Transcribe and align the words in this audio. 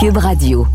Cube 0.00 0.16
Radio. 0.16 0.66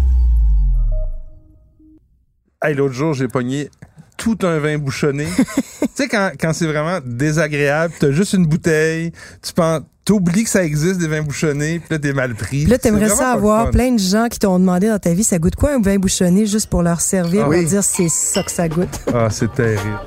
Hey, 2.62 2.76
l'autre 2.76 2.94
jour, 2.94 3.14
j'ai 3.14 3.28
pogné 3.28 3.70
tout 4.18 4.38
un 4.44 4.60
vin 4.60 4.78
bouchonné. 4.78 5.26
tu 5.36 5.88
sais, 5.96 6.08
quand, 6.08 6.32
quand 6.40 6.54
c'est 6.54 6.66
vraiment 6.66 7.00
désagréable, 7.06 7.94
t'as 8.00 8.12
juste 8.12 8.34
une 8.34 8.46
bouteille, 8.46 9.12
tu 9.42 9.54
penses, 9.54 9.82
t'oublies 10.06 10.44
que 10.44 10.50
ça 10.50 10.64
existe 10.64 11.00
des 11.00 11.08
vins 11.08 11.22
bouchonnés, 11.22 11.80
puis 11.80 11.88
là, 11.92 12.00
t'es 12.00 12.14
mal 12.14 12.36
pris. 12.36 12.62
Puis 12.64 12.66
là, 12.72 12.78
t'aimerais 12.78 13.10
ça 13.10 13.32
avoir 13.32 13.72
plein 13.72 13.92
de 13.92 14.00
gens 14.00 14.28
qui 14.30 14.40
t'ont 14.40 14.60
demandé 14.60 14.88
dans 14.90 15.00
ta 15.00 15.14
vie, 15.14 15.24
ça 15.24 15.40
goûte 15.40 15.56
quoi 15.56 15.74
un 15.74 15.82
vin 15.82 15.98
bouchonné 15.98 16.46
juste 16.46 16.70
pour 16.70 16.84
leur 16.84 17.02
servir, 17.02 17.42
Ah 17.42 17.46
pour 17.46 17.54
oui. 17.54 17.66
dire 17.66 17.84
c'est 17.84 18.10
ça 18.10 18.44
que 18.44 18.52
ça 18.52 18.68
goûte? 18.68 19.00
Ah, 19.14 19.30
c'est 19.30 19.52
terrible. 19.54 20.00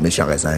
Méchant 0.00 0.26
raisin. 0.26 0.56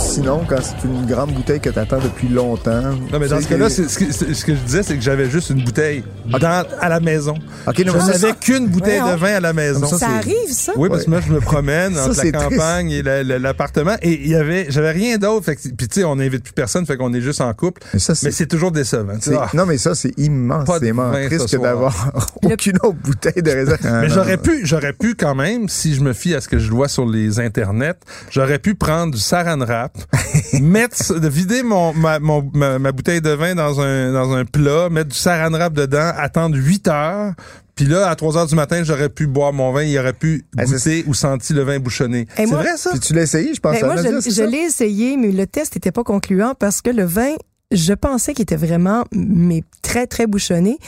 Sinon, 0.00 0.42
quand 0.48 0.56
c'est 0.62 0.86
une 0.86 1.06
grande 1.06 1.32
bouteille 1.32 1.60
que 1.60 1.70
tu 1.70 1.78
attends 1.78 1.98
depuis 1.98 2.28
longtemps. 2.28 2.80
Non, 3.12 3.18
mais 3.20 3.28
dans 3.28 3.40
ce 3.40 3.46
cas-là, 3.48 3.68
ce 3.70 3.82
que, 3.82 4.12
c'est- 4.12 4.34
ce 4.34 4.44
que 4.44 4.54
je 4.54 4.60
disais, 4.60 4.82
c'est 4.82 4.96
que 4.96 5.02
j'avais 5.02 5.28
juste 5.30 5.50
une 5.50 5.62
bouteille 5.64 6.02
dans, 6.26 6.64
à 6.80 6.88
la 6.88 7.00
maison. 7.00 7.34
Ok, 7.66 7.78
non, 7.80 7.92
je 7.92 7.98
mais 7.98 8.00
ça, 8.00 8.18
n'avais 8.18 8.32
qu'une 8.40 8.66
bouteille 8.68 9.00
Ouais, 9.02 9.12
de 9.12 9.16
vin 9.16 9.34
à 9.36 9.40
la 9.40 9.52
maison. 9.52 9.86
ça, 9.86 10.08
arrive, 10.08 10.34
ça? 10.50 10.72
Oui, 10.76 10.88
parce 10.88 11.04
que 11.04 11.10
moi, 11.10 11.20
je 11.26 11.32
me 11.32 11.40
promène 11.40 11.94
Ça, 11.94 12.06
entre 12.06 12.16
la 12.24 12.32
triste. 12.32 12.34
campagne 12.34 12.90
et 12.90 13.02
la- 13.02 13.22
la- 13.22 13.38
l'appartement. 13.38 13.96
Et 14.02 14.12
il 14.14 14.28
y 14.28 14.34
avait, 14.34 14.66
j'avais 14.70 14.90
rien 14.92 15.18
d'autre. 15.18 15.44
Fait 15.44 15.56
que- 15.56 15.68
Puis, 15.68 15.88
tu 15.88 16.00
sais, 16.00 16.04
on 16.04 16.16
n'invite 16.16 16.42
plus 16.44 16.52
personne, 16.52 16.86
fait 16.86 16.96
qu'on 16.96 17.12
est 17.14 17.20
juste 17.20 17.40
en 17.40 17.52
couple. 17.52 17.82
Mais 17.92 18.00
ça, 18.00 18.14
c'est- 18.14 18.26
Mais 18.26 18.32
c'est 18.32 18.46
toujours 18.46 18.72
décevant. 18.72 19.14
tu 19.14 19.20
sais. 19.22 19.30
c'est- 19.30 19.36
Ah. 19.38 19.48
Non, 19.54 19.66
mais 19.66 19.78
ça, 19.78 19.94
c'est 19.94 20.16
immensément 20.18 21.12
triste 21.12 21.54
d'avoir 21.60 22.12
aucune 22.42 22.76
autre 22.82 22.96
bouteille 23.02 23.42
de 23.42 23.50
raisin. 23.50 23.76
Ah, 23.84 24.00
Mais 24.00 24.08
non, 24.08 24.14
j'aurais 24.14 24.36
pu, 24.38 24.60
j'aurais 24.66 24.92
pu 24.92 25.14
quand 25.14 25.34
même, 25.34 25.68
si 25.68 25.94
je 25.94 26.00
me 26.00 26.12
fie 26.12 26.34
à 26.34 26.40
ce 26.40 26.48
que 26.48 26.58
je 26.58 26.70
vois 26.70 26.88
sur 26.88 27.06
les 27.06 27.38
internets, 27.40 27.94
j'aurais 28.30 28.58
pu 28.58 28.74
prendre 28.74 29.12
du 29.14 29.20
saran 29.20 29.58
wrap, 29.58 29.89
mettre, 30.60 31.18
de 31.18 31.28
vider 31.28 31.62
mon, 31.62 31.92
ma, 31.94 32.18
mon- 32.18 32.50
ma, 32.54 32.78
ma 32.78 32.92
bouteille 32.92 33.20
de 33.20 33.30
vin 33.30 33.54
dans 33.54 33.80
un, 33.80 34.12
dans 34.12 34.32
un 34.32 34.44
plat, 34.44 34.88
mettre 34.90 35.10
du 35.10 35.16
saran 35.18 35.50
wrap 35.52 35.72
dedans, 35.72 36.12
attendre 36.16 36.56
8 36.56 36.88
heures. 36.88 37.32
Puis 37.74 37.86
là, 37.88 38.08
à 38.10 38.14
3 38.14 38.36
heures 38.36 38.46
du 38.46 38.54
matin, 38.54 38.82
j'aurais 38.84 39.08
pu 39.08 39.26
boire 39.26 39.52
mon 39.54 39.72
vin, 39.72 39.82
il 39.84 39.98
aurait 39.98 40.12
pu 40.12 40.44
c'est- 40.58 40.66
goûter 40.66 41.04
ou 41.06 41.14
sentir 41.14 41.56
le 41.56 41.62
vin 41.62 41.78
bouchonné. 41.78 42.20
Et 42.36 42.46
C'est 42.46 42.46
vrai, 42.46 42.76
ça? 42.76 42.90
Puis 42.90 43.00
tu 43.00 43.14
l'as 43.14 43.22
essayé, 43.22 43.54
je 43.54 43.60
pense. 43.60 43.72
Ben, 43.80 43.84
à 43.84 43.94
moi, 43.94 43.96
je, 44.02 44.30
je 44.30 44.42
l'ai 44.42 44.58
essayé, 44.58 45.16
mais 45.16 45.32
le 45.32 45.46
test 45.46 45.74
n'était 45.76 45.92
pas 45.92 46.04
concluant 46.04 46.54
parce 46.58 46.82
que 46.82 46.90
le 46.90 47.04
vin, 47.04 47.34
je 47.70 47.92
pensais 47.92 48.34
qu'il 48.34 48.42
était 48.42 48.56
vraiment 48.56 49.04
mais 49.12 49.62
très 49.82 50.06
très 50.06 50.26
bouchonné. 50.26 50.78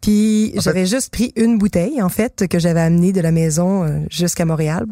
Puis 0.00 0.52
En 0.56 0.60
j'avais 0.60 0.86
juste 0.86 1.10
pris 1.12 1.32
une 1.36 1.58
bouteille 1.58 2.00
en 2.02 2.08
fait 2.08 2.46
que 2.48 2.58
j'avais 2.58 2.80
amenée 2.80 3.12
de 3.12 3.20
la 3.20 3.30
maison 3.30 3.84
euh, 3.84 3.98
jusqu'à 4.10 4.44
Montréal. 4.44 4.86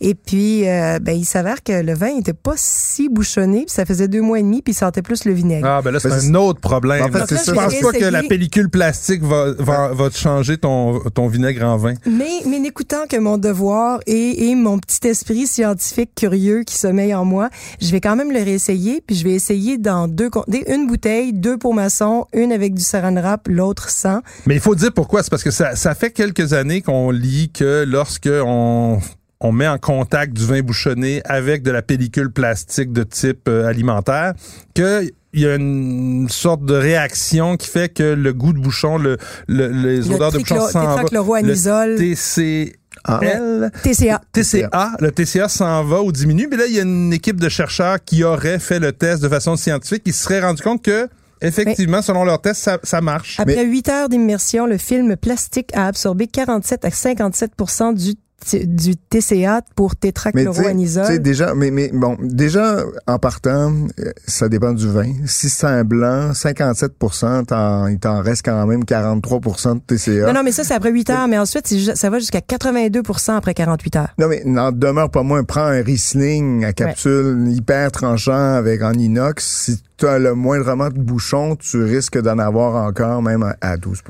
Et 0.00 0.14
puis 0.14 0.68
euh, 0.68 0.98
ben 1.00 1.16
il 1.16 1.24
s'avère 1.24 1.62
que 1.62 1.72
le 1.82 1.94
vin 1.94 2.16
était 2.18 2.32
pas 2.32 2.54
si 2.56 3.08
bouchonné, 3.08 3.64
puis 3.66 3.74
ça 3.74 3.84
faisait 3.86 4.08
deux 4.08 4.20
mois 4.20 4.38
et 4.38 4.42
demi, 4.42 4.60
puis 4.62 4.72
il 4.72 4.76
sentait 4.76 5.02
plus 5.02 5.24
le 5.24 5.32
vinaigre. 5.32 5.66
Ah, 5.66 5.80
ben 5.82 5.90
là, 5.90 6.00
c'est 6.00 6.08
Ben, 6.10 6.20
c'est- 6.20 6.28
un 6.28 6.34
autre 6.34 6.60
problème. 6.60 7.02
En 7.04 7.08
fait, 7.08 7.24
c'est 7.28 7.34
là, 7.34 7.40
je 7.40 7.44
ça. 7.46 7.54
pense 7.54 7.74
pas 7.80 7.92
que 7.92 8.04
la 8.04 8.22
pellicule 8.22 8.68
plastique 8.68 9.22
va, 9.22 9.52
va, 9.58 9.92
va 9.94 10.10
te 10.10 10.16
changer 10.16 10.58
ton, 10.58 11.00
ton 11.14 11.26
vinaigre 11.28 11.64
en 11.64 11.76
vin. 11.76 11.94
Mais, 12.06 12.30
mais 12.46 12.58
n'écoutant 12.58 13.06
que 13.08 13.16
mon 13.16 13.38
devoir 13.38 14.00
et, 14.06 14.50
et 14.50 14.54
mon 14.54 14.78
petit 14.78 15.06
esprit 15.08 15.46
scientifique 15.46 16.10
curieux 16.14 16.62
qui 16.64 16.76
sommeille 16.76 17.14
en 17.14 17.24
moi, 17.24 17.48
je 17.80 17.90
vais 17.90 18.00
quand 18.00 18.16
même 18.16 18.30
le 18.32 18.42
réessayer, 18.42 19.02
puis 19.06 19.16
je 19.16 19.24
vais 19.24 19.32
essayer 19.32 19.78
dans 19.78 20.08
deux, 20.08 20.28
con- 20.30 20.44
des- 20.48 20.64
une 20.82 20.86
bouteille, 20.88 21.32
deux 21.32 21.56
pour 21.58 21.74
maçon, 21.74 22.26
une 22.32 22.52
avec 22.52 22.74
du 22.74 22.82
saran 22.82 23.14
wrap, 23.14 23.48
l'autre 23.48 23.88
sans. 23.90 24.20
Mais 24.46 24.54
il 24.54 24.60
faut 24.60 24.74
dire 24.74 24.92
pourquoi. 24.92 25.22
C'est 25.22 25.30
parce 25.30 25.42
que 25.44 25.50
ça, 25.50 25.76
ça 25.76 25.94
fait 25.94 26.10
quelques 26.10 26.52
années 26.52 26.82
qu'on 26.82 27.10
lit 27.10 27.50
que 27.52 27.84
lorsque 27.86 28.28
on, 28.30 28.98
on 29.40 29.52
met 29.52 29.68
en 29.68 29.78
contact 29.78 30.32
du 30.34 30.44
vin 30.44 30.60
bouchonné 30.60 31.22
avec 31.24 31.62
de 31.62 31.70
la 31.70 31.82
pellicule 31.82 32.30
plastique 32.30 32.92
de 32.92 33.02
type 33.02 33.48
euh, 33.48 33.66
alimentaire, 33.66 34.34
que 34.74 35.08
il 35.34 35.40
y 35.40 35.46
a 35.46 35.54
une 35.54 36.28
sorte 36.28 36.62
de 36.66 36.74
réaction 36.74 37.56
qui 37.56 37.66
fait 37.68 37.88
que 37.88 38.02
le 38.02 38.32
goût 38.34 38.52
de 38.52 38.58
bouchon, 38.58 38.98
le, 38.98 39.16
le- 39.48 39.68
les 39.68 39.96
Le 40.02 40.14
odeurs 40.14 40.30
de 40.30 40.36
bouchon 40.38 40.56
s'en 40.72 40.80
va. 40.96 40.96
Le 41.96 42.04
Ah. 43.04 43.20
TCA. 43.82 44.20
TCA, 44.32 44.92
le 45.00 45.10
TCA 45.10 45.48
s'en 45.48 45.84
va 45.84 46.02
ou 46.02 46.12
diminue. 46.12 46.48
Mais 46.50 46.56
là, 46.56 46.66
il 46.66 46.74
y 46.74 46.78
a 46.78 46.82
une 46.82 47.12
équipe 47.12 47.40
de 47.40 47.48
chercheurs 47.48 47.98
qui 48.04 48.24
aurait 48.24 48.58
fait 48.58 48.78
le 48.78 48.92
test 48.92 49.22
de 49.22 49.28
façon 49.28 49.56
scientifique, 49.56 50.04
qui 50.04 50.12
se 50.12 50.24
serait 50.24 50.40
rendu 50.40 50.62
compte 50.62 50.82
que, 50.82 51.08
effectivement, 51.40 52.02
selon 52.02 52.24
leur 52.24 52.40
test, 52.40 52.62
ça, 52.62 52.78
ça 52.82 53.00
marche. 53.00 53.40
Après 53.40 53.64
huit 53.64 53.88
heures 53.88 54.08
d'immersion, 54.08 54.66
le 54.66 54.78
film 54.78 55.16
plastique 55.16 55.70
a 55.74 55.86
absorbé 55.86 56.26
47 56.26 56.84
à 56.84 56.90
57 56.90 57.52
du, 57.94 58.14
du 58.64 58.96
TCA 58.96 59.60
pour 59.76 59.94
tétrachloroanisole. 59.96 61.18
déjà, 61.18 61.54
mais, 61.54 61.70
mais 61.70 61.90
bon, 61.92 62.16
déjà, 62.20 62.82
en 63.06 63.18
partant, 63.18 63.72
euh, 64.00 64.12
ça 64.26 64.48
dépend 64.48 64.72
du 64.72 64.88
vin. 64.88 65.12
Si 65.26 65.48
c'est 65.48 65.66
un 65.66 65.84
blanc, 65.84 66.34
57 66.34 66.92
t'en- 67.46 67.86
il 67.86 67.98
t'en 67.98 68.20
reste 68.22 68.42
quand 68.44 68.66
même 68.66 68.84
43 68.84 69.40
de 69.74 69.80
TCA. 69.86 70.26
Non, 70.26 70.32
non, 70.34 70.42
mais 70.42 70.52
ça, 70.52 70.64
c'est 70.64 70.74
après 70.74 70.90
8 70.90 71.10
heures, 71.10 71.28
mais 71.28 71.38
ensuite, 71.38 71.66
ça 71.94 72.10
va 72.10 72.18
jusqu'à 72.18 72.40
82% 72.40 73.36
après 73.36 73.54
48 73.54 73.96
heures. 73.96 74.14
Non, 74.18 74.28
mais 74.28 74.42
n'en 74.44 74.72
demeure 74.72 75.10
pas 75.10 75.22
moins. 75.22 75.44
Prends 75.44 75.64
un 75.66 75.82
Riesling 75.82 76.64
à 76.64 76.72
capsule 76.72 77.46
hyper 77.48 77.90
tranchant 77.92 78.54
avec 78.54 78.82
en 78.82 78.92
inox. 78.92 79.44
Si 79.64 79.82
tu 80.02 80.08
as 80.08 80.18
le 80.18 80.34
moindrement 80.34 80.88
de 80.88 80.98
bouchon, 80.98 81.54
tu 81.54 81.80
risques 81.84 82.20
d'en 82.20 82.38
avoir 82.40 82.74
encore 82.74 83.22
même 83.22 83.44
à- 83.44 83.56
à 83.60 83.76
12 83.76 84.02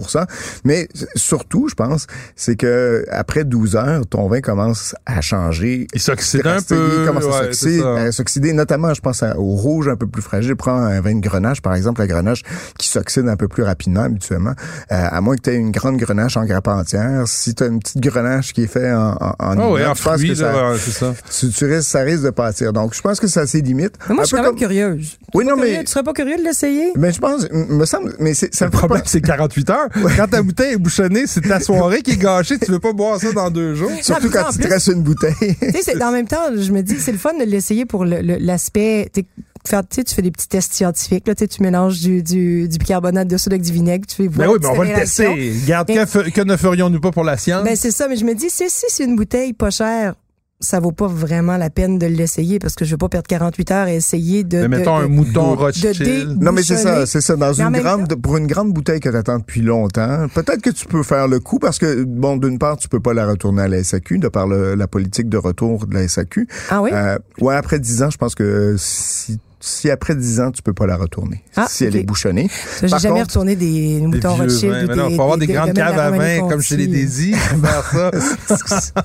Mais 0.64 0.88
surtout, 1.14 1.68
je 1.68 1.74
pense, 1.74 2.06
c'est 2.34 2.56
que 2.56 3.04
après 3.10 3.44
12 3.44 3.76
heures, 3.76 4.06
ton 4.06 4.26
vin 4.28 4.40
commence 4.40 4.94
à 5.04 5.20
changer. 5.20 5.86
Il 5.92 6.00
s'oxyde 6.00 6.46
un 6.46 6.62
peu. 6.62 7.00
Il 7.00 7.06
commence 7.06 7.24
à 7.24 7.42
ouais, 7.42 8.12
s'oxyder, 8.12 8.50
à 8.50 8.54
notamment, 8.54 8.94
je 8.94 9.00
pense, 9.02 9.22
au 9.36 9.42
rouge 9.56 9.88
un 9.88 9.96
peu 9.96 10.06
plus 10.06 10.22
fragile. 10.22 10.56
Prends 10.56 10.76
un 10.76 11.00
vin 11.02 11.14
de 11.14 11.20
grenache, 11.20 11.60
par 11.60 11.74
exemple, 11.74 12.00
la 12.00 12.06
grenache 12.06 12.42
qui 12.78 12.88
s'oxyde 12.88 13.28
un 13.28 13.36
peu 13.36 13.48
plus 13.48 13.62
rapidement 13.62 14.02
habituellement. 14.04 14.54
Euh, 14.92 15.06
à 15.10 15.20
moins 15.20 15.36
que 15.36 15.42
tu 15.42 15.50
aies 15.50 15.56
une 15.56 15.72
grande 15.72 15.98
grenache 15.98 16.38
en 16.38 16.46
grappe 16.46 16.68
entière. 16.68 17.24
Si 17.26 17.54
tu 17.54 17.64
as 17.64 17.66
une 17.66 17.80
petite 17.80 18.00
grenache 18.00 18.54
qui 18.54 18.62
est 18.62 18.66
faite 18.66 18.94
en, 18.94 19.16
en, 19.20 19.34
en 19.38 19.72
oui, 19.74 19.82
inox, 19.82 19.90
en 19.90 19.94
je 19.94 20.02
pense 20.04 20.12
fruits, 20.14 20.28
que 20.30 20.34
ça, 20.36 20.70
ouais, 20.70 20.78
ça. 20.78 21.14
tu, 21.38 21.50
tu 21.50 21.64
risques, 21.66 21.90
ça 21.90 22.00
risque 22.00 22.22
de 22.24 22.30
partir. 22.30 22.72
Donc, 22.72 22.94
je 22.94 23.00
pense 23.02 23.20
que 23.20 23.26
ça 23.26 23.40
a 23.40 23.46
ses 23.46 23.60
limites. 23.60 23.94
Mais 24.08 24.14
moi, 24.14 24.22
Un 24.22 24.24
je 24.24 24.28
suis 24.28 24.36
peu 24.36 24.38
quand 24.38 24.42
même 24.44 24.52
comme- 24.52 24.58
curieuse. 24.58 25.18
Oui, 25.34 25.44
non, 25.44 25.56
Curieux, 25.56 25.78
mais, 25.78 25.84
Tu 25.84 25.90
serais 25.90 26.02
pas 26.02 26.12
curieux 26.12 26.36
de 26.36 26.42
l'essayer? 26.42 26.92
mais 26.96 27.10
je 27.12 27.18
pense, 27.18 27.48
me 27.50 27.84
semble, 27.86 28.14
mais 28.18 28.34
c'est, 28.34 28.54
ça 28.54 28.66
Le 28.66 28.70
problème, 28.70 29.00
pas- 29.02 29.08
c'est 29.08 29.20
48 29.22 29.70
heures. 29.70 29.88
Quand 30.16 30.28
ta 30.28 30.42
bouteille 30.42 30.74
est 30.74 30.78
bouchonnée, 30.78 31.24
c'est 31.26 31.40
ta 31.40 31.58
soirée 31.60 32.02
qui 32.02 32.12
est 32.12 32.16
gâchée. 32.16 32.58
Tu 32.58 32.70
veux 32.70 32.80
pas 32.80 32.92
boire 32.92 33.18
ça 33.18 33.32
dans 33.32 33.50
deux 33.50 33.74
jours. 33.74 33.90
Surtout 34.02 34.26
Non, 34.26 34.30
quand 34.32 34.50
tu 34.50 34.58
plus- 34.58 34.68
te 34.68 34.72
restes 34.74 34.88
une 34.88 35.02
bouteille. 35.02 35.34
tu 35.38 35.70
sais, 35.72 35.82
c'est- 35.82 36.02
en 36.02 36.12
même 36.12 36.26
temps, 36.28 36.50
je 36.56 36.70
me 36.72 36.82
dis, 36.82 36.98
c'est 37.00 37.12
le 37.12 37.18
fun 37.18 37.32
de 37.38 37.44
l'essayer 37.44 37.86
pour 37.86 38.04
le- 38.04 38.20
le- 38.20 38.36
l'aspect. 38.38 39.08
tu 39.12 39.20
sais, 39.22 39.26
faire, 39.64 39.82
tu 39.88 40.02
fais 40.14 40.22
des 40.22 40.30
petits 40.32 40.48
tests 40.48 40.72
scientifiques, 40.74 41.26
là, 41.28 41.34
tu 41.34 41.44
sais, 41.44 41.48
tu 41.48 41.62
mélanges 41.62 42.00
du, 42.00 42.22
du, 42.22 42.68
du 42.68 42.78
bicarbonate 42.78 43.28
de 43.28 43.36
soude 43.36 43.52
avec 43.52 43.62
du 43.62 43.70
vinaigre, 43.72 44.04
tu 44.06 44.16
fais 44.16 44.28
Ben 44.28 44.34
voir 44.34 44.48
oui, 44.50 44.56
une 44.56 44.62
mais 44.62 44.68
on 44.68 44.74
va 44.74 44.84
le 44.84 44.94
tester. 44.94 45.26
Regarde, 45.62 45.88
Mais- 45.88 45.94
que, 45.94 46.00
fe- 46.00 46.32
que 46.32 46.40
ne 46.42 46.56
ferions-nous 46.56 47.00
pas 47.00 47.10
pour 47.12 47.22
la 47.24 47.36
science? 47.36 47.62
Ben, 47.64 47.76
c'est 47.76 47.92
ça, 47.92 48.08
mais 48.08 48.16
je 48.16 48.24
me 48.24 48.34
dis, 48.34 48.50
si, 48.50 48.64
si 48.68 48.86
c'est 48.88 49.04
une 49.04 49.14
bouteille 49.16 49.52
pas 49.52 49.70
chère, 49.70 50.14
ça 50.62 50.80
vaut 50.80 50.92
pas 50.92 51.06
vraiment 51.08 51.56
la 51.58 51.68
peine 51.68 51.98
de 51.98 52.06
l'essayer 52.06 52.58
parce 52.58 52.74
que 52.74 52.84
je 52.86 52.92
vais 52.92 52.96
pas 52.96 53.08
perdre 53.10 53.26
48 53.28 53.70
heures 53.72 53.86
à 53.88 53.92
essayer 53.92 54.44
de. 54.44 54.58
Mais 54.58 54.62
de- 54.62 54.68
mettons 54.68 54.98
de- 55.00 55.04
un 55.04 55.08
mouton 55.08 55.54
Rothschild. 55.56 56.40
Non, 56.40 56.52
mais 56.52 56.62
c'est 56.62 56.76
ça, 56.78 57.04
c'est 57.04 57.20
ça. 57.20 57.36
Dans 57.36 57.52
Mais 57.70 57.78
une 57.78 57.84
grande, 57.84 58.08
temps- 58.08 58.16
pour 58.16 58.36
une 58.36 58.46
grande 58.46 58.72
bouteille 58.72 59.00
que 59.00 59.08
tu 59.10 59.16
attends 59.16 59.38
depuis 59.38 59.60
longtemps, 59.60 60.26
peut-être 60.34 60.62
que 60.62 60.70
tu 60.70 60.86
peux 60.86 61.02
faire 61.02 61.28
le 61.28 61.40
coup 61.40 61.58
parce 61.58 61.78
que, 61.78 62.04
bon, 62.04 62.36
d'une 62.36 62.58
part, 62.58 62.76
tu 62.78 62.88
peux 62.88 63.00
pas 63.00 63.12
la 63.12 63.26
retourner 63.26 63.62
à 63.62 63.68
la 63.68 63.82
SAQ 63.82 64.18
de 64.18 64.28
par 64.28 64.46
le- 64.46 64.74
la 64.74 64.86
politique 64.86 65.28
de 65.28 65.36
retour 65.36 65.86
de 65.86 65.94
la 65.94 66.02
SAQ. 66.08 66.46
Ah 66.70 66.80
oui? 66.80 66.90
Euh, 66.92 67.18
ouais, 67.40 67.54
après 67.56 67.78
10 67.78 68.02
ans, 68.02 68.10
je 68.10 68.16
pense 68.16 68.34
que 68.34 68.76
si, 68.78 69.38
si 69.64 69.90
après 69.90 70.14
10 70.14 70.40
ans, 70.40 70.50
tu 70.50 70.60
peux 70.62 70.72
pas 70.72 70.86
la 70.86 70.96
retourner. 70.96 71.42
Ah, 71.56 71.66
si 71.68 71.84
elle 71.84 71.96
est 71.96 72.02
bouchonnée. 72.02 72.50
J'ai 72.82 72.88
par 72.88 72.98
jamais 72.98 73.20
contre- 73.20 73.28
retourné 73.30 73.56
des 73.56 74.00
Des 74.00 74.06
moutons 74.06 74.34
Rothschild. 74.34 74.72
vins. 74.72 74.84
ou 74.84 74.88
Mais 74.88 74.96
non, 74.96 75.08
des- 75.08 75.16
faut 75.16 75.22
avoir 75.22 75.38
des, 75.38 75.46
des 75.46 75.52
grandes 75.54 75.72
caves 75.74 75.98
à 75.98 76.10
vin 76.10 76.48
comme 76.48 76.60
chez 76.60 76.76
les. 76.76 76.86
Daisy. 76.88 77.32
faire 77.32 78.10
ça. 78.46 78.92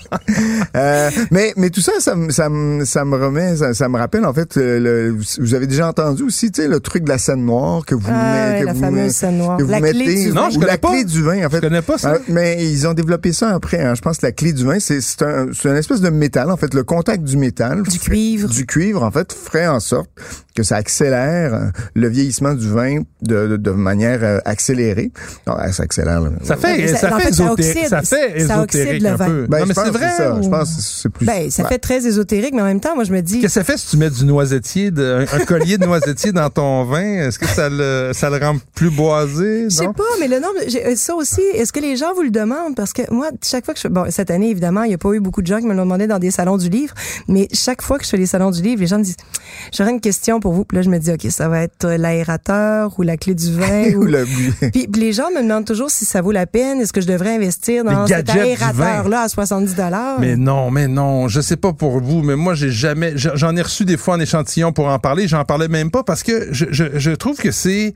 Euh, 0.76 1.10
mais 1.32 1.54
mais 1.58 1.70
tout 1.70 1.82
ça, 1.82 1.94
ça 2.00 2.16
me 2.16 2.32
ça 2.32 2.50
me 2.50 2.86
ça 2.86 3.06
me 3.06 3.16
remet, 3.16 3.56
ça, 3.56 3.74
ça 3.74 3.88
me 3.90 3.98
rappelle 3.98 4.26
en 4.26 4.34
fait, 4.34 4.58
euh, 4.58 4.80
le, 4.80 5.18
vous 5.40 5.54
avez 5.54 5.68
déjà 5.68 5.88
entendu 5.88 6.24
aussi, 6.24 6.52
tu 6.52 6.62
sais, 6.62 6.68
le 6.68 6.80
truc 6.80 7.04
de 7.04 7.10
la 7.10 7.18
scène 7.18 7.46
noire 7.46 7.86
que 7.86 7.96
vous 7.96 8.08
Ah, 8.10 8.34
mettez, 8.34 8.54
ouais, 8.56 8.60
que 8.62 8.66
la 8.66 8.74
vous 8.74 8.80
fameuse 8.80 9.12
scène 9.14 9.38
noire. 9.38 9.58
que 9.58 9.64
vous 9.64 9.72
La 9.72 9.80
clé 9.80 9.94
mettez, 9.94 10.24
du 10.26 10.30
Non, 10.30 10.42
vin. 10.44 10.50
je 10.50 10.58
ou 10.58 10.62
la 10.62 10.78
pas. 10.78 10.90
clé 10.90 11.04
du 11.06 11.24
vin 11.24 11.46
en 11.46 11.50
fait. 11.50 11.58
Je 11.58 11.62
connais 11.62 11.82
pas 11.82 11.98
ça. 11.98 12.14
Euh, 12.14 12.20
mais 12.28 12.64
ils 12.70 12.88
ont 12.88 12.94
développé 12.94 13.32
ça 13.34 13.50
après. 13.56 13.80
hein. 13.82 13.96
Je 13.96 14.02
pense 14.02 14.18
que 14.18 14.26
la 14.26 14.32
clé 14.32 14.54
du 14.54 14.66
vin, 14.66 14.80
c'est 14.80 15.02
c'est 15.02 15.22
un, 15.24 15.48
c'est 15.54 15.70
une 15.70 15.76
espèce 15.78 16.02
de 16.02 16.10
métal. 16.10 16.52
En 16.52 16.58
fait, 16.58 16.74
le 16.74 16.84
contact 16.84 17.24
du 17.24 17.38
métal, 17.38 17.84
Du 17.84 18.00
cuivre. 18.00 18.50
du 18.50 18.66
cuivre, 18.66 19.04
en 19.04 19.12
fait, 19.12 19.34
ferait 19.34 19.68
en 19.68 19.80
sorte 19.80 20.10
que 20.58 20.64
ça 20.64 20.76
accélère 20.78 21.54
euh, 21.54 21.66
le 21.94 22.08
vieillissement 22.10 22.54
du 22.56 22.68
vin 22.70 23.02
de, 23.22 23.48
de, 23.48 23.58
de 23.58 23.72
manière 23.72 24.20
euh, 24.24 24.40
accélérée. 24.44 25.12
Non, 25.46 25.54
ça 25.72 25.84
accélère. 25.84 26.20
là. 26.22 26.30
Ça 26.44 26.58
fait, 26.58 26.88
ça- 26.88 26.98
ça, 26.98 27.16
en 27.16 27.20
fait 27.20 27.26
fait, 27.28 27.34
ça 27.34 27.44
ésotérique. 27.44 27.78
oxyde- 27.78 27.90
Ça 27.90 28.02
fait 28.02 28.06
ça 28.06 28.36
ésotérique 28.56 28.88
oxyde 28.90 29.04
le 29.04 29.10
un 29.10 29.16
vin. 29.16 29.26
peu. 29.28 29.46
Ben, 29.48 29.60
non, 29.60 29.64
je 29.64 29.68
mais 29.70 29.74
c'est 29.76 29.90
vrai. 29.92 30.12
ça. 30.18 30.34
ou- 30.36 30.44
Je 30.44 30.50
pense 30.50 30.76
que 30.76 30.82
c'est 30.82 31.10
plus. 31.10 31.26
Ben, 31.26 31.52
ça 31.52 31.64
Ouais. 31.64 31.70
fait 31.70 31.78
très 31.78 32.06
ésotérique, 32.08 32.54
mais 32.56 32.62
en 32.62 32.66
même 32.66 32.80
temps, 32.80 32.96
moi, 32.96 33.04
je 33.04 33.14
me 33.14 33.22
dis, 33.22 33.40
Qu'est-ce 33.40 33.60
que 33.60 33.60
ça 33.60 33.64
fait 33.64 33.78
si 33.78 33.88
tu 33.88 33.98
mets 33.98 34.10
du 34.10 34.26
noisetier, 34.26 34.90
de, 34.92 35.26
un, 35.32 35.38
un 35.42 35.46
collier 35.46 35.78
de 35.78 35.86
noisetier 35.86 36.32
dans 36.32 36.50
ton 36.50 36.84
vin? 36.86 37.28
Est-ce 37.28 37.38
que 37.40 37.48
ça 37.48 37.70
le, 37.70 38.12
ça 38.14 38.30
le 38.30 38.38
rend 38.38 38.58
plus 38.76 38.90
boisé? 38.90 39.66
Je 39.66 39.76
sais 39.76 39.86
pas, 39.96 40.04
mais 40.20 40.28
le 40.28 40.40
nombre, 40.40 40.56
euh, 40.60 40.96
ça 40.96 41.14
aussi, 41.16 41.42
est-ce 41.54 41.72
que 41.72 41.80
les 41.80 41.96
gens 41.98 42.14
vous 42.16 42.24
le 42.24 42.32
demandent? 42.32 42.76
Parce 42.76 42.94
que 42.94 43.04
moi, 43.14 43.30
chaque 43.44 43.66
fois 43.66 43.74
que 43.76 43.80
je 43.80 43.88
bon, 43.88 44.06
cette 44.10 44.32
année, 44.32 44.50
évidemment, 44.50 44.84
il 44.84 44.90
n'y 44.90 44.96
a 44.96 44.98
pas 44.98 45.12
eu 45.14 45.20
beaucoup 45.20 45.42
de 45.42 45.48
gens 45.48 45.60
qui 45.60 45.66
me 45.68 45.74
l'ont 45.76 45.84
demandé 45.84 46.08
dans 46.08 46.20
des 46.20 46.32
salons 46.32 46.58
du 46.58 46.70
livre, 46.70 46.94
mais 47.28 47.48
chaque 47.54 47.82
fois 47.82 47.98
que 48.00 48.04
je 48.06 48.10
fais 48.10 48.18
les 48.18 48.26
salons 48.26 48.52
du 48.52 48.62
livre, 48.62 48.82
les 48.82 48.88
gens 48.88 48.98
me 48.98 49.04
disent, 49.04 49.16
j'aurais 49.72 49.92
une 49.92 50.02
question 50.02 50.40
pour 50.40 50.47
vous. 50.52 50.66
Puis 50.66 50.78
là, 50.78 50.82
je 50.82 50.90
me 50.90 50.98
dis, 51.00 51.12
OK, 51.12 51.26
ça 51.30 51.48
va 51.50 51.62
être 51.62 51.86
euh, 51.86 51.98
l'aérateur 51.98 52.94
ou 52.98 53.04
la 53.04 53.18
clé 53.18 53.34
du 53.36 53.52
vin. 53.54 53.86
Ou 53.96 54.06
Puis, 54.74 54.88
puis 54.88 55.02
les 55.02 55.14
gens 55.14 55.30
me 55.36 55.42
demandent 55.42 55.66
toujours 55.66 55.90
si 55.90 56.06
ça 56.06 56.22
vaut 56.22 56.32
la 56.32 56.46
peine. 56.48 56.82
Est-ce 56.82 56.94
que 56.94 57.02
je 57.02 57.08
devrais 57.08 57.36
investir 57.36 57.84
dans 57.84 58.04
Les 58.04 58.14
cet 58.14 58.30
aérateur-là 58.30 59.22
à 59.22 59.30
70 59.30 59.76
dollars? 59.76 60.20
Mais 60.20 60.36
non, 60.36 60.72
mais 60.72 60.88
non, 60.88 61.28
je 61.28 61.42
sais 61.42 61.58
pas 61.58 61.74
pour 61.74 62.00
vous, 62.02 62.22
mais 62.22 62.36
moi 62.36 62.54
j'ai 62.56 62.70
jamais, 62.72 63.14
je- 63.16 63.30
j'en 63.36 63.56
ai 63.56 63.62
reçu 63.62 63.86
des 63.86 63.98
fois 63.98 64.16
en 64.16 64.20
échantillon 64.20 64.72
pour 64.72 64.88
en 64.88 65.00
parler, 65.00 65.28
j'en 65.28 65.44
parlais 65.46 65.68
même 65.68 65.92
pas 65.92 66.04
parce 66.04 66.24
que 66.24 66.48
je, 66.52 66.66
je, 66.72 66.86
je 66.96 67.12
trouve 67.12 67.38
que 67.38 67.52
c'est 67.52 67.94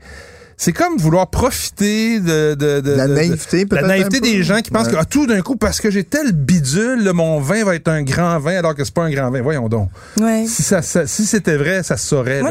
c'est 0.64 0.72
comme 0.72 0.96
vouloir 0.96 1.28
profiter 1.28 2.20
de, 2.20 2.54
de, 2.54 2.80
de 2.80 2.90
La 2.92 3.08
de- 3.08 3.14
naïveté, 3.14 3.66
la 3.70 3.82
naïveté 3.82 4.20
des 4.20 4.44
gens 4.44 4.60
qui 4.60 4.70
pensent 4.70 4.86
Ouais. 4.86 4.92
que 4.92 4.98
ah, 5.00 5.04
tout 5.04 5.26
d'un 5.26 5.40
coup 5.40 5.56
parce 5.56 5.80
que 5.80 5.90
j'ai 5.90 6.04
tel 6.04 6.30
bidule, 6.32 7.02
là, 7.02 7.12
mon 7.12 7.40
vin 7.40 7.64
va 7.64 7.74
être 7.74 7.88
un 7.88 8.02
grand 8.04 8.38
vin 8.38 8.56
alors 8.58 8.74
que 8.76 8.84
c'est 8.84 8.94
pas 8.94 9.02
un 9.02 9.10
grand 9.10 9.30
vin. 9.30 9.42
Voyons 9.42 9.68
donc. 9.68 9.88
Ouais. 10.20 10.44
Si 10.46 10.62
ça, 10.62 10.80
ça- 10.80 11.06
si 11.08 11.26
c'était 11.26 11.56
vrai, 11.56 11.82
ça 11.82 11.96
se 11.96 12.06
saurait. 12.06 12.42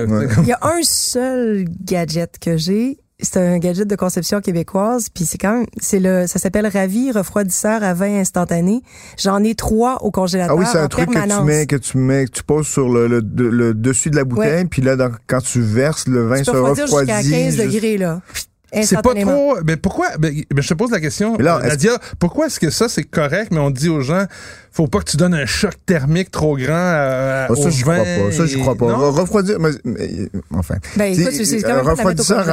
Il 0.42 0.48
y 0.48 0.52
a 0.52 0.60
un 0.62 0.82
seul 0.84 1.66
gadget 1.86 2.38
que 2.40 2.58
j'ai. 2.58 2.98
C'est 3.22 3.38
un 3.40 3.58
gadget 3.60 3.88
de 3.88 3.96
conception 3.96 4.42
québécoise, 4.42 5.08
puis 5.14 5.26
c'est 5.26 5.38
quand 5.38 5.54
même, 5.58 5.66
c'est 5.80 6.00
le, 6.00 6.26
ça 6.28 6.40
s'appelle 6.40 6.66
Ravi 6.68 7.12
refroidisseur 7.12 7.84
à 7.84 7.94
vin 7.94 8.20
instantané. 8.20 8.82
J'en 9.18 9.44
ai 9.44 9.54
trois 9.56 10.04
au 10.04 10.10
congélateur 10.12 10.56
Ah 10.58 10.60
oui, 10.60 10.66
c'est 10.72 10.80
un 10.80 10.88
truc 10.88 11.10
que 11.10 11.14
tu 11.38 11.44
mets, 11.44 11.66
que 11.68 11.76
tu 11.76 11.98
mets, 11.98 12.26
que 12.26 12.32
tu 12.32 12.44
poses 12.44 12.68
sur 12.68 12.90
le, 12.90 13.08
le, 13.08 13.22
le 13.22 13.74
dessus 13.74 14.10
de 14.10 14.16
la 14.16 14.24
bouteille, 14.24 14.66
puis 14.66 14.82
là, 14.82 14.96
dans- 14.96 15.12
quand 15.28 15.42
tu 15.42 15.62
verses, 15.62 16.08
le 16.08 16.26
vin 16.28 16.38
Tu 16.40 16.46
se 16.46 16.52
peux 16.52 16.60
refroidir 16.62 16.86
jusqu'à 16.88 17.18
refroidit. 17.18 17.32
15 17.32 17.56
juste- 17.56 17.66
degrés, 17.74 17.98
là. 17.98 18.22
C'est 18.84 19.02
pas 19.02 19.14
trop. 19.14 19.58
Mais 19.66 19.78
pourquoi 19.78 20.08
mais, 20.20 20.46
mais 20.56 20.62
je 20.62 20.68
te 20.70 20.74
pose 20.74 20.92
la 20.92 21.00
question, 21.00 21.38
là, 21.38 21.60
euh, 21.64 21.68
Nadia. 21.68 21.92
Pourquoi 22.20 22.48
est-ce 22.48 22.60
que 22.60 22.70
ça 22.70 22.88
c'est 22.90 23.04
correct, 23.04 23.50
mais 23.52 23.60
on 23.60 23.70
dit 23.70 23.90
aux 23.90 24.02
gens, 24.02 24.26
faut 24.72 24.88
pas 24.88 25.00
que 25.00 25.12
tu 25.12 25.18
donnes 25.18 25.34
un 25.34 25.46
choc 25.46 25.74
thermique 25.86 26.32
trop 26.32 26.56
grand 26.56 26.74
à, 26.74 27.48
Ah, 27.50 27.56
ça, 27.56 27.70
je 27.70 27.82
crois 27.82 27.96
pas. 27.98 28.32
Ça, 28.32 28.46
je 28.46 28.58
crois 28.58 28.76
pas. 28.76 28.88
Non? 28.88 29.12
Refroidir, 29.12 29.60
mais, 29.60 29.72
mais, 29.84 30.30
enfin. 30.54 30.76
Ben, 30.96 31.12
écoute, 31.12 31.34
c'est- 31.34 31.62
quand 31.62 31.76
même 31.76 31.86
au 31.86 31.90
refroidisseur 31.90 32.40
à- 32.40 32.44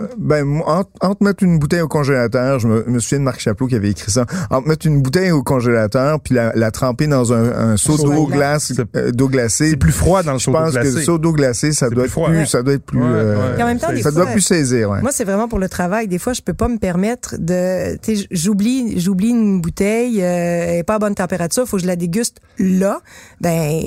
congélateur. 0.00 0.08
ben, 0.18 0.60
entre, 0.66 0.90
entre 1.00 1.22
mettre 1.22 1.42
une 1.44 1.58
bouteille 1.60 1.80
au 1.82 1.88
congélateur, 1.88 2.58
je 2.58 2.66
me, 2.66 2.84
me 2.88 2.98
souviens 2.98 3.18
de 3.20 3.24
Marc 3.24 3.38
Chaplot 3.40 3.68
qui 3.68 3.76
avait 3.76 3.90
écrit 3.90 4.10
ça, 4.10 4.26
entre 4.50 4.66
mettre 4.66 4.86
une 4.86 5.00
bouteille 5.00 5.30
au 5.30 5.42
congélateur 5.44 6.18
puis 6.20 6.34
la, 6.34 6.52
la 6.56 6.70
tremper 6.72 7.06
dans 7.06 7.32
un, 7.32 7.72
un 7.72 7.76
seau 7.76 7.96
Seau 7.96 8.04
d'eau 8.12 8.26
de 8.26 8.32
glace, 8.32 8.72
euh, 8.96 9.12
d'eau 9.12 9.28
glacée. 9.28 9.70
C'est 9.70 9.76
plus 9.76 9.92
froid 9.92 10.24
dans 10.24 10.32
le 10.32 10.38
je 10.38 10.44
chaud 10.44 10.52
pense 10.52 10.74
que 10.74 10.78
le 10.80 11.00
seau 11.02 11.18
d'eau 11.18 11.32
glacée, 11.32 11.70
ça 11.72 11.88
doit 11.90 12.02
plus 12.02 12.06
être 12.06 12.10
froid. 12.10 12.28
plus, 12.28 12.38
Ouais. 12.38 12.46
ça 12.46 12.62
doit 12.64 12.74
être 12.74 12.84
plus, 12.84 12.98
Ouais, 12.98 13.06
euh, 13.08 13.36
ouais. 13.36 13.54
Puis 13.54 13.62
en 13.62 13.66
même 13.66 13.78
temps, 13.78 13.90
des 13.92 14.02
ça 14.02 14.10
fois, 14.10 14.22
doit 14.24 14.32
plus 14.32 14.40
saisir, 14.40 14.90
ouais. 14.90 15.00
Moi, 15.00 15.12
c'est 15.12 15.24
vraiment 15.24 15.46
pour 15.46 15.58
le 15.60 15.67
travail. 15.68 16.08
Des 16.08 16.18
fois, 16.18 16.32
je 16.32 16.42
peux 16.42 16.54
pas 16.54 16.68
me 16.68 16.78
permettre 16.78 17.36
de, 17.38 17.96
tu 17.98 18.16
sais, 18.16 18.26
j'oublie, 18.30 18.98
j'oublie 19.00 19.28
une 19.30 19.60
bouteille, 19.60 20.22
euh, 20.22 20.64
elle 20.68 20.78
est 20.78 20.82
pas 20.84 20.94
à 20.94 20.98
bonne 20.98 21.14
température, 21.14 21.66
faut 21.68 21.76
que 21.76 21.82
je 21.82 21.86
la 21.86 21.96
déguste 21.96 22.38
là. 22.58 23.00
Ben, 23.40 23.80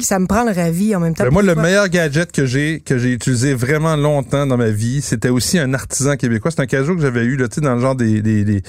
ça 0.00 0.18
me 0.18 0.26
prend 0.26 0.44
le 0.44 0.52
ravi 0.52 0.94
en 0.96 1.00
même 1.00 1.14
temps. 1.14 1.24
Ben, 1.24 1.30
moi, 1.32 1.42
le 1.42 1.52
fois- 1.54 1.62
meilleur 1.62 1.88
gadget 1.88 2.32
que 2.32 2.44
j'ai 2.46 2.80
que 2.80 2.98
j'ai 2.98 3.12
utilisé 3.12 3.54
vraiment 3.54 3.96
longtemps 3.96 4.46
dans 4.46 4.56
ma 4.56 4.70
vie, 4.70 5.00
c'était 5.02 5.28
aussi 5.28 5.58
un 5.58 5.74
artisan 5.74 6.16
québécois. 6.16 6.50
C'est 6.50 6.60
un 6.62 6.66
cajot 6.66 6.94
que 6.96 7.02
j'avais 7.02 7.24
eu 7.24 7.36
là, 7.36 7.48
tu 7.48 7.56
sais, 7.56 7.60
dans 7.60 7.74
le 7.74 7.80
genre 7.80 7.94
des, 7.96 8.22
des, 8.22 8.44
des- 8.44 8.62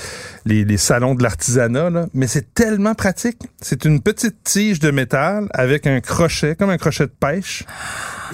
les, 0.45 0.63
les 0.65 0.77
salons 0.77 1.15
de 1.15 1.23
l'artisanat. 1.23 1.89
là. 1.89 2.07
Mais 2.13 2.27
c'est 2.27 2.53
tellement 2.53 2.93
pratique. 2.93 3.39
C'est 3.61 3.85
une 3.85 4.01
petite 4.01 4.43
tige 4.43 4.79
de 4.79 4.91
métal 4.91 5.47
avec 5.53 5.87
un 5.87 5.99
crochet, 6.01 6.55
comme 6.55 6.69
un 6.69 6.77
crochet 6.77 7.05
de 7.05 7.11
pêche. 7.19 7.63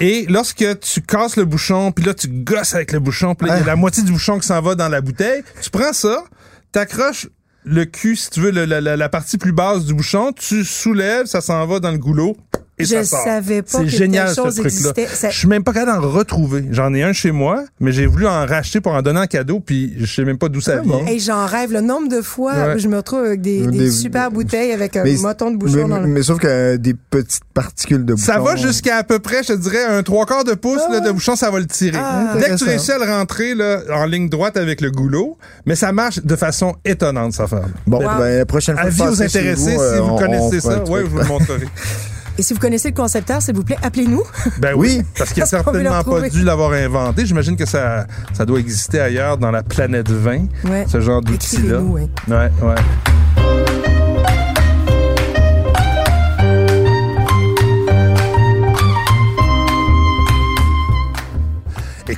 Et 0.00 0.26
lorsque 0.28 0.64
tu 0.80 1.00
casses 1.02 1.36
le 1.36 1.44
bouchon, 1.44 1.92
puis 1.92 2.04
là, 2.04 2.14
tu 2.14 2.28
gosses 2.28 2.74
avec 2.74 2.92
le 2.92 3.00
bouchon, 3.00 3.34
puis 3.34 3.48
là, 3.48 3.54
il 3.56 3.58
y 3.58 3.60
a 3.60 3.64
Ah. 3.64 3.66
la 3.68 3.76
moitié 3.76 4.02
du 4.02 4.12
bouchon 4.12 4.38
qui 4.38 4.46
s'en 4.46 4.60
va 4.60 4.74
dans 4.74 4.88
la 4.88 5.00
bouteille, 5.00 5.42
tu 5.62 5.70
prends 5.70 5.92
ça, 5.92 6.24
t'accroches 6.72 7.28
le 7.64 7.84
cul, 7.84 8.16
si 8.16 8.28
tu 8.30 8.40
veux, 8.40 8.50
le- 8.50 8.64
la, 8.66 8.80
la- 8.80 8.96
la 8.96 9.08
partie 9.08 9.38
plus 9.38 9.52
basse 9.52 9.84
du 9.84 9.94
bouchon, 9.94 10.32
tu 10.32 10.64
soulèves, 10.64 11.26
ça 11.26 11.40
s'en 11.40 11.64
va 11.66 11.80
dans 11.80 11.90
le 11.92 11.98
goulot. 11.98 12.36
Et 12.76 12.84
Je 12.84 12.90
ça 12.96 13.04
sort. 13.04 13.24
savais 13.24 13.62
pas 13.62 13.68
C'est 13.70 13.84
que 13.84 13.88
génial 13.88 14.26
telle 14.26 14.34
ce 14.34 14.40
chose 14.42 14.54
truc-là. 14.54 14.70
existait. 14.72 15.06
Ça- 15.06 15.30
Je 15.30 15.38
suis 15.38 15.46
même 15.46 15.62
pas 15.62 15.72
capable 15.72 16.02
d'en 16.02 16.10
retrouver. 16.10 16.64
J'en 16.72 16.92
ai 16.92 17.04
un 17.04 17.12
chez 17.12 17.30
moi, 17.30 17.62
mais 17.78 17.92
j'ai 17.92 18.06
voulu 18.06 18.26
en 18.26 18.44
racheter 18.46 18.80
pour 18.80 18.92
en 18.94 19.00
donner 19.00 19.20
en 19.20 19.26
cadeau, 19.26 19.60
puis 19.60 19.94
je 19.96 20.06
sais 20.12 20.24
même 20.24 20.38
pas 20.38 20.48
d'où 20.48 20.60
ça 20.60 20.78
Ah 20.78 20.82
vient. 20.82 21.06
Hey, 21.06 21.20
j'en 21.20 21.46
rêve 21.46 21.72
le 21.72 21.80
nombre 21.82 22.08
de 22.08 22.20
fois 22.20 22.52
Ouais. 22.52 22.74
où 22.74 22.78
je 22.80 22.88
me 22.88 22.96
retrouve 22.96 23.20
avec 23.24 23.40
des, 23.42 23.66
des 23.68 23.78
Des- 23.78 23.90
super 23.92 24.30
bouteilles 24.32 24.72
avec 24.72 24.96
un 24.96 25.04
Mais- 25.04 25.16
moton 25.18 25.52
de 25.52 25.56
bouchon 25.56 25.84
mais, 25.84 25.88
dans 25.88 26.00
le... 26.00 26.08
mais 26.08 26.22
sauf 26.24 26.38
que 26.40 26.46
euh, 26.48 26.76
des 26.76 26.94
petites 26.94 27.44
particules 27.54 28.04
de 28.04 28.14
bouchon. 28.14 28.26
Ça 28.26 28.40
va 28.40 28.56
jusqu'à 28.56 28.96
à 28.96 29.04
peu 29.04 29.20
près, 29.20 29.44
je 29.44 29.52
te 29.52 29.58
dirais, 29.58 29.84
un 29.84 30.02
trois 30.02 30.26
quarts 30.26 30.42
de 30.44 30.54
pouce 30.54 30.82
là, 30.90 30.98
de 31.00 31.12
bouchon, 31.12 31.36
ça 31.36 31.50
va 31.52 31.60
le 31.60 31.66
tirer. 31.66 31.98
Ah. 32.00 32.34
Dès 32.40 32.50
que 32.50 32.56
tu 32.56 32.64
réussis 32.64 32.90
à 32.90 32.98
le 32.98 33.04
rentrer 33.04 33.54
là, 33.54 33.82
en 33.92 34.04
ligne 34.06 34.28
droite 34.28 34.56
avec 34.56 34.80
le 34.80 34.90
goulot, 34.90 35.38
mais 35.64 35.76
ça 35.76 35.92
marche 35.92 36.18
de 36.24 36.34
façon 36.36 36.74
étonnante, 36.84 37.34
ça 37.34 37.46
fait. 37.46 37.56
Bon, 37.86 37.98
Wow. 37.98 38.18
ben, 38.18 38.38
la 38.38 38.46
prochaine 38.46 38.74
fois, 38.76 38.84
Avis 38.86 39.02
aux 39.02 39.22
intéressés, 39.22 39.74
vous, 39.76 39.80
euh, 39.80 39.94
si 39.94 40.00
vous 40.00 40.06
on- 40.06 40.14
on 40.14 40.18
connaissez 40.18 40.60
ça, 40.60 40.82
ouais, 40.84 41.00
je 41.02 41.06
vous 41.06 41.18
le 41.18 41.24
montrerai. 41.24 41.66
Et 42.38 42.42
si 42.42 42.52
vous 42.52 42.58
connaissez 42.60 42.88
le 42.88 42.94
concepteur, 42.94 43.40
s'il 43.42 43.54
vous 43.54 43.62
plaît, 43.64 43.76
appelez-nous. 43.82 44.22
Ben 44.58 44.72
oui, 44.76 44.96
Oui. 44.98 45.04
parce 45.16 45.32
qu'il 45.32 45.42
a 45.42 45.46
Parce 45.50 45.62
qu'on 45.62 45.70
veut 45.72 45.78
le 45.82 45.84
certainement 45.88 46.20
pas 46.20 46.28
dû 46.28 46.42
l'avoir 46.42 46.72
inventé. 46.72 47.26
J'imagine 47.26 47.56
que 47.56 47.66
ça, 47.66 48.06
ça 48.32 48.44
doit 48.44 48.58
exister 48.58 49.00
ailleurs 49.00 49.38
dans 49.38 49.50
la 49.50 49.62
planète 49.62 50.10
20, 50.10 50.46
Ouais. 50.64 50.84
ce 50.88 51.00
genre 51.00 51.20
d'outil-là. 51.22 51.62
Écrivez-nous, 51.78 51.92
ouais. 51.92 52.08
Ouais, 52.28 52.50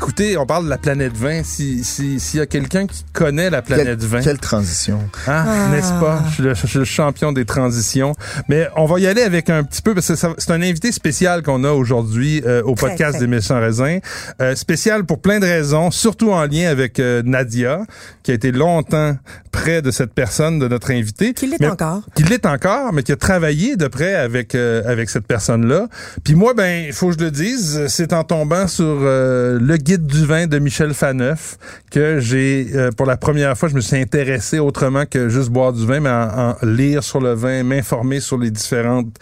Écoutez, 0.01 0.37
on 0.37 0.45
parle 0.45 0.67
de 0.67 0.69
la 0.69 0.77
planète 0.77 1.17
20. 1.17 1.43
Si, 1.43 1.83
si, 1.83 2.21
s'il 2.21 2.39
y 2.39 2.43
a 2.43 2.47
quelqu'un 2.47 2.87
qui 2.87 3.03
connaît 3.15 3.49
la 3.49 3.63
planète 3.63 3.99
Quelle, 3.99 4.09
20, 4.09 4.21
quelle 4.21 4.39
transition. 4.39 5.01
Hein, 5.27 5.45
Ah. 5.49 5.69
n'est-ce 5.71 5.89
pas? 5.99 6.23
Je 6.29 6.35
suis, 6.35 6.43
le, 6.43 6.55
je 6.55 6.67
suis 6.67 6.79
le 6.81 6.85
champion 6.85 7.33
des 7.33 7.47
transitions. 7.47 8.13
Mais 8.51 8.69
on 8.77 8.85
va 8.85 9.01
y 9.01 9.07
aller 9.07 9.23
avec 9.23 9.49
un 9.49 9.65
petit 9.65 9.81
peu, 9.81 9.95
parce 9.95 10.09
que 10.09 10.15
c'est 10.15 10.51
un 10.51 10.61
invité 10.61 10.93
spécial 10.93 11.43
qu'on 11.43 11.65
a 11.65 11.71
aujourd'hui 11.71 12.43
euh, 12.45 12.63
au 12.65 12.75
Très, 12.75 12.89
podcast 12.91 13.13
très. 13.13 13.21
des 13.21 13.27
Méchants 13.27 13.59
Raisins. 13.59 14.01
Euh, 14.43 14.55
spécial 14.55 15.07
pour 15.07 15.19
plein 15.23 15.41
de 15.41 15.47
raisons, 15.47 15.91
surtout 15.91 16.31
en 16.31 16.45
lien 16.45 16.69
avec 16.69 17.01
euh, 17.01 17.23
Nadia, 17.25 17.81
qui 18.23 18.33
a 18.33 18.35
été 18.35 18.53
longtemps 18.53 19.17
près 19.51 19.81
de 19.81 19.91
cette 19.91 20.13
personne, 20.13 20.59
de 20.59 20.69
notre 20.69 20.91
invité. 20.91 21.33
Qui 21.33 21.47
l'est 21.47 21.65
encore. 21.67 22.03
Qui 22.15 22.23
l'est 22.25 22.45
encore, 22.45 22.93
mais 22.93 23.03
qui 23.03 23.13
a 23.13 23.17
travaillé 23.17 23.77
de 23.77 23.87
près 23.89 24.15
avec 24.15 24.55
euh, 24.55 24.83
avec 24.85 25.09
cette 25.09 25.27
personne-là. 25.27 25.87
Puis 26.23 26.35
moi, 26.35 26.53
ben, 26.53 26.85
il 26.87 26.93
faut 26.93 27.09
que 27.09 27.15
je 27.19 27.25
le 27.25 27.31
dise, 27.31 27.87
c'est 27.89 28.13
en 28.13 28.25
tombant 28.25 28.69
sur 28.69 28.85
euh, 28.85 29.59
le 29.59 29.79
guide 29.87 30.07
du 30.07 30.27
vin 30.27 30.47
de 30.49 30.59
Michel 30.59 30.93
Faneuf 30.95 31.59
que 31.93 32.19
j'ai, 32.19 32.67
euh, 32.75 32.91
pour 32.91 33.07
la 33.07 33.17
première 33.17 33.57
fois, 33.57 33.69
je 33.69 33.75
me 33.75 33.81
suis 33.81 33.97
intéressé 33.97 34.59
autrement 34.59 35.05
que 35.07 35.29
juste 35.29 35.51
boire 35.51 35.73
du 35.73 35.87
vin, 35.87 36.01
mais 36.01 36.11
en, 36.11 36.51
en 36.51 36.57
lire 36.67 37.05
sur 37.05 37.21
le 37.21 37.35
vin, 37.35 37.63
m'informer 37.63 38.19
sur 38.21 38.37
les 38.37 38.51
différentes 38.51 39.15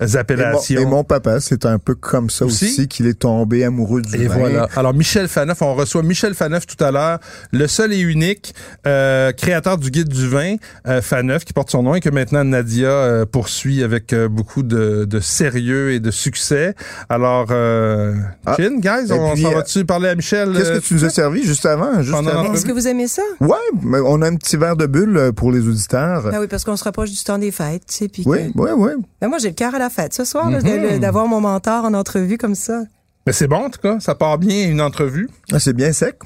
euh, 0.00 0.06
Et 0.06 0.12
mon, 0.12 0.16
appellations. 0.20 0.80
et 0.80 0.86
mon 0.86 1.02
papa, 1.04 1.40
c'est 1.40 1.66
un 1.66 1.78
peu 1.78 1.94
comme 1.96 2.30
ça 2.30 2.44
Aussi? 2.44 2.66
aussi, 2.66 2.88
qu'il 2.88 3.06
est 3.06 3.18
tombé 3.18 3.64
amoureux 3.64 4.00
du 4.02 4.14
Et 4.22 4.28
vin. 4.28 4.38
voilà. 4.38 4.68
Alors 4.76 4.94
Michel 4.94 5.26
Faneuf, 5.26 5.60
on 5.60 5.74
reçoit 5.74 6.02
Michel 6.04 6.34
Faneuf 6.34 6.66
tout 6.66 6.82
à 6.84 6.92
l'heure, 6.92 7.18
le 7.52 7.66
seul 7.66 7.92
et 7.92 7.98
unique 7.98 8.54
euh, 8.86 9.32
créateur 9.32 9.76
du 9.76 9.90
guide 9.90 10.08
du 10.08 10.28
vin, 10.28 10.54
euh, 10.86 11.02
Faneuf, 11.02 11.44
qui 11.44 11.52
porte 11.52 11.70
son 11.70 11.82
nom 11.82 11.94
et 11.96 12.00
que 12.00 12.10
maintenant 12.10 12.44
Nadia 12.44 12.88
euh, 12.88 13.26
poursuit 13.26 13.82
avec 13.82 14.12
euh, 14.12 14.28
beaucoup 14.28 14.62
de, 14.62 15.04
de 15.04 15.20
sérieux 15.20 15.90
et 15.92 15.98
de 16.00 16.10
succès. 16.12 16.74
Alors, 17.08 17.48
euh, 17.50 18.14
Ah. 18.46 18.54
Chin, 18.56 18.78
guys, 18.78 19.08
Et 19.10 19.12
on 19.12 19.36
s'en 19.36 19.50
va-tu 19.52 19.84
parler 19.84 20.08
à 20.08 20.11
Michel? 20.14 20.52
Qu'est-ce 20.52 20.70
euh, 20.70 20.80
que 20.80 20.84
tu 20.84 20.94
nous 20.94 21.04
as 21.04 21.10
servi 21.10 21.42
juste 21.44 21.66
avant? 21.66 22.02
Juste 22.02 22.14
avant? 22.16 22.52
Est-ce 22.52 22.64
que 22.66 22.72
vous 22.72 22.86
aimez 22.88 23.08
ça? 23.08 23.22
Ouais, 23.40 23.56
mais 23.82 23.98
on 24.04 24.20
a 24.22 24.28
un 24.28 24.36
petit 24.36 24.56
verre 24.56 24.76
de 24.76 24.86
bulle 24.86 25.16
euh, 25.16 25.32
pour 25.32 25.52
les 25.52 25.66
auditeurs. 25.66 26.22
Ben 26.30 26.40
oui, 26.40 26.46
parce 26.48 26.64
qu'on 26.64 26.76
se 26.76 26.84
rapproche 26.84 27.10
du 27.10 27.22
temps 27.24 27.38
des 27.38 27.50
fêtes, 27.50 27.84
tu 27.88 27.94
sais, 27.94 28.08
puis 28.08 28.22
oui, 28.26 28.52
que- 28.52 28.58
oui, 28.58 28.70
oui. 28.76 28.90
Ben 29.20 29.28
moi, 29.28 29.38
j'ai 29.38 29.48
le 29.48 29.54
cœur 29.54 29.74
à 29.74 29.78
la 29.78 29.90
fête 29.90 30.14
ce 30.14 30.24
soir, 30.24 30.50
Mhm. 30.50 30.62
de- 30.62 30.98
d'avoir 30.98 31.26
mon 31.26 31.40
mentor 31.40 31.84
en 31.84 31.94
entrevue 31.94 32.38
comme 32.38 32.54
ça. 32.54 32.82
Mais 33.26 33.32
c'est 33.32 33.46
bon, 33.46 33.64
en 33.66 33.70
tout 33.70 33.80
cas. 33.80 33.98
Ça 34.00 34.14
part 34.14 34.38
bien, 34.38 34.68
une 34.68 34.80
entrevue. 34.80 35.28
Ah, 35.52 35.58
c'est 35.60 35.72
bien 35.74 35.92
sec. 35.92 36.16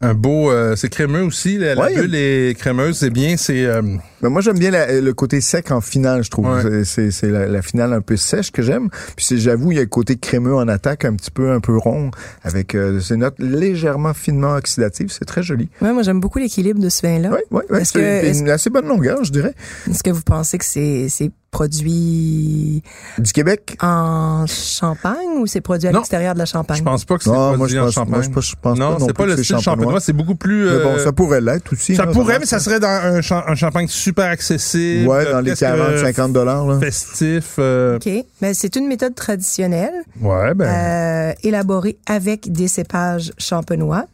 Un 0.00 0.14
beau... 0.14 0.50
euh, 0.50 0.76
c'est 0.76 0.88
crémeux 0.90 1.22
aussi. 1.24 1.58
La, 1.58 1.74
bulle 1.90 2.14
est 2.14 2.56
crémeuse. 2.56 2.98
C'est 2.98 3.10
bien. 3.10 3.36
C'est... 3.36 3.64
euh, 3.66 3.82
Mais 4.22 4.28
moi, 4.28 4.40
j'aime 4.40 4.58
bien 4.58 4.70
la- 4.70 5.00
le 5.00 5.12
côté 5.14 5.40
sec 5.40 5.70
en 5.70 5.80
finale, 5.80 6.24
je 6.24 6.30
trouve. 6.30 6.48
Ouais. 6.48 6.84
C'est 6.84 7.10
c'est 7.10 7.28
la, 7.28 7.46
la 7.46 7.62
finale 7.62 7.92
un 7.92 8.00
peu 8.00 8.16
sèche 8.16 8.50
que 8.50 8.62
j'aime. 8.62 8.88
Puis 9.16 9.24
c'est- 9.26 9.38
j'avoue, 9.38 9.70
il 9.72 9.76
y 9.76 9.78
a 9.78 9.82
le 9.82 9.88
côté 9.88 10.16
crémeux 10.16 10.54
en 10.54 10.66
attaque, 10.68 11.04
un 11.04 11.14
petit 11.14 11.30
peu 11.30 11.50
un 11.52 11.60
peu 11.60 11.76
rond, 11.76 12.10
avec 12.42 12.74
euh, 12.74 13.00
ces 13.00 13.16
notes 13.16 13.36
légèrement 13.38 14.14
finement 14.14 14.54
oxydatives. 14.54 15.10
C'est 15.10 15.24
très 15.24 15.42
joli. 15.42 15.68
Ouais, 15.80 15.92
moi, 15.92 16.02
j'aime 16.02 16.20
beaucoup 16.20 16.38
l'équilibre 16.38 16.80
de 16.80 16.88
ce 16.88 17.02
vin-là. 17.06 17.30
Oui, 17.32 17.38
oui, 17.50 17.62
oui. 17.70 17.78
Est-ce 17.80 17.92
C'est 17.92 17.98
que- 18.00 18.04
est-ce- 18.26 18.40
une 18.40 18.50
assez 18.50 18.70
bonne 18.70 18.86
longueur, 18.88 19.22
je 19.24 19.30
dirais. 19.32 19.54
Est-ce 19.88 20.02
que 20.02 20.10
vous 20.10 20.22
pensez 20.22 20.58
que 20.58 20.64
c'est 20.64 21.06
c'est 21.08 21.30
produit 21.50 22.82
Du 23.18 23.32
Québec? 23.32 23.76
en 23.80 24.44
Champagne 24.46 25.38
ou 25.40 25.46
c'est 25.46 25.60
produit 25.62 25.88
à 25.88 25.92
Non. 25.92 26.00
l'extérieur 26.00 26.34
de 26.34 26.38
la 26.38 26.44
Champagne? 26.44 26.76
Je 26.78 26.82
pense 26.82 27.04
pas 27.04 27.16
que 27.18 27.24
c'est 27.24 27.30
Non, 27.30 27.36
moi, 27.48 27.54
produit 27.56 27.76
je 27.76 27.80
en 27.80 27.84
pense- 27.84 27.94
Champagne. 27.94 28.12
moi, 28.14 28.22
je 28.22 28.28
pense- 28.30 28.46
je 28.50 28.54
pense 28.60 28.78
non, 28.78 28.92
pas 28.94 28.98
non 28.98 29.06
c'est 29.06 29.12
pas 29.16 29.26
le 29.26 29.32
style 29.32 29.44
champenois. 29.44 29.62
champenois, 29.62 30.00
c'est 30.00 30.12
beaucoup 30.12 30.34
plus... 30.34 30.64
Mais 30.66 30.82
bon, 30.82 30.94
euh, 30.96 30.98
ça 31.04 31.12
pourrait 31.12 31.40
l'être 31.40 31.72
aussi. 31.72 31.96
ça 31.96 32.02
hein, 32.04 32.12
pourrait, 32.12 32.38
mais 32.38 32.46
ça 32.46 32.58
serait 32.58 32.80
dans 32.80 32.88
un, 32.88 33.20
champ- 33.22 33.42
un 33.46 33.54
champagne 33.54 33.88
super 34.08 34.26
accessible. 34.30 35.08
Ouais, 35.08 35.24
dans 35.30 35.40
les 35.40 35.50
presque 35.52 35.60
40, 35.62 35.98
50 35.98 36.32
dollars, 36.32 36.66
là. 36.66 36.78
Festif. 36.80 37.54
euh, 37.58 37.96
OK. 37.96 38.08
Ben, 38.40 38.52
c'est 38.54 38.76
une 38.76 38.86
méthode 38.88 39.14
traditionnelle 39.14 40.02
Ouais, 40.20 40.54
ben... 40.54 40.66
euh, 40.66 41.32
élaborée 41.42 41.98
avec 42.06 42.50
des 42.52 42.68
cépages 42.68 43.32
champenois. 43.38 44.06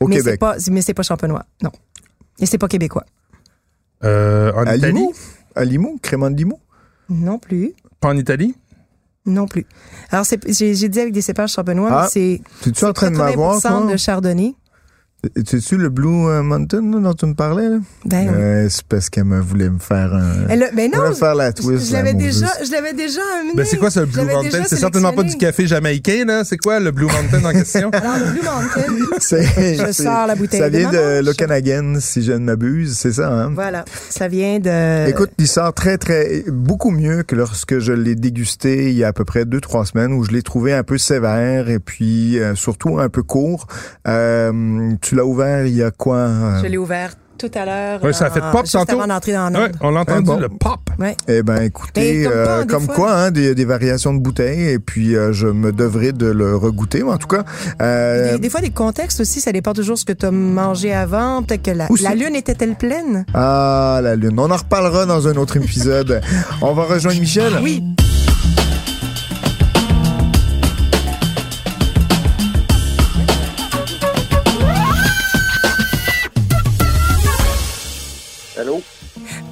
Au 0.00 0.08
mais 0.08 0.16
c'est 0.16 0.22
Québec. 0.24 0.40
pas 0.40 0.56
mais 0.70 0.82
c'est 0.82 0.94
pas 0.94 1.02
champenois. 1.02 1.44
Non. 1.62 1.70
Et 2.40 2.46
c'est 2.46 2.58
pas 2.58 2.68
québécois. 2.68 3.04
euh, 4.04 4.52
en 4.52 4.64
À 4.66 4.76
Italie? 4.76 4.92
Limoux? 4.94 5.12
À 5.54 5.64
Limoux? 5.64 5.98
Crément 6.02 6.30
de 6.30 6.36
Limoux? 6.36 6.58
Non 7.08 7.38
plus. 7.38 7.72
Pas 8.00 8.08
en 8.08 8.16
Italie? 8.16 8.54
Non 9.26 9.46
plus. 9.46 9.64
Alors 10.10 10.26
j'ai 10.46 10.88
dit 10.88 11.00
avec 11.00 11.12
des 11.14 11.22
cépages 11.22 11.52
champenois, 11.52 11.88
Ah, 11.92 12.02
mais 12.02 12.08
c'est 12.10 12.42
T'es-tu 12.62 12.84
en 12.84 12.92
train 12.92 13.10
de 13.10 13.16
m'avoir, 13.16 13.56
80% 13.58 13.60
toi? 13.84 13.92
de 13.92 13.96
chardonnay. 13.96 14.54
C'est-tu 15.46 15.76
le 15.76 15.88
Blue 15.88 16.26
euh, 16.28 16.42
Mountain 16.42 16.82
dont 16.82 17.12
tu 17.14 17.26
me 17.26 17.34
parlais? 17.34 17.68
Là? 17.68 17.76
Ben 18.04 18.28
oui. 18.28 18.34
Euh, 18.36 18.66
c'est 18.68 18.84
parce 18.84 19.10
qu'elle 19.10 19.24
me 19.24 19.40
voulait 19.40 19.70
me 19.70 19.78
faire 19.78 20.12
un... 20.14 20.46
Elle 20.48 20.62
a- 20.64 20.70
ben 20.72 20.90
non, 20.92 21.04
voulait 21.04 21.14
faire 21.14 21.34
la 21.34 21.48
je, 21.50 21.62
twist. 21.62 21.88
je 21.88 21.92
la 21.92 21.98
l'avais 22.02 22.14
déjà, 22.14 22.46
je 22.64 22.70
l'avais 22.72 22.92
déjà 22.92 23.20
amené. 23.40 23.54
Ben, 23.54 23.64
c'est 23.64 23.76
quoi 23.76 23.90
ce 23.90 24.00
Blue 24.00 24.22
Mountain? 24.24 24.64
C'est 24.66 24.76
certainement 24.76 25.12
pas 25.12 25.22
du 25.22 25.36
café 25.36 25.66
jamaïcain, 25.66 26.24
là. 26.26 26.44
C'est 26.44 26.56
quoi 26.58 26.80
le 26.80 26.90
Blue 26.90 27.06
Mountain 27.06 27.44
en 27.44 27.52
question? 27.52 27.90
Alors, 27.92 28.16
le 28.18 28.32
Blue 28.32 28.42
Mountain, 28.42 29.16
C'est- 29.20 29.74
Je 29.76 29.92
c'est- 29.92 30.02
sors 30.04 30.26
la 30.26 30.34
bouteille 30.34 30.60
Ça 30.60 30.70
de 30.70 30.78
vient 30.78 30.90
de 30.90 30.96
manche. 31.16 31.24
l'Okanagan, 31.26 31.94
si 32.00 32.22
je 32.22 32.32
ne 32.32 32.38
m'abuse, 32.38 32.96
c'est 32.96 33.12
ça, 33.12 33.30
hein? 33.32 33.50
voilà, 33.54 33.84
ça 34.10 34.28
vient 34.28 34.58
de... 34.58 35.08
Écoute, 35.08 35.30
il 35.38 35.48
sort 35.48 35.72
très, 35.72 35.98
très, 35.98 36.44
beaucoup 36.48 36.90
mieux 36.90 37.22
que 37.22 37.34
lorsque 37.34 37.78
je 37.78 37.92
l'ai 37.92 38.14
dégusté 38.14 38.90
il 38.90 38.96
y 38.96 39.04
a 39.04 39.08
à 39.08 39.12
peu 39.12 39.24
près 39.24 39.44
deux, 39.44 39.60
trois 39.60 39.84
semaines 39.86 40.12
où 40.12 40.24
je 40.24 40.30
l'ai 40.30 40.42
trouvé 40.42 40.72
un 40.72 40.82
peu 40.82 40.98
sévère 40.98 41.68
et 41.68 41.78
puis 41.78 42.38
euh, 42.38 42.54
surtout 42.54 42.98
un 42.98 43.08
peu 43.08 43.22
court. 43.22 43.66
Euh, 44.08 44.92
tu 45.00 45.13
l'as 45.14 45.24
ouvert 45.24 45.66
il 45.66 45.74
y 45.76 45.82
a 45.82 45.90
quoi? 45.90 46.16
euh, 46.16 46.60
Je 46.62 46.68
l'ai 46.68 46.78
ouvert 46.78 47.10
tout 47.36 47.50
à 47.54 47.64
l'heure. 47.66 48.02
Ouais, 48.04 48.12
ça 48.12 48.26
a 48.26 48.30
fait 48.30 48.40
pop 48.52 48.60
juste 48.62 48.74
tantôt? 48.74 48.92
avant 48.92 49.08
d'entrer 49.08 49.32
dans 49.32 49.46
Ouais, 49.52 49.58
l'ordre. 49.58 49.78
on 49.80 49.90
l'a 49.90 50.00
entendu, 50.00 50.20
Ah 50.30 50.34
bon. 50.34 50.40
le 50.40 50.48
pop. 50.48 50.78
Ouais. 51.00 51.16
Eh 51.26 51.42
ben, 51.42 51.62
écoutez, 51.62 52.18
Mais 52.18 52.24
comme 52.24 52.32
quoi, 52.32 52.40
euh, 52.40 52.60
des 52.62 52.66
comme 52.68 52.82
fois- 52.84 52.94
quoi, 52.94 53.12
hein, 53.14 53.30
des, 53.32 53.54
des 53.56 53.64
variations 53.64 54.14
de 54.14 54.20
bouteilles, 54.20 54.68
et 54.68 54.78
puis 54.78 55.16
euh, 55.16 55.32
je 55.32 55.48
me 55.48 55.72
devrais 55.72 56.12
de 56.12 56.26
le 56.26 56.56
regoûter. 56.56 57.02
En 57.02 57.18
tout 57.18 57.26
cas, 57.26 57.42
euh, 57.82 58.34
Des, 58.34 58.38
des 58.38 58.50
fois, 58.50 58.60
des 58.60 58.70
contextes 58.70 59.20
aussi, 59.20 59.40
ça 59.40 59.50
dépend 59.50 59.72
toujours 59.72 59.98
ce 59.98 60.04
que 60.04 60.12
tu 60.12 60.24
as 60.24 60.30
mangé 60.30 60.94
avant. 60.94 61.42
Peut-être 61.42 61.62
que 61.62 61.70
la, 61.72 61.88
la 62.02 62.14
lune 62.14 62.36
était-elle 62.36 62.76
pleine? 62.76 63.26
ah 63.34 63.98
la 64.02 64.14
lune. 64.14 64.38
On 64.38 64.50
en 64.50 64.56
reparlera 64.56 65.04
dans 65.04 65.26
un 65.26 65.34
autre 65.36 65.56
épisode. 65.56 66.20
On 66.62 66.72
va 66.72 66.84
rejoindre 66.84 67.18
Michel. 67.20 67.52
Oui. 67.62 67.82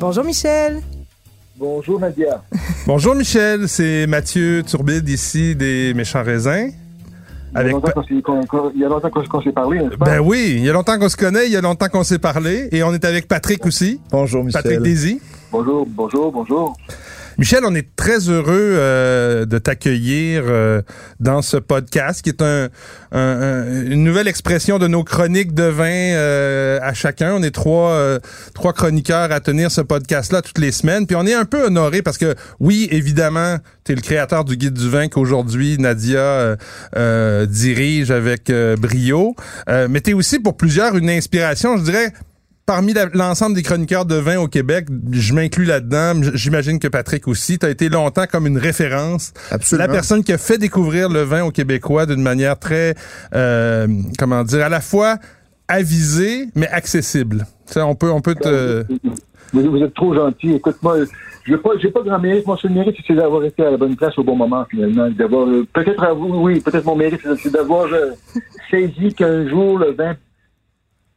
Bonjour, 0.02 0.24
Michel. 0.24 0.80
Bonjour 1.56 2.00
Nadia. 2.00 2.42
Bonjour 2.88 3.14
Michel, 3.14 3.68
c'est 3.68 4.04
Mathieu 4.08 4.64
Turbide 4.66 5.08
ici 5.08 5.54
des 5.54 5.94
Méchants 5.94 6.24
Raisins. 6.24 6.72
Il 6.72 7.54
y 7.54 7.56
a 7.56 7.60
Avec 7.60 7.72
longtemps 7.72 7.92
qu'on 7.94 8.02
s'est- 8.02 8.20
qu'on- 8.20 8.44
qu'on- 8.46 8.72
il 8.74 8.80
y 8.80 8.84
a 8.84 8.88
longtemps 8.88 9.10
qu'on 9.10 9.22
qu'on 9.22 9.40
s'est 9.42 9.52
parlé, 9.52 9.78
n'est-ce 9.80 9.94
pas? 9.96 10.06
Ben 10.06 10.18
oui, 10.18 10.54
il 10.56 10.64
y 10.64 10.68
a 10.68 10.72
longtemps 10.72 10.98
qu'on 10.98 11.08
se 11.08 11.16
connaît, 11.16 11.46
il 11.46 11.52
y 11.52 11.56
a 11.56 11.60
longtemps 11.60 11.88
qu'on 11.88 12.02
s'est 12.02 12.18
parlé, 12.18 12.68
et 12.72 12.82
on 12.82 12.92
est 12.92 13.04
avec 13.04 13.28
Patrick 13.28 13.64
aussi, 13.64 14.00
Bonjour 14.10 14.42
Michel. 14.42 14.60
Patrick 14.60 14.80
Daisy. 14.82 15.20
Bonjour, 15.52 15.86
bonjour, 15.88 16.32
bonjour. 16.32 16.76
Michel, 17.38 17.60
on 17.64 17.74
est 17.74 17.96
très 17.96 18.28
heureux 18.28 18.52
euh, 18.76 19.46
de 19.46 19.58
t'accueillir 19.58 20.42
euh, 20.46 20.82
dans 21.20 21.40
ce 21.42 21.56
podcast 21.56 22.22
qui 22.22 22.28
est 22.28 22.42
un, 22.42 22.68
un- 23.12 23.18
un- 23.20 23.82
une 23.90 24.04
nouvelle 24.04 24.28
expression 24.28 24.78
de 24.78 24.86
nos 24.86 25.02
chroniques 25.02 25.54
de 25.54 25.64
vin 25.64 25.84
euh, 25.90 26.78
à 26.82 26.92
chacun. 26.94 27.34
On 27.34 27.42
est 27.42 27.50
trois 27.50 28.18
trois 28.54 28.72
chroniqueurs 28.72 29.32
à 29.32 29.40
tenir 29.40 29.70
ce 29.70 29.80
podcast-là 29.80 30.42
toutes 30.42 30.58
les 30.58 30.72
semaines. 30.72 31.06
Puis 31.06 31.16
on 31.16 31.26
est 31.26 31.34
un 31.34 31.44
peu 31.46 31.64
honoré 31.66 32.02
parce 32.02 32.18
que 32.18 32.34
oui, 32.60 32.86
évidemment, 32.90 33.56
tu 33.84 33.92
es 33.92 33.94
le 33.94 34.02
créateur 34.02 34.44
du 34.44 34.56
guide 34.56 34.74
du 34.74 34.88
vin 34.90 35.08
qu'aujourd'hui 35.08 35.78
Nadia 35.78 36.56
dirige 37.46 38.10
avec 38.10 38.52
brio. 38.78 39.34
Mais 39.88 40.00
tu 40.00 40.10
es 40.10 40.14
aussi 40.14 40.38
pour 40.38 40.56
plusieurs 40.56 40.96
une 40.96 41.10
inspiration, 41.10 41.76
je 41.78 41.82
dirais 41.84 42.12
parmi 42.66 42.94
l'ensemble 43.14 43.54
des 43.56 43.62
chroniqueurs 43.62 44.04
de 44.06 44.14
vin 44.14 44.38
au 44.38 44.48
Québec, 44.48 44.86
je 45.10 45.34
m'inclus 45.34 45.64
là-dedans. 45.64 46.20
J'imagine 46.34 46.78
que 46.78 46.88
Patrick 46.88 47.28
aussi. 47.28 47.58
Tu 47.58 47.66
as 47.66 47.70
été 47.70 47.88
longtemps 47.88 48.26
comme 48.30 48.46
une 48.46 48.58
référence. 48.58 49.32
Absolument. 49.50 49.86
La 49.86 49.92
personne 49.92 50.22
qui 50.24 50.32
a 50.32 50.38
fait 50.38 50.58
découvrir 50.58 51.08
le 51.08 51.22
vin 51.22 51.44
aux 51.44 51.50
Québécois 51.50 52.06
d'une 52.06 52.22
manière 52.22 52.58
très, 52.58 52.94
euh, 53.34 53.86
comment 54.18 54.44
dire, 54.44 54.64
à 54.64 54.68
la 54.68 54.80
fois 54.80 55.18
avisée, 55.68 56.48
mais 56.54 56.68
accessible. 56.68 57.46
Tu 57.66 57.74
sais, 57.74 57.80
on 57.82 57.94
peut, 57.94 58.10
on 58.10 58.20
peut 58.20 58.34
te... 58.34 58.84
Vous, 59.52 59.70
vous 59.70 59.82
êtes 59.82 59.94
trop 59.94 60.14
gentil. 60.14 60.52
Écoute-moi, 60.54 60.98
je 61.44 61.52
n'ai 61.52 61.58
pas, 61.58 61.70
j'ai 61.80 61.90
pas 61.90 62.00
grand 62.02 62.18
mérite. 62.18 62.46
Mon 62.46 62.56
seul 62.56 62.72
mérite, 62.72 62.96
c'est 63.06 63.14
d'avoir 63.14 63.44
été 63.44 63.62
à 63.64 63.70
la 63.70 63.76
bonne 63.76 63.96
place 63.96 64.16
au 64.18 64.24
bon 64.24 64.34
moment, 64.36 64.64
finalement. 64.70 65.10
D'avoir, 65.10 65.46
euh, 65.46 65.66
peut-être 65.74 66.02
à 66.02 66.12
vous, 66.14 66.28
oui, 66.42 66.60
peut-être 66.60 66.84
mon 66.86 66.96
mérite, 66.96 67.20
c'est- 67.42 67.50
d'avoir 67.50 67.86
euh, 67.92 68.10
saisi 68.70 69.12
qu'un 69.14 69.46
jour 69.48 69.78
le 69.78 69.92
vin 69.92 70.14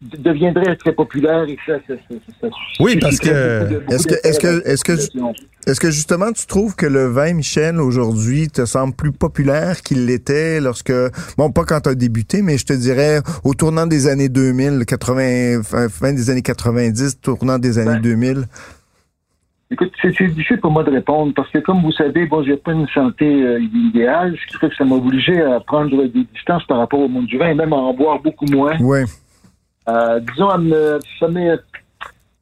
deviendrait 0.02 0.76
très 0.76 0.92
populaire 0.94 1.44
et 1.48 1.58
ça, 1.66 1.74
ça, 1.88 1.94
ça, 2.42 2.48
Oui, 2.80 2.98
parce 3.00 3.18
que- 3.20 3.30
Est-ce 3.92 4.08
que- 4.08 4.28
est-ce 4.28 4.40
que- 4.40 4.68
est-ce 4.68 4.84
que-. 4.84 5.20
Est-ce 5.68 5.80
que 5.80 5.90
justement 5.90 6.32
tu 6.32 6.46
trouves 6.46 6.76
que 6.76 6.86
le 6.86 7.08
vin, 7.08 7.34
Michel, 7.34 7.82
aujourd'hui, 7.82 8.50
te 8.50 8.66
semble 8.66 8.94
plus 8.94 9.12
populaire 9.12 9.82
qu'il 9.82 10.06
l'était 10.06 10.62
lorsque, 10.62 10.94
bon, 11.40 11.50
pas 11.52 11.64
quand 11.64 11.82
tu 11.82 11.90
as 11.90 11.96
débuté, 11.96 12.44
mais 12.44 12.60
je 12.60 12.66
te 12.66 12.74
dirais 12.74 13.22
au 13.44 13.56
tournant 13.56 13.88
des 13.88 14.08
années 14.08 14.30
2000, 14.30 14.86
80, 14.86 15.64
fin, 15.90 16.14
des 16.14 16.30
années 16.30 16.44
90, 16.44 17.20
tournant 17.20 17.58
des 17.58 17.80
années 17.80 17.94
Ben, 17.94 18.02
2000? 18.02 18.44
Écoute, 19.72 19.92
c'est 20.00 20.14
c'est 20.16 20.28
difficile 20.28 20.60
pour 20.60 20.70
moi 20.70 20.84
de 20.84 20.92
répondre 20.92 21.34
parce 21.36 21.50
que, 21.50 21.58
comme 21.58 21.82
vous 21.82 21.92
savez, 21.92 22.28
bon, 22.28 22.44
j'ai 22.44 22.58
pas 22.58 22.72
une 22.74 22.88
santé 22.90 23.26
euh, 23.26 23.60
idéale, 23.90 24.36
ce 24.40 24.46
qui 24.52 24.58
fait 24.60 24.70
que 24.70 24.76
ça 24.76 24.86
m'a 24.86 24.94
obligé 24.96 25.42
à 25.42 25.60
prendre 25.62 26.04
des 26.06 26.26
distances 26.36 26.64
par 26.68 26.78
rapport 26.78 27.00
au 27.00 27.08
monde 27.08 27.26
du 27.26 27.40
vin 27.40 27.50
et 27.50 27.56
même 27.56 27.74
à 27.74 27.78
en 27.78 27.94
boire 27.96 28.20
beaucoup 28.22 28.46
moins. 28.46 28.78
Oui. 28.80 29.00
Euh, 29.88 30.20
disons, 30.20 30.50
à 30.50 30.58
me, 30.58 31.00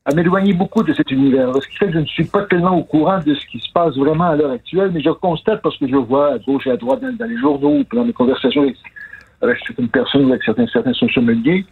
à 0.06 0.14
m'éloigner 0.14 0.54
beaucoup 0.54 0.84
de 0.84 0.94
cet 0.94 1.12
univers. 1.12 1.50
Ce 1.62 1.68
qui 1.68 1.78
fait 1.78 1.88
que 1.88 1.94
je 1.94 2.00
ne 2.00 2.06
suis 2.06 2.26
pas 2.26 2.44
tellement 2.44 2.78
au 2.78 2.84
courant 2.84 3.20
de 3.20 3.34
ce 3.34 3.46
qui 3.48 3.60
se 3.60 3.72
passe 3.72 3.96
vraiment 3.96 4.30
à 4.30 4.36
l'heure 4.36 4.52
actuelle, 4.52 4.92
mais 4.94 5.02
je 5.02 5.10
constate 5.10 5.62
parce 5.62 5.78
que 5.78 5.88
je 5.88 5.96
vois 5.96 6.34
à 6.34 6.38
gauche 6.40 6.68
et 6.68 6.72
à 6.72 6.78
droite 6.78 7.02
dans, 7.02 7.26
les 7.26 7.38
journaux, 7.38 7.80
ou 7.80 7.96
dans 7.96 8.06
mes 8.06 8.14
conversations 8.14 8.66
avec, 9.42 9.58
certaines 9.66 9.90
personnes 9.90 10.26
ou 10.26 10.30
avec 10.30 10.44
certains, 10.44 10.68
certains 10.68 10.94
sommeliers, 10.94 11.66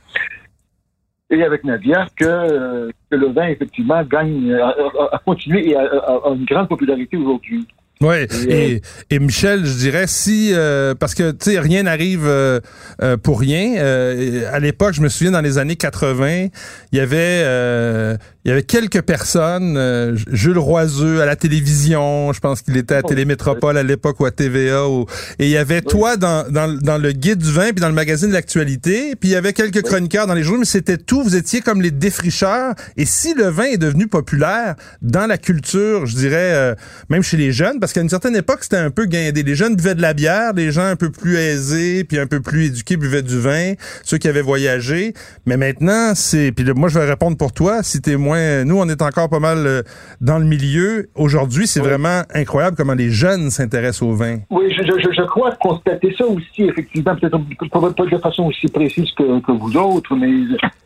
et 1.30 1.44
avec 1.44 1.63
Nadia, 1.63 2.08
que, 2.18 2.92
le 3.10 3.28
vin, 3.28 3.48
effectivement, 3.48 4.04
gagne, 4.04 4.54
a, 4.54 4.75
a- 5.12 5.22
continué 5.25 5.70
et 5.70 5.75
a 5.78 5.90
une 6.34 6.46
grande 6.46 6.68
popularité 6.68 7.16
aujourd'hui. 7.16 7.66
Ouais. 8.01 8.27
Et, 8.50 8.81
Et, 9.10 9.20
Michel, 9.20 9.65
je 9.65 9.74
dirais 9.77 10.08
si 10.08 10.51
euh, 10.53 10.96
parce 10.96 11.13
que 11.13 11.31
tu 11.31 11.51
sais 11.51 11.60
rien 11.60 11.84
n'arrive 11.84 12.25
euh, 12.25 12.60
euh, 13.01 13.15
pour 13.17 13.39
rien. 13.39 13.75
Euh, 13.77 14.50
à 14.51 14.60
l'époque, 14.60 14.93
je 14.93 15.01
me 15.01 15.10
souviens 15.10 15.31
dans 15.31 15.41
les 15.41 15.58
années 15.58 15.75
80, 15.75 16.48
il 16.91 16.98
y 16.98 17.00
avait 17.00 17.43
euh, 17.43 18.17
il 18.43 18.50
y 18.50 18.51
avait 18.51 18.63
quelques 18.63 19.01
personnes, 19.01 19.75
euh, 19.77 20.15
Jules 20.31 20.57
Roiseux 20.57 21.21
à 21.21 21.25
la 21.25 21.36
télévision, 21.36 22.33
je 22.33 22.39
pense 22.39 22.62
qu'il 22.62 22.75
était 22.77 22.95
à 22.95 23.01
Oh, 23.03 23.07
Télémétropole 23.07 23.77
à 23.77 23.83
l'époque 23.83 24.19
ou 24.19 24.25
à 24.25 24.31
TVA, 24.31 24.88
ou- 24.88 25.05
et 25.38 25.45
il 25.45 25.51
y 25.51 25.57
avait 25.57 25.81
toi 25.81 26.17
dans, 26.17 26.50
dans, 26.50 26.74
dans 26.81 26.98
le 26.98 27.12
guide 27.12 27.38
du 27.39 27.51
vin 27.51 27.71
puis 27.71 27.81
dans 27.81 27.88
le 27.89 27.93
magazine 27.93 28.29
de 28.29 28.33
l'actualité, 28.33 29.15
puis 29.15 29.29
il 29.29 29.33
y 29.33 29.36
avait 29.36 29.53
quelques 29.53 29.81
chroniqueurs 29.83 30.25
dans 30.27 30.33
les 30.33 30.43
journaux, 30.43 30.60
mais 30.62 30.65
c'était 30.65 30.98
tout. 30.98 31.21
Vous 31.24 31.36
étiez 31.36 31.62
comme 31.62 31.81
les 31.81 31.91
défricheurs. 31.91 32.74
Et 32.98 33.05
si 33.05 33.33
le 33.33 33.48
vin 33.48 33.65
est 33.65 33.77
devenu 33.77 34.07
populaire 34.07 34.75
dans 35.01 35.27
la 35.27 35.38
culture, 35.38 36.05
je 36.05 36.15
dirais 36.15 36.53
euh, 36.53 36.75
même 37.10 37.21
chez 37.21 37.38
les 37.38 37.51
jeunes, 37.51 37.79
parce 37.79 37.93
qu'à 37.93 38.01
une 38.01 38.10
certaine 38.10 38.36
époque 38.36 38.60
c'était 38.63 38.77
un 38.77 38.89
peu 38.91 39.05
guindé. 39.05 39.43
Les 39.43 39.55
jeunes 39.55 39.75
buvaient 39.75 39.95
de 39.95 40.01
la 40.01 40.13
bière, 40.13 40.53
les 40.53 40.71
gens 40.71 40.86
un 40.86 40.95
peu 40.95 41.12
plus 41.12 41.36
aisés 41.38 42.03
puis 42.05 42.17
un 42.17 42.27
peu 42.27 42.39
plus 42.39 42.65
éduqués 42.67 42.98
buvaient 42.98 43.21
du 43.21 43.39
vin, 43.39 43.74
ceux 44.03 44.17
qui 44.17 44.27
avaient 44.27 44.41
voyagé. 44.41 45.13
Mais 45.45 45.57
maintenant 45.57 46.13
c'est, 46.15 46.51
puis 46.51 46.65
moi 46.75 46.89
je 46.89 46.98
vais 46.98 47.05
répondre 47.05 47.38
pour 47.38 47.51
toi, 47.53 47.83
si 47.83 48.01
t'es 48.01 48.15
moins 48.15 48.31
moins. 48.32 48.66
Nous, 48.66 48.78
on 48.78 48.88
est 48.88 49.02
encore 49.02 49.30
pas 49.30 49.40
mal 49.40 49.58
euh, 49.66 49.82
dans 50.22 50.40
le 50.40 50.46
milieu. 50.46 51.10
Aujourd'hui, 51.16 51.68
c'est 51.68 51.82
vraiment 51.82 52.22
incroyable 52.34 52.76
comment 52.78 52.94
les 52.94 53.10
jeunes 53.10 53.50
s'intéressent 53.50 54.04
au 54.04 54.14
vin. 54.14 54.38
Oui, 54.50 54.74
je, 54.76 54.84
je, 54.84 55.12
je, 55.12 55.24
crois 55.24 55.52
constater 55.60 56.14
ça 56.18 56.26
aussi, 56.26 56.64
effectivement, 56.64 57.16
peut-être 57.16 57.38
pas 57.70 58.06
de 58.06 58.18
façon 58.18 58.44
aussi 58.46 58.68
précise 58.68 59.12
que, 59.12 59.40
que 59.42 59.52
vous 59.52 59.76
autres, 59.78 60.16
mais 60.16 60.32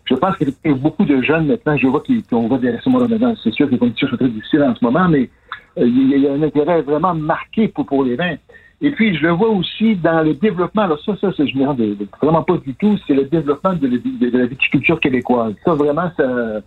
je 0.06 0.16
pense 0.16 0.36
qu'il 0.38 0.50
y 0.50 0.70
a 0.70 0.74
beaucoup 0.74 1.06
de 1.06 1.22
jeunes 1.22 1.48
maintenant, 1.48 1.78
je 1.78 1.88
vois 1.88 2.04
qu'on 2.30 2.48
voit 2.48 2.58
des 2.58 2.72
restaurants. 2.72 3.36
C'est 3.44 3.54
sûr 3.54 3.68
que 3.68 3.72
les 3.72 3.78
conditions 3.78 4.08
sont 4.08 4.18
très 4.18 4.30
difficiles 4.30 4.64
en 4.64 4.76
ce 4.76 4.84
moment, 4.84 5.08
mais 5.08 5.30
euh, 5.78 5.86
il 5.88 6.20
y 6.20 6.28
a 6.28 6.34
un 6.34 6.42
intérêt 6.42 6.82
vraiment 6.82 7.14
marqué 7.14 7.68
pour, 7.68 7.86
pour 7.86 8.04
les 8.04 8.16
vins. 8.16 8.36
Et 8.82 8.92
puis, 8.92 9.16
je 9.18 9.24
le 9.24 9.32
vois 9.32 9.50
aussi 9.50 9.96
dans 9.96 10.22
le 10.22 10.34
développement. 10.34 10.84
Alors 10.84 11.00
ça, 11.04 11.14
ça, 11.20 11.30
je 11.32 11.58
me 11.58 11.66
rends 11.66 11.78
vraiment 12.22 12.44
pas 12.44 12.58
du 12.58 12.74
tout. 12.76 12.98
C'est 13.08 13.14
le 13.14 13.26
développement 13.26 13.74
de, 13.74 13.88
de, 13.88 14.38
la 14.38 14.46
viticulture 14.48 15.00
québécoise. 15.00 15.54
Ça, 15.64 15.74
vraiment, 15.74 16.12
ça... 16.18 16.62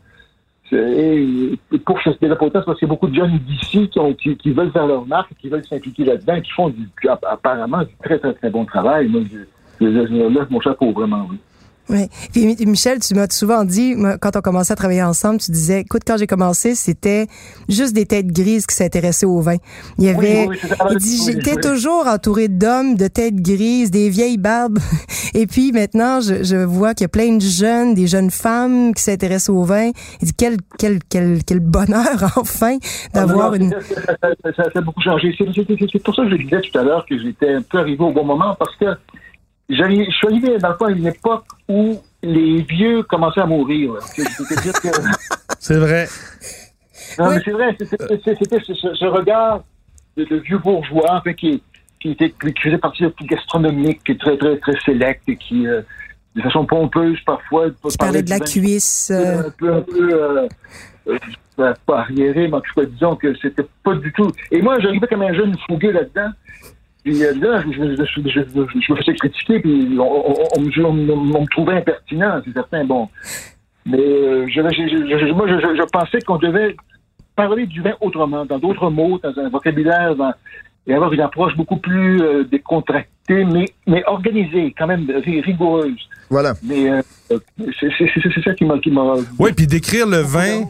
Et 0.73 1.59
pour 1.85 1.97
autant, 1.97 2.61
c'est 2.61 2.65
parce 2.65 2.79
qu'il 2.79 2.89
y 2.89 2.91
a 2.91 2.95
beaucoup 2.95 3.09
de 3.09 3.15
jeunes 3.15 3.39
d'ici 3.39 3.89
qui, 4.19 4.37
qui, 4.37 4.51
veulent 4.51 4.71
faire 4.71 4.87
leur 4.87 5.07
marque, 5.07 5.31
qui 5.39 5.49
veulent 5.49 5.65
s'impliquer 5.65 6.05
là-dedans, 6.05 6.41
qui 6.41 6.51
font 6.51 6.69
du, 6.69 6.89
apparemment 7.09 7.83
du 7.83 7.95
très, 8.03 8.19
très, 8.19 8.35
très 8.35 8.51
bon 8.51 8.65
travail. 8.65 9.09
Moi, 9.09 9.23
je, 9.31 9.39
je, 9.81 9.91
je 9.91 10.15
lève 10.15 10.47
mon 10.51 10.61
chapeau, 10.61 10.93
vraiment, 10.93 11.27
oui. 11.31 11.39
Oui. 11.91 12.09
Puis 12.33 12.67
Michel, 12.67 12.99
tu 13.01 13.15
m'as 13.15 13.29
souvent 13.31 13.65
dit, 13.65 13.97
quand 14.21 14.37
on 14.37 14.41
commençait 14.41 14.73
à 14.73 14.77
travailler 14.77 15.03
ensemble, 15.03 15.41
tu 15.41 15.51
disais, 15.51 15.81
écoute, 15.81 16.03
quand 16.07 16.19
j'ai 16.19 16.27
commencé, 16.27 16.75
c'était 16.75 17.27
juste 17.69 17.95
des 17.95 18.05
têtes 18.05 18.27
grises 18.27 18.67
qui 18.67 18.75
s'intéressaient 18.75 19.27
au 19.27 19.41
vin. 19.41 19.57
Il 19.99 20.05
y 20.05 20.11
avait, 20.11 20.49
il 20.91 20.97
dit, 20.99 21.19
j'étais 21.25 21.57
toujours 21.57 22.07
entouré 22.07 22.49
d'hommes 22.49 22.97
de 22.97 23.09
têtes 23.09 23.41
grises, 23.41 23.91
des 23.91 24.11
vieilles 24.11 24.39
barbes. 24.39 24.79
Et 25.35 25.47
puis 25.47 25.73
maintenant, 25.73 26.21
je, 26.21 26.43
je 26.43 26.57
vois 26.57 26.95
qu'il 26.95 27.05
y 27.05 27.07
a 27.07 27.09
plein 27.09 27.37
de 27.37 27.43
jeunes, 27.43 27.95
des 27.95 28.07
jeunes 28.07 28.31
femmes 28.31 28.95
qui 28.95 29.03
s'intéressent 29.03 29.51
au 29.51 29.63
vin. 29.63 29.91
Il 30.21 30.27
dit, 30.27 30.35
quel, 30.37 30.57
quel, 30.79 30.99
quel, 31.09 31.43
quel 31.45 31.61
bonheur, 31.61 32.33
enfin, 32.37 32.77
d'avoir 33.15 33.55
une... 33.55 33.71
Ça, 33.71 34.53
ça, 34.57 34.63
a 34.75 34.81
beaucoup 34.81 35.01
changé. 35.01 35.35
C'est 35.39 36.03
pour 36.03 36.15
ça 36.15 36.25
que 36.25 36.31
je 36.31 36.37
disais 36.37 36.61
tout 36.61 36.79
à 36.79 36.83
l'heure 36.83 37.07
que 37.07 37.19
j'étais 37.19 37.55
un 37.55 37.63
peu 37.63 37.79
arrivé 37.79 38.05
au 38.05 38.13
bon 38.13 38.25
moment 38.25 38.55
parce 38.59 38.77
que 38.77 38.87
je 39.69 40.11
suis 40.11 40.27
arrivé 40.27 40.59
dans 40.59 40.71
le 40.71 40.75
fond 40.77 40.87
à 40.87 40.91
une 40.91 41.07
époque 41.07 41.45
où 41.69 42.01
les 42.23 42.63
vieux 42.63 43.03
commençaient 43.03 43.41
à 43.41 43.47
mourir. 43.47 43.95
C'est 45.59 45.79
vrai. 45.79 46.09
Non, 47.19 47.31
mais 47.31 47.41
c'est 47.45 47.51
vrai, 47.51 47.77
c'était 47.79 48.61
ce, 48.61 49.07
regard 49.07 49.65
de, 50.17 50.37
vieux 50.37 50.59
bourgeois 50.59 51.23
qui, 51.37 51.63
qui, 52.01 52.11
était, 52.11 52.31
qui 52.31 52.63
faisait 52.63 52.79
partie 52.79 53.03
de 53.03 53.13
gastronomique, 53.23 54.05
qui 54.05 54.13
est 54.13 54.21
très, 54.21 54.37
très, 54.37 54.57
très 54.59 54.79
sélect 54.85 55.23
et 55.29 55.37
qui, 55.37 55.67
euh, 55.67 55.81
de 56.37 56.43
façon 56.43 56.65
pompeuse 56.65 57.19
parfois... 57.27 57.71
Qui 57.71 57.97
parlait 57.97 58.23
de 58.23 58.31
la 58.31 58.41
cuisse. 58.41 59.11
Un 59.11 59.51
peu, 59.51 59.75
un 59.75 59.81
peu 59.81 60.13
euh, 60.13 60.49
euh, 61.09 61.75
pas 61.87 62.01
arriéré, 62.01 62.47
mais 62.47 62.55
en 62.55 62.61
tout 62.61 62.75
cas, 62.77 62.87
disons 62.87 63.17
que 63.17 63.35
c'était 63.41 63.67
pas 63.83 63.95
du 63.95 64.13
tout... 64.13 64.31
Et 64.53 64.63
moi, 64.63 64.79
j'arrivais 64.79 65.07
comme 65.07 65.23
un 65.23 65.35
jeune 65.35 65.57
fougueux 65.67 65.93
là-dedans. 65.93 66.31
Puis 67.05 67.25
euh, 67.25 67.33
là, 67.41 67.63
je, 67.71 67.81
me 67.81 68.97
faisais 68.97 69.15
critiquer, 69.15 69.61
puis 69.61 69.99
on, 69.99 70.61
me 70.61 71.51
trouvait 71.51 71.77
impertinent, 71.77 72.41
c'est 72.45 72.53
certain. 72.53 72.85
Bon. 72.85 73.09
Mais 73.87 73.99
euh, 73.99 74.47
moi, 75.35 75.47
je, 75.49 75.91
pensais 75.91 76.21
qu'on 76.21 76.37
devait 76.37 76.77
parler 77.37 77.67
du 77.67 77.81
vin 77.81 77.95
autrement, 78.01 78.45
dans 78.45 78.59
d'autres 78.59 78.91
mots, 78.91 79.19
dans 79.23 79.39
un 79.39 79.49
vocabulaire, 79.49 80.15
et 80.87 80.95
avoir 80.95 81.13
une 81.13 81.21
approche 81.21 81.57
beaucoup 81.57 81.77
plus 81.77 82.21
euh, 82.21 82.45
décontractée, 82.45 83.45
mais, 83.45 83.67
mais 83.87 84.03
organisée, 84.07 84.75
quand 84.77 84.87
même 84.87 85.07
rigoureuse. 85.25 86.09
Voilà. 86.31 86.55
Mais 86.63 86.91
c'est 87.29 88.43
ça 88.45 88.55
qui 88.55 88.65
m'a... 88.65 89.15
Oui, 89.39 89.53
puis 89.53 89.67
décrire 89.67 90.07
le 90.07 90.19
vin 90.19 90.65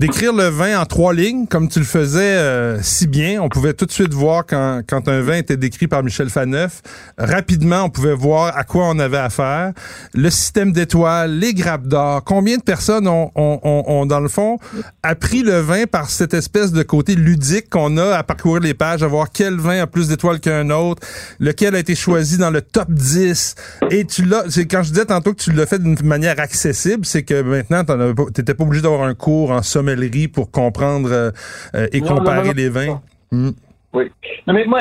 D'écrire 0.00 0.32
le 0.32 0.44
vin 0.44 0.80
en 0.80 0.86
trois 0.86 1.12
lignes, 1.12 1.46
comme 1.46 1.68
tu 1.68 1.78
le 1.78 1.84
faisais 1.84 2.22
euh, 2.22 2.80
si 2.80 3.06
bien, 3.06 3.42
on 3.42 3.50
pouvait 3.50 3.74
tout 3.74 3.84
de 3.84 3.92
suite 3.92 4.14
voir 4.14 4.46
quand, 4.46 4.80
quand 4.88 5.08
un 5.08 5.20
vin 5.20 5.34
était 5.34 5.58
décrit 5.58 5.88
par 5.88 6.02
Michel 6.02 6.30
Faneuf. 6.30 6.80
Rapidement, 7.18 7.82
on 7.82 7.90
pouvait 7.90 8.14
voir 8.14 8.56
à 8.56 8.64
quoi 8.64 8.86
on 8.86 8.98
avait 8.98 9.18
affaire. 9.18 9.74
Le 10.14 10.30
système 10.30 10.72
d'étoiles, 10.72 11.32
les 11.38 11.52
grappes 11.52 11.86
d'or, 11.86 12.24
combien 12.24 12.56
de 12.56 12.62
personnes 12.62 13.06
ont, 13.06 13.30
ont, 13.34 13.60
ont, 13.62 14.06
dans 14.06 14.20
le 14.20 14.30
fond, 14.30 14.56
appris 15.02 15.42
le 15.42 15.60
vin 15.60 15.84
par 15.84 16.08
cette 16.08 16.32
espèce 16.32 16.72
de 16.72 16.82
côté 16.82 17.14
ludique 17.14 17.68
qu'on 17.68 17.98
a 17.98 18.16
à 18.16 18.22
parcourir 18.22 18.62
les 18.62 18.72
pages, 18.72 19.02
à 19.02 19.06
voir 19.06 19.26
quel 19.30 19.58
vin 19.58 19.82
a 19.82 19.86
plus 19.86 20.08
d'étoiles 20.08 20.40
qu'un 20.40 20.70
autre, 20.70 21.06
lequel 21.40 21.74
a 21.74 21.78
été 21.78 21.94
choisi 21.94 22.38
dans 22.38 22.50
le 22.50 22.62
top 22.62 22.90
10. 22.90 23.54
Et 23.90 24.06
tu 24.06 24.24
l'as, 24.24 24.44
c'est 24.48 24.64
quand 24.64 24.82
je 24.82 24.92
disais 24.92 25.04
tantôt 25.04 25.34
que 25.34 25.42
tu 25.42 25.52
l'as 25.52 25.66
fait 25.66 25.78
d'une 25.78 26.02
manière 26.04 26.40
accessible, 26.40 27.04
c'est 27.04 27.22
que 27.22 27.42
maintenant, 27.42 27.84
tu 27.84 28.40
n'étais 28.40 28.54
pas 28.54 28.64
obligé 28.64 28.80
d'avoir 28.80 29.02
un 29.02 29.14
cours 29.14 29.50
en 29.50 29.60
sommet 29.60 29.89
pour 30.28 30.50
comprendre 30.50 31.10
euh, 31.10 31.30
euh, 31.74 31.86
et 31.92 32.00
comparer 32.00 32.52
les 32.54 32.68
vins? 32.68 33.00
Hmm. 33.30 33.50
Oui. 33.92 34.04
Non, 34.46 34.54
mais 34.54 34.64
moi, 34.64 34.80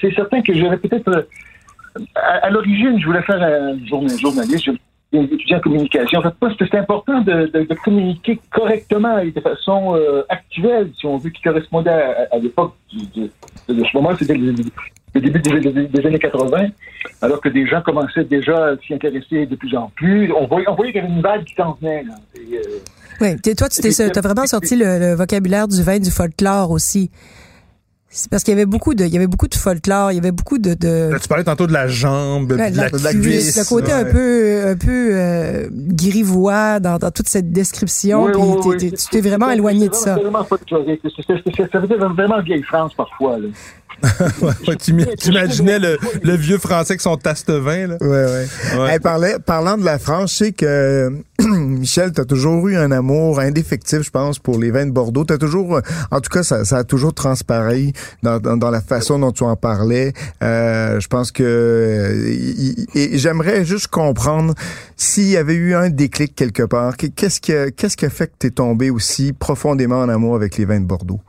c'est 0.00 0.14
certain 0.14 0.42
que 0.42 0.54
j'aurais 0.54 0.78
peut-être. 0.78 1.08
Euh, 1.08 1.22
à, 2.14 2.50
l'origine, 2.50 3.00
je 3.00 3.06
voulais 3.06 3.22
faire 3.22 3.42
un 3.42 3.78
journaliste, 3.86 4.64
je 4.66 4.72
étudier 5.18 5.56
en 5.56 5.60
communication. 5.60 6.18
En 6.18 6.22
fait, 6.22 6.34
parce 6.38 6.54
que 6.56 6.66
c'est 6.70 6.76
important 6.76 7.20
de, 7.22 7.74
communiquer 7.82 8.38
correctement 8.50 9.18
et 9.18 9.30
de 9.30 9.40
façon 9.40 9.98
actuelle, 10.28 10.90
si 10.98 11.06
on 11.06 11.16
veut, 11.16 11.30
qui 11.30 11.42
correspondait 11.42 11.90
à, 12.30 12.38
l'époque 12.38 12.74
de, 13.16 13.30
ce 13.68 13.96
moment, 13.96 14.14
c'était 14.18 14.34
le, 14.34 14.52
début 15.14 15.40
des, 15.40 16.06
années 16.06 16.18
80, 16.18 16.66
alors 17.22 17.40
que 17.40 17.48
des 17.48 17.66
gens 17.66 17.80
commençaient 17.80 18.24
déjà 18.24 18.66
à 18.68 18.76
s'y 18.76 18.94
intéresser 18.94 19.46
de 19.46 19.56
plus 19.56 19.74
en 19.74 19.90
plus. 19.96 20.30
On 20.32 20.46
voyait, 20.46 20.68
on 20.68 20.74
voyait 20.74 20.92
qu'il 20.92 21.02
y 21.02 21.04
avait 21.04 21.14
une 21.14 21.22
vague 21.22 21.44
qui 21.44 21.54
s'en 21.54 21.72
venait. 21.80 22.04
Oui, 23.20 23.36
toi, 23.56 23.68
tu 23.68 23.80
t'es, 23.80 24.00
as 24.00 24.20
vraiment 24.20 24.46
sorti 24.46 24.76
le, 24.76 25.14
vocabulaire 25.14 25.68
du 25.68 25.82
vin, 25.82 25.98
du 25.98 26.10
folklore 26.10 26.70
aussi. 26.70 27.10
C'est 28.10 28.30
parce 28.30 28.42
qu'il 28.42 28.52
y 28.52 28.56
avait 28.56 28.64
beaucoup 28.64 28.94
de, 28.94 29.04
il 29.04 29.12
y 29.12 29.16
avait 29.16 29.26
beaucoup 29.26 29.48
de 29.48 29.54
folklore, 29.54 30.12
il 30.12 30.14
y 30.14 30.18
avait 30.18 30.32
beaucoup 30.32 30.56
de. 30.56 30.72
de... 30.72 31.10
tu 31.20 31.28
parlais 31.28 31.44
tantôt 31.44 31.66
de 31.66 31.74
la 31.74 31.88
jambe, 31.88 32.48
de, 32.48 32.54
la, 32.54 32.88
cuisse, 33.12 33.58
le 33.58 33.68
côté 33.68 33.92
un 33.92 34.04
peu, 34.04 34.66
un 34.66 34.76
peu 34.76 35.10
euh, 35.12 35.68
grivois 35.70 36.80
dans, 36.80 36.96
dans, 36.96 37.10
toute 37.10 37.28
cette 37.28 37.52
description. 37.52 38.30
puis 38.78 38.92
tu 38.92 39.06
t'es 39.10 39.20
vraiment 39.20 39.50
éloigné 39.50 39.90
de 39.90 39.94
ça. 39.94 40.14
Vraiment 40.14 40.42
ça 40.42 41.80
faisait 41.80 41.96
vraiment 41.96 42.40
vieille 42.40 42.62
France 42.62 42.94
parfois. 42.94 43.38
Là. 43.38 43.48
tu 44.80 44.92
imaginais 45.26 45.78
le, 45.78 45.98
le, 46.22 46.36
vieux 46.36 46.58
français 46.58 46.92
avec 46.92 47.00
son 47.00 47.16
taste 47.16 47.50
vin 47.50 47.88
là. 47.88 47.96
Ouais 48.00 48.98
ouais. 49.00 49.38
parlant 49.38 49.76
de 49.76 49.84
la 49.84 49.98
France, 49.98 50.32
je 50.32 50.36
sais 50.36 50.52
que 50.52 51.12
Michel, 51.40 52.12
tu 52.12 52.20
as 52.20 52.24
toujours 52.24 52.66
eu 52.68 52.76
un 52.76 52.90
amour 52.90 53.40
indéfectible, 53.40 54.02
je 54.02 54.10
pense, 54.10 54.38
pour 54.38 54.58
les 54.58 54.70
vins 54.70 54.86
de 54.86 54.90
Bordeaux. 54.90 55.24
Tu 55.24 55.38
toujours, 55.38 55.80
en 56.10 56.20
tout 56.20 56.30
cas, 56.30 56.42
ça, 56.42 56.64
ça 56.64 56.78
a 56.78 56.84
toujours 56.84 57.14
transparu 57.14 57.92
dans, 58.22 58.40
dans, 58.40 58.70
la 58.70 58.80
façon 58.80 59.18
dont 59.18 59.32
tu 59.32 59.44
en 59.44 59.56
parlais. 59.56 60.12
Euh, 60.42 60.98
je 61.00 61.06
pense 61.06 61.30
que 61.30 62.12
et 62.94 63.18
j'aimerais 63.18 63.64
juste 63.64 63.88
comprendre 63.88 64.54
s'il 64.96 65.28
y 65.28 65.36
avait 65.36 65.54
eu 65.54 65.74
un 65.74 65.90
déclic 65.90 66.34
quelque 66.34 66.64
part. 66.64 66.96
Qu'est-ce 66.96 67.40
qui 67.40 67.52
qu'est-ce 67.76 67.96
qui 67.96 68.04
a 68.04 68.10
fait 68.10 68.26
que 68.26 68.34
tu 68.40 68.46
es 68.48 68.50
tombé 68.50 68.90
aussi 68.90 69.32
profondément 69.32 70.00
en 70.00 70.08
amour 70.08 70.34
avec 70.34 70.56
les 70.56 70.64
vins 70.64 70.80
de 70.80 70.86
Bordeaux? 70.86 71.20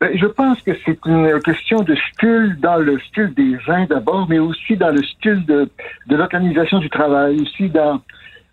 Ben, 0.00 0.16
je 0.16 0.26
pense 0.26 0.62
que 0.62 0.70
c'est 0.84 0.98
une 1.06 1.40
question 1.40 1.82
de 1.82 1.96
style 1.96 2.56
dans 2.60 2.76
le 2.76 3.00
style 3.00 3.34
des 3.34 3.56
vins 3.66 3.84
d'abord, 3.86 4.28
mais 4.28 4.38
aussi 4.38 4.76
dans 4.76 4.90
le 4.90 5.02
style 5.02 5.44
de, 5.44 5.68
de 6.06 6.16
l'organisation 6.16 6.78
du 6.78 6.88
travail, 6.88 7.40
aussi 7.40 7.68
dans, 7.68 8.00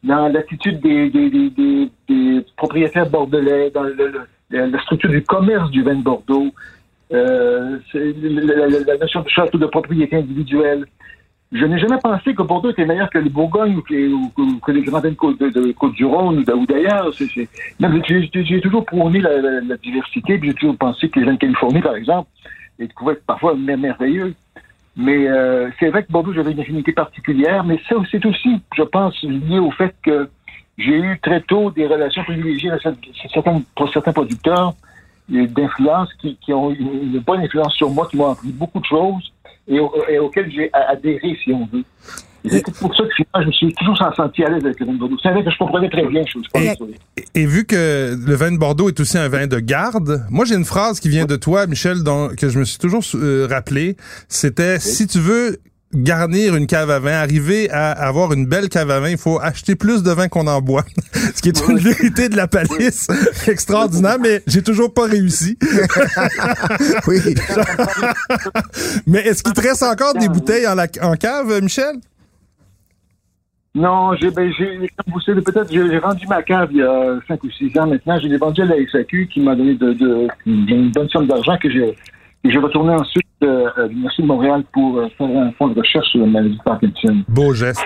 dans 0.04 0.28
l'attitude 0.28 0.80
des, 0.80 1.10
des, 1.12 1.30
des, 1.30 1.92
des, 2.10 2.46
propriétaires 2.58 3.08
bordelais, 3.10 3.70
dans 3.70 3.84
le, 3.84 4.28
la 4.50 4.82
structure 4.82 5.10
du 5.12 5.22
commerce 5.24 5.70
du 5.70 5.84
vin 5.84 5.96
de 5.96 6.04
Bordeaux, 6.04 6.52
euh, 7.14 7.78
la, 7.94 8.98
notion 8.98 9.22
de 9.22 9.30
château 9.30 9.60
de 9.60 9.68
propriété 9.68 10.16
individuelle. 10.16 10.86
Je 11.52 11.64
n'ai 11.64 11.78
jamais 11.78 12.00
pensé 12.02 12.34
que 12.34 12.42
Bordeaux 12.42 12.72
était 12.72 12.86
meilleur 12.86 13.10
que 13.10 13.20
le 13.20 13.30
Bourgogne 13.30 13.76
ou 13.78 13.82
que, 13.82 14.72
les 14.72 14.82
grandes 14.82 15.16
côtes 15.16 15.40
de, 15.40 15.50
de 15.50 15.72
Côte-du-Rhône 15.74 16.40
ou 16.40 16.66
d'ailleurs. 16.66 17.12
J'ai 17.14 18.62
toujours 18.62 18.86
prôné 18.86 19.22
la, 19.22 19.78
diversité, 19.78 20.38
puis 20.38 20.50
j'ai 20.50 20.56
toujours 20.56 20.78
pensé 20.78 21.08
que 21.08 21.20
les 21.20 21.32
de 21.32 21.38
Californie, 21.38 21.82
par 21.82 21.96
exemple, 21.96 22.30
pouvaient 22.96 23.14
être 23.14 23.26
parfois 23.26 23.56
merveilleux. 23.56 24.34
Mais 24.98 25.28
euh, 25.28 25.70
c'est 25.80 25.90
vrai 25.90 26.04
que 26.04 26.12
Bordeaux, 26.12 26.34
j'avais 26.34 26.52
une 26.52 26.60
affinité 26.60 26.94
particulière, 26.94 27.64
mais 27.64 27.80
ça, 27.88 27.96
c'est 28.10 28.26
aussi, 28.26 28.62
je 28.76 28.84
pense, 28.84 29.22
lié 29.24 29.60
au 29.60 29.72
fait 29.72 29.94
que 30.02 30.30
j'ai 30.78 30.98
eu 30.98 31.20
très 31.22 31.42
tôt 31.42 31.70
des 31.70 31.86
relations 31.86 32.24
privilégiées 32.24 32.72
avec 32.72 32.98
certains, 33.32 33.62
pour 33.76 33.92
certains 33.92 34.14
producteurs 34.14 34.74
d'influence 35.30 36.14
qui, 36.16 36.38
qui, 36.38 36.54
ont 36.54 36.72
une 36.72 37.20
bonne 37.20 37.42
influence 37.42 37.74
sur 37.74 37.90
moi, 37.90 38.08
qui 38.10 38.18
m'ont 38.18 38.32
appris 38.32 38.52
beaucoup 38.52 38.80
de 38.80 38.86
choses 38.86 39.32
et, 39.68 39.80
et 40.10 40.20
auquel 40.20 40.52
j'ai 40.52 40.70
adhéré, 40.74 41.38
si 41.44 41.52
on 41.52 41.66
veut. 41.72 41.84
C'est 42.50 42.78
pour 42.78 42.96
ça 42.96 43.04
que 43.04 43.42
je 43.42 43.48
me 43.48 43.52
suis 43.52 43.74
toujours 43.74 43.98
senti 44.16 44.44
à 44.44 44.50
l'aise 44.50 44.64
avec 44.64 44.80
le 44.80 44.86
vin 44.86 44.94
de 44.94 45.00
Bordeaux. 45.00 45.18
C'est 45.22 45.32
vrai 45.32 45.44
que 45.44 45.50
je 45.50 45.58
comprenais 45.58 45.90
très 45.90 46.06
bien, 46.06 46.24
je 46.28 46.40
et, 46.60 47.42
et, 47.42 47.46
vu 47.46 47.66
que 47.66 48.16
le 48.16 48.36
vin 48.36 48.52
de 48.52 48.58
Bordeaux 48.58 48.88
est 48.88 49.00
aussi 49.00 49.18
un 49.18 49.28
vin 49.28 49.48
de 49.48 49.60
garde, 49.60 50.26
moi 50.30 50.46
j'ai 50.46 50.56
une 50.56 50.66
phrase 50.66 51.00
qui 51.00 51.10
vient 51.10 51.26
de 51.26 51.36
toi, 51.36 51.66
Michel, 51.68 52.04
dont, 52.04 52.30
que 52.30 52.50
je 52.50 52.60
me 52.60 52.66
suis 52.66 52.78
toujours 52.78 53.04
euh, 53.16 53.48
rappelé. 53.50 53.98
C'était 54.28 54.80
si 54.80 55.08
tu 55.08 55.20
veux 55.20 55.58
garnir 55.94 56.56
une 56.56 56.68
cave 56.68 56.90
à 56.90 57.00
vin, 57.00 57.14
arriver 57.14 57.70
à 57.70 57.92
avoir 57.92 58.34
une 58.34 58.46
belle 58.46 58.70
cave 58.70 58.92
à 58.92 59.00
vin, 59.00 59.10
il 59.10 59.18
faut 59.18 59.40
acheter 59.40 59.76
plus 59.76 60.04
de 60.04 60.12
vin 60.12 60.28
qu'on 60.28 60.48
en 60.48 60.62
boit. 60.62 60.86
Ce 61.14 61.42
qui 61.42 61.50
est 61.50 61.68
une 61.68 61.78
vérité 61.78 62.30
de 62.30 62.36
la 62.36 62.48
palisse 62.48 63.08
extraordinaire, 63.48 64.18
mais 64.20 64.42
j'ai 64.48 64.62
toujours 64.62 64.94
pas 64.94 65.06
réussi. 65.06 65.58
oui. 67.08 67.20
mais 69.08 69.20
est-ce 69.20 69.44
qu'il 69.44 69.54
te 69.54 69.62
reste 69.62 69.84
encore 69.84 70.14
des 70.14 70.28
bouteilles 70.28 70.68
en, 70.68 70.76
la, 70.76 70.88
en 71.02 71.14
cave, 71.16 71.62
Michel? 71.62 71.96
Non, 73.76 74.16
j'ai, 74.16 74.32
ben, 74.32 74.50
j'ai, 74.58 74.90
comme 74.96 75.14
vous 75.14 75.20
savez, 75.20 75.42
peut-être, 75.42 75.70
j'ai 75.70 75.98
rendu 75.98 76.26
ma 76.28 76.42
cave 76.42 76.70
il 76.72 76.78
y 76.78 76.82
a 76.82 77.20
5 77.28 77.44
ou 77.44 77.52
6 77.52 77.78
ans 77.78 77.88
maintenant. 77.88 78.18
J'ai 78.20 78.38
vendu 78.38 78.62
à 78.62 78.66
la 78.66 78.76
SAQ 78.90 79.28
qui 79.28 79.42
m'a 79.42 79.54
donné 79.54 79.76
de, 79.76 79.92
de, 79.92 80.28
une 80.46 80.92
bonne 80.92 81.10
somme 81.10 81.28
d'argent 81.28 81.58
que 81.62 81.70
j'ai, 81.70 81.94
que 82.48 82.54
j'ai 82.54 82.60
retourné 82.60 82.94
ensuite 82.94 83.26
euh, 83.44 83.70
à 83.76 83.88
l'Université 83.88 84.24
de 84.24 84.28
Montréal 84.28 84.64
pour 84.72 84.98
euh, 84.98 85.08
faire 85.18 85.28
un 85.28 85.52
fonds 85.54 85.68
de 85.68 85.80
recherche 85.80 86.08
sur 86.10 86.20
la 86.20 86.28
maladie 86.28 86.58
de 86.58 86.64
Parkinson. 86.64 87.24
Beau 87.28 87.54
geste. 87.54 87.84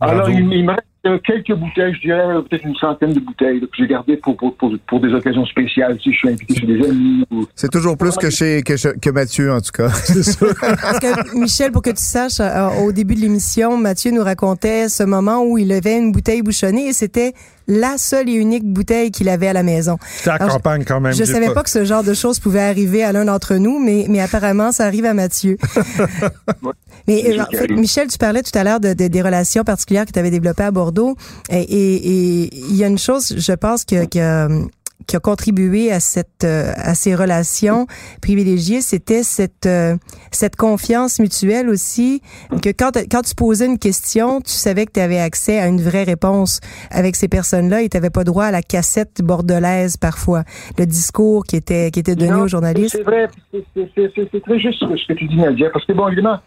Alors, 0.00 0.28
il, 0.30 0.52
il 0.52 0.64
me 0.64 0.70
reste 0.70 0.86
euh, 1.04 1.18
quelques 1.24 1.52
bouteilles, 1.52 1.92
je 1.94 2.00
dirais 2.00 2.20
euh, 2.20 2.42
peut-être 2.42 2.64
une 2.64 2.76
centaine 2.76 3.12
de 3.12 3.18
bouteilles 3.18 3.58
là, 3.58 3.66
que 3.66 3.72
j'ai 3.76 3.88
gardées 3.88 4.16
pour, 4.18 4.36
pour, 4.36 4.54
pour, 4.54 4.72
pour 4.86 5.00
des 5.00 5.12
occasions 5.12 5.44
spéciales, 5.46 5.98
si 6.00 6.12
je 6.12 6.16
suis 6.16 6.28
invité 6.28 6.54
chez 6.54 6.66
des 6.66 6.88
amis. 6.88 7.24
Ou... 7.32 7.44
C'est 7.56 7.72
toujours 7.72 7.96
plus 7.96 8.16
que 8.16 8.30
chez 8.30 8.62
que, 8.62 9.10
Mathieu, 9.10 9.52
en 9.52 9.60
tout 9.60 9.72
cas. 9.72 9.88
Parce 9.88 11.00
que, 11.00 11.40
Michel, 11.40 11.72
pour 11.72 11.82
que 11.82 11.90
tu 11.90 11.96
saches, 11.96 12.38
euh, 12.38 12.68
au 12.84 12.92
début 12.92 13.16
de 13.16 13.20
l'émission, 13.20 13.76
Mathieu 13.76 14.12
nous 14.12 14.22
racontait 14.22 14.88
ce 14.88 15.02
moment 15.02 15.42
où 15.44 15.58
il 15.58 15.72
avait 15.72 15.98
une 15.98 16.12
bouteille 16.12 16.42
bouchonnée 16.42 16.86
et 16.86 16.92
c'était 16.92 17.32
la 17.80 17.96
seule 17.98 18.28
et 18.28 18.32
unique 18.34 18.64
bouteille 18.64 19.10
qu'il 19.10 19.28
avait 19.28 19.48
à 19.48 19.52
la 19.52 19.62
maison. 19.62 19.98
T'es 20.22 20.30
à 20.30 20.34
Alors, 20.34 20.48
campagne 20.56 20.84
quand 20.84 21.00
même. 21.00 21.12
Je 21.14 21.24
savais 21.24 21.52
pas 21.52 21.62
que 21.62 21.70
ce 21.70 21.84
genre 21.84 22.02
de 22.04 22.14
choses 22.14 22.38
pouvait 22.38 22.60
arriver 22.60 23.02
à 23.02 23.12
l'un 23.12 23.24
d'entre 23.24 23.54
nous, 23.56 23.78
mais, 23.78 24.06
mais 24.08 24.20
apparemment, 24.20 24.72
ça 24.72 24.84
arrive 24.84 25.04
à 25.06 25.14
Mathieu. 25.14 25.56
mais 27.08 27.22
C'est 27.22 27.38
euh, 27.38 27.42
en 27.42 27.46
qui 27.46 27.56
fait. 27.56 27.68
Michel, 27.68 28.08
tu 28.08 28.18
parlais 28.18 28.42
tout 28.42 28.56
à 28.56 28.64
l'heure 28.64 28.80
de, 28.80 28.92
de- 28.94 29.08
des 29.08 29.22
relations 29.22 29.64
particulières 29.64 30.06
que 30.06 30.12
tu 30.12 30.18
avais 30.18 30.30
développées 30.30 30.64
à 30.64 30.70
Bordeaux. 30.70 31.16
Et 31.50 31.60
et- 31.62 32.42
et 32.44 32.50
il 32.70 32.76
y 32.76 32.84
a 32.84 32.86
une 32.86 32.98
chose, 32.98 33.34
je 33.36 33.52
pense, 33.52 33.84
que, 33.84 34.04
que, 34.06 34.66
qui 35.06 35.16
a 35.16 35.20
contribué 35.20 35.92
à 35.92 36.00
cette 36.00 36.44
euh, 36.44 36.72
à 36.76 36.94
ces 36.94 37.14
relations 37.14 37.86
privilégiées, 38.20 38.80
c'était 38.80 39.22
cette 39.22 39.66
euh, 39.66 39.96
cette 40.30 40.56
confiance 40.56 41.18
mutuelle 41.20 41.68
aussi 41.68 42.20
que 42.62 42.70
quand 42.70 42.92
quand 43.10 43.22
tu 43.22 43.34
posais 43.34 43.66
une 43.66 43.78
question, 43.78 44.40
tu 44.40 44.52
savais 44.52 44.86
que 44.86 44.92
tu 44.92 45.00
avais 45.00 45.18
accès 45.20 45.58
à 45.58 45.66
une 45.66 45.80
vraie 45.80 46.04
réponse 46.04 46.60
avec 46.90 47.16
ces 47.16 47.28
personnes-là 47.28 47.82
et 47.82 47.88
tu 47.88 47.96
n'avais 47.96 48.10
pas 48.10 48.24
droit 48.24 48.44
à 48.46 48.50
la 48.50 48.62
cassette 48.62 49.20
bordelaise 49.22 49.96
parfois, 49.96 50.44
le 50.78 50.86
discours 50.86 51.44
qui 51.44 51.56
était 51.56 51.90
qui 51.90 52.00
était 52.00 52.14
donné 52.16 52.30
Non, 52.32 52.42
aux 52.42 52.48
journalistes. 52.48 52.96
C'est 52.96 53.02
vrai, 53.02 53.28
c'est- 53.52 53.64
c'est- 53.74 54.40
très 54.42 54.58
juste 54.58 54.78
ce 54.80 55.06
que- 55.06 55.12
tu 55.14 55.26
dis, 55.26 55.36
Nadia, 55.36 55.70
parce 55.70 55.84
que 55.84 55.92
bon, 55.92 56.08
évidemment, 56.08 56.38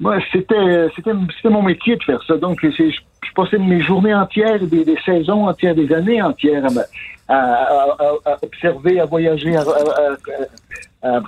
moi, 0.00 0.18
c'était 0.32 0.54
c'était 0.96 1.10
c'était 1.36 1.50
mon 1.50 1.62
métier 1.62 1.96
de 1.96 2.02
faire 2.02 2.20
ça. 2.26 2.36
Donc, 2.36 2.58
c'est- 2.62 2.90
je, 2.90 3.00
je 3.32 3.42
passais 3.42 3.58
mes 3.58 3.80
journées 3.80 4.14
entières, 4.14 4.60
des, 4.60 4.84
saisons 5.04 5.48
entières, 5.48 5.74
des 5.74 5.92
années 5.92 6.20
entières 6.20 6.66
à, 7.28 8.14
observer, 8.42 9.00
à 9.00 9.06
voyager, 9.06 9.56
à, 9.56 11.20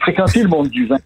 fréquenter 0.00 0.42
le 0.42 0.48
monde 0.48 0.68
du 0.68 0.86
vin. 0.86 0.98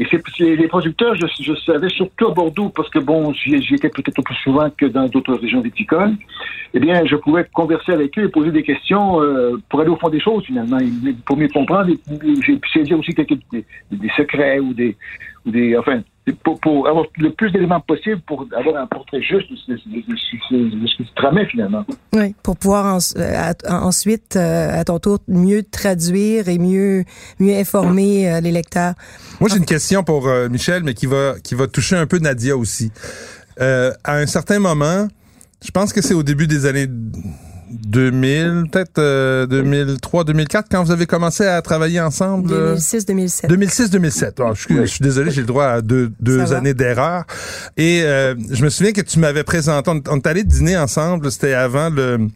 Et 0.00 0.06
les 0.40 0.66
producteurs, 0.66 1.14
je, 1.14 1.54
savais 1.64 1.88
surtout 1.88 2.26
à 2.26 2.34
Bordeaux, 2.34 2.68
parce 2.70 2.90
que 2.90 2.98
bon, 2.98 3.32
j'y 3.32 3.74
étais 3.74 3.88
peut-être 3.88 4.20
plus 4.22 4.34
souvent 4.42 4.68
que 4.76 4.86
dans 4.86 5.06
d'autres 5.06 5.34
régions 5.34 5.60
viticoles. 5.60 6.14
Eh 6.76 6.80
bien, 6.80 7.04
je 7.06 7.14
pouvais 7.14 7.46
converser 7.52 7.92
avec 7.92 8.18
eux 8.18 8.24
et 8.24 8.28
poser 8.28 8.50
des 8.50 8.64
questions 8.64 9.22
euh, 9.22 9.56
pour 9.68 9.80
aller 9.80 9.90
au 9.90 9.96
fond 9.96 10.08
des 10.08 10.18
choses 10.18 10.44
finalement, 10.44 10.78
pour 11.24 11.36
mieux 11.36 11.46
comprendre. 11.46 11.92
J'ai 12.44 12.56
pu 12.56 12.68
saisir 12.70 12.98
aussi 12.98 13.14
quelques 13.14 13.38
des, 13.52 13.64
des 13.92 14.10
secrets 14.16 14.58
ou 14.58 14.74
des, 14.74 14.96
enfin, 15.78 16.02
pour, 16.32 16.58
pour 16.60 16.88
avoir 16.88 17.04
le 17.18 17.32
plus 17.32 17.50
d'éléments 17.52 17.80
possible 17.80 18.20
pour 18.26 18.46
avoir 18.56 18.82
un 18.82 18.86
portrait 18.86 19.20
juste 19.20 19.50
de, 19.50 19.74
de- 19.74 19.76
de- 19.76 20.70
de- 20.70 20.80
de 20.80 20.86
ce 20.86 20.96
qui 20.96 21.04
se 21.04 21.14
tramait 21.14 21.46
finalement. 21.46 21.84
Oui, 22.14 22.34
pour 22.42 22.56
pouvoir 22.56 22.94
en- 22.94 22.98
euh, 23.18 23.52
à- 23.66 23.84
ensuite, 23.84 24.36
euh, 24.36 24.80
à 24.80 24.84
ton 24.84 24.98
tour, 24.98 25.18
mieux 25.28 25.62
traduire 25.62 26.48
et 26.48 26.58
mieux 26.58 27.04
mieux 27.38 27.54
informer 27.54 28.30
euh, 28.32 28.40
les 28.40 28.52
lecteurs. 28.52 28.94
Moi, 29.40 29.50
j'ai 29.50 29.58
une 29.58 29.66
question 29.66 30.02
pour 30.02 30.26
euh, 30.28 30.48
Michel, 30.48 30.82
mais 30.82 30.94
qui 30.94 31.06
va, 31.06 31.34
qui 31.42 31.54
va 31.54 31.66
toucher 31.66 31.96
un 31.96 32.06
peu 32.06 32.18
Nadia 32.18 32.56
aussi. 32.56 32.90
Euh, 33.60 33.92
à 34.02 34.16
un 34.16 34.26
certain 34.26 34.58
moment, 34.58 35.08
je 35.64 35.70
pense 35.70 35.92
que 35.92 36.00
c'est 36.02 36.14
au 36.14 36.22
début 36.22 36.46
des 36.46 36.64
années 36.66 36.86
2000, 37.70 38.64
peut-être 38.70 38.98
euh, 38.98 39.46
2003, 39.46 40.24
2004, 40.24 40.66
quand 40.70 40.82
vous 40.84 40.90
avez 40.90 41.06
commencé 41.06 41.44
à 41.46 41.60
travailler 41.62 42.00
ensemble. 42.00 42.52
euh, 42.52 42.76
2006-2007. 42.76 43.46
2006-2007. 43.48 44.32
Alors, 44.40 44.54
je, 44.54 44.62
suis- 44.62 44.76
je 44.76 44.84
suis 44.84 45.02
désolé, 45.02 45.30
j'ai 45.30 45.40
le 45.40 45.46
droit 45.46 45.66
à 45.66 45.80
deux, 45.80 46.10
deux 46.20 46.52
années 46.52 46.74
d'erreur. 46.74 47.24
Et 47.76 48.02
euh, 48.04 48.34
je 48.50 48.62
me 48.64 48.70
souviens 48.70 48.92
que 48.92 49.00
tu 49.00 49.18
m'avais 49.18 49.44
présenté, 49.44 49.90
on, 49.90 50.00
on 50.08 50.16
est 50.18 50.26
allé 50.26 50.44
dîner 50.44 50.76
ensemble, 50.76 51.30
c'était 51.30 51.54
avant 51.54 51.90
le, 51.90 52.28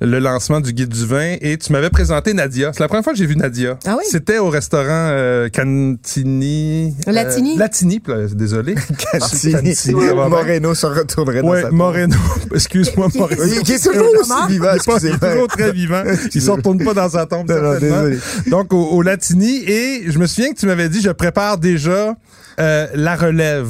le 0.00 0.18
lancement 0.18 0.60
du 0.60 0.72
Guide 0.72 0.88
du 0.90 1.06
vin, 1.06 1.36
et 1.40 1.56
tu 1.58 1.72
m'avais 1.72 1.90
présenté 1.90 2.34
Nadia. 2.34 2.70
C'est 2.72 2.80
la 2.80 2.88
première 2.88 3.04
fois 3.04 3.12
que 3.12 3.18
j'ai 3.18 3.26
vu 3.26 3.36
Nadia. 3.36 3.78
Ah 3.86 3.96
oui? 3.98 4.04
C'était 4.10 4.38
au 4.38 4.48
restaurant 4.48 4.84
euh, 4.88 5.48
Cantini. 5.48 6.94
euh, 7.08 7.12
Latini? 7.12 7.56
Latini, 7.56 8.02
désolé. 8.34 8.74
Cantini. 9.12 9.52
Cantini. 9.52 9.94
Moreno 10.32 10.74
se 10.74 10.86
retournerait 10.86 11.42
dans 11.42 11.48
Ouais, 11.48 11.62
sa 11.62 11.70
Moreno. 11.70 12.16
Excuse-moi, 12.54 13.08
Moreno. 13.14 13.42
Qui 13.62 13.72
est 13.72 13.84
toujours 13.84 14.08
aussi 14.20 14.32
vivant, 14.48 14.71
Il 14.74 14.80
est 14.80 14.84
pas- 14.84 14.92
il 15.00 15.06
est 15.06 15.08
excusez-moi. 15.08 15.32
toujours 15.32 15.48
très 15.48 15.72
vivant. 15.72 16.02
Il 16.34 16.42
se 16.42 16.50
retourne 16.50 16.84
pas 16.84 16.94
dans 16.94 17.08
sa 17.08 17.26
tombe, 17.26 17.48
Non, 17.48 17.56
non, 17.62 17.70
certainement. 17.72 18.02
désolé. 18.02 18.18
Donc, 18.48 18.72
au, 18.72 18.82
au 18.90 19.02
Latini, 19.02 19.62
et 19.68 20.02
je 20.10 20.18
me 20.18 20.26
souviens 20.26 20.52
que 20.52 20.58
tu 20.58 20.66
m'avais 20.66 20.88
dit, 20.88 21.00
je 21.00 21.10
prépare 21.10 21.58
déjà 21.58 22.14
euh, 22.60 22.86
la 22.94 23.16
relève. 23.16 23.68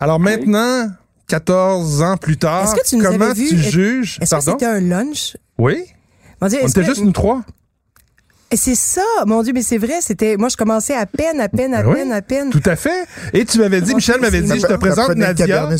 Alors 0.00 0.18
maintenant, 0.20 0.88
14 1.28 2.02
ans 2.02 2.16
plus 2.16 2.36
tard, 2.36 2.64
Est-ce 2.64 2.74
que 2.74 2.88
tu 2.88 2.96
nous 2.96 3.04
comment 3.04 3.32
vu? 3.32 3.48
tu 3.48 3.54
Est- 3.54 3.70
juges? 3.70 4.18
Est-ce 4.20 4.34
que 4.34 4.40
c'était 4.42 4.66
un 4.66 4.80
lunch? 4.80 5.36
Oui? 5.58 5.84
On 6.40 6.46
était 6.48 6.72
que- 6.80 6.82
juste 6.86 7.02
nous 7.02 7.12
trois. 7.12 7.42
Et 8.52 8.56
C'est 8.56 8.74
ça, 8.74 9.00
mon 9.26 9.42
Dieu, 9.42 9.54
mais 9.54 9.62
c'est 9.62 9.78
vrai, 9.78 10.00
c'était, 10.02 10.36
moi, 10.36 10.50
je 10.50 10.58
commençais 10.58 10.94
à 10.94 11.06
peine, 11.06 11.40
à 11.40 11.48
peine, 11.48 11.72
à 11.72 11.82
Ben 11.82 11.88
oui, 11.88 11.94
peine, 11.94 12.12
à 12.12 12.20
peine. 12.20 12.50
Tout 12.50 12.60
à 12.66 12.76
fait. 12.76 13.06
Et 13.32 13.46
tu 13.46 13.58
m'avais 13.58 13.80
dit, 13.80 13.94
Michel 13.94 14.20
m'avait 14.20 14.42
dit, 14.42 14.60
je 14.60 14.66
te 14.66 14.74
présente 14.74 15.16
Nadia. 15.16 15.70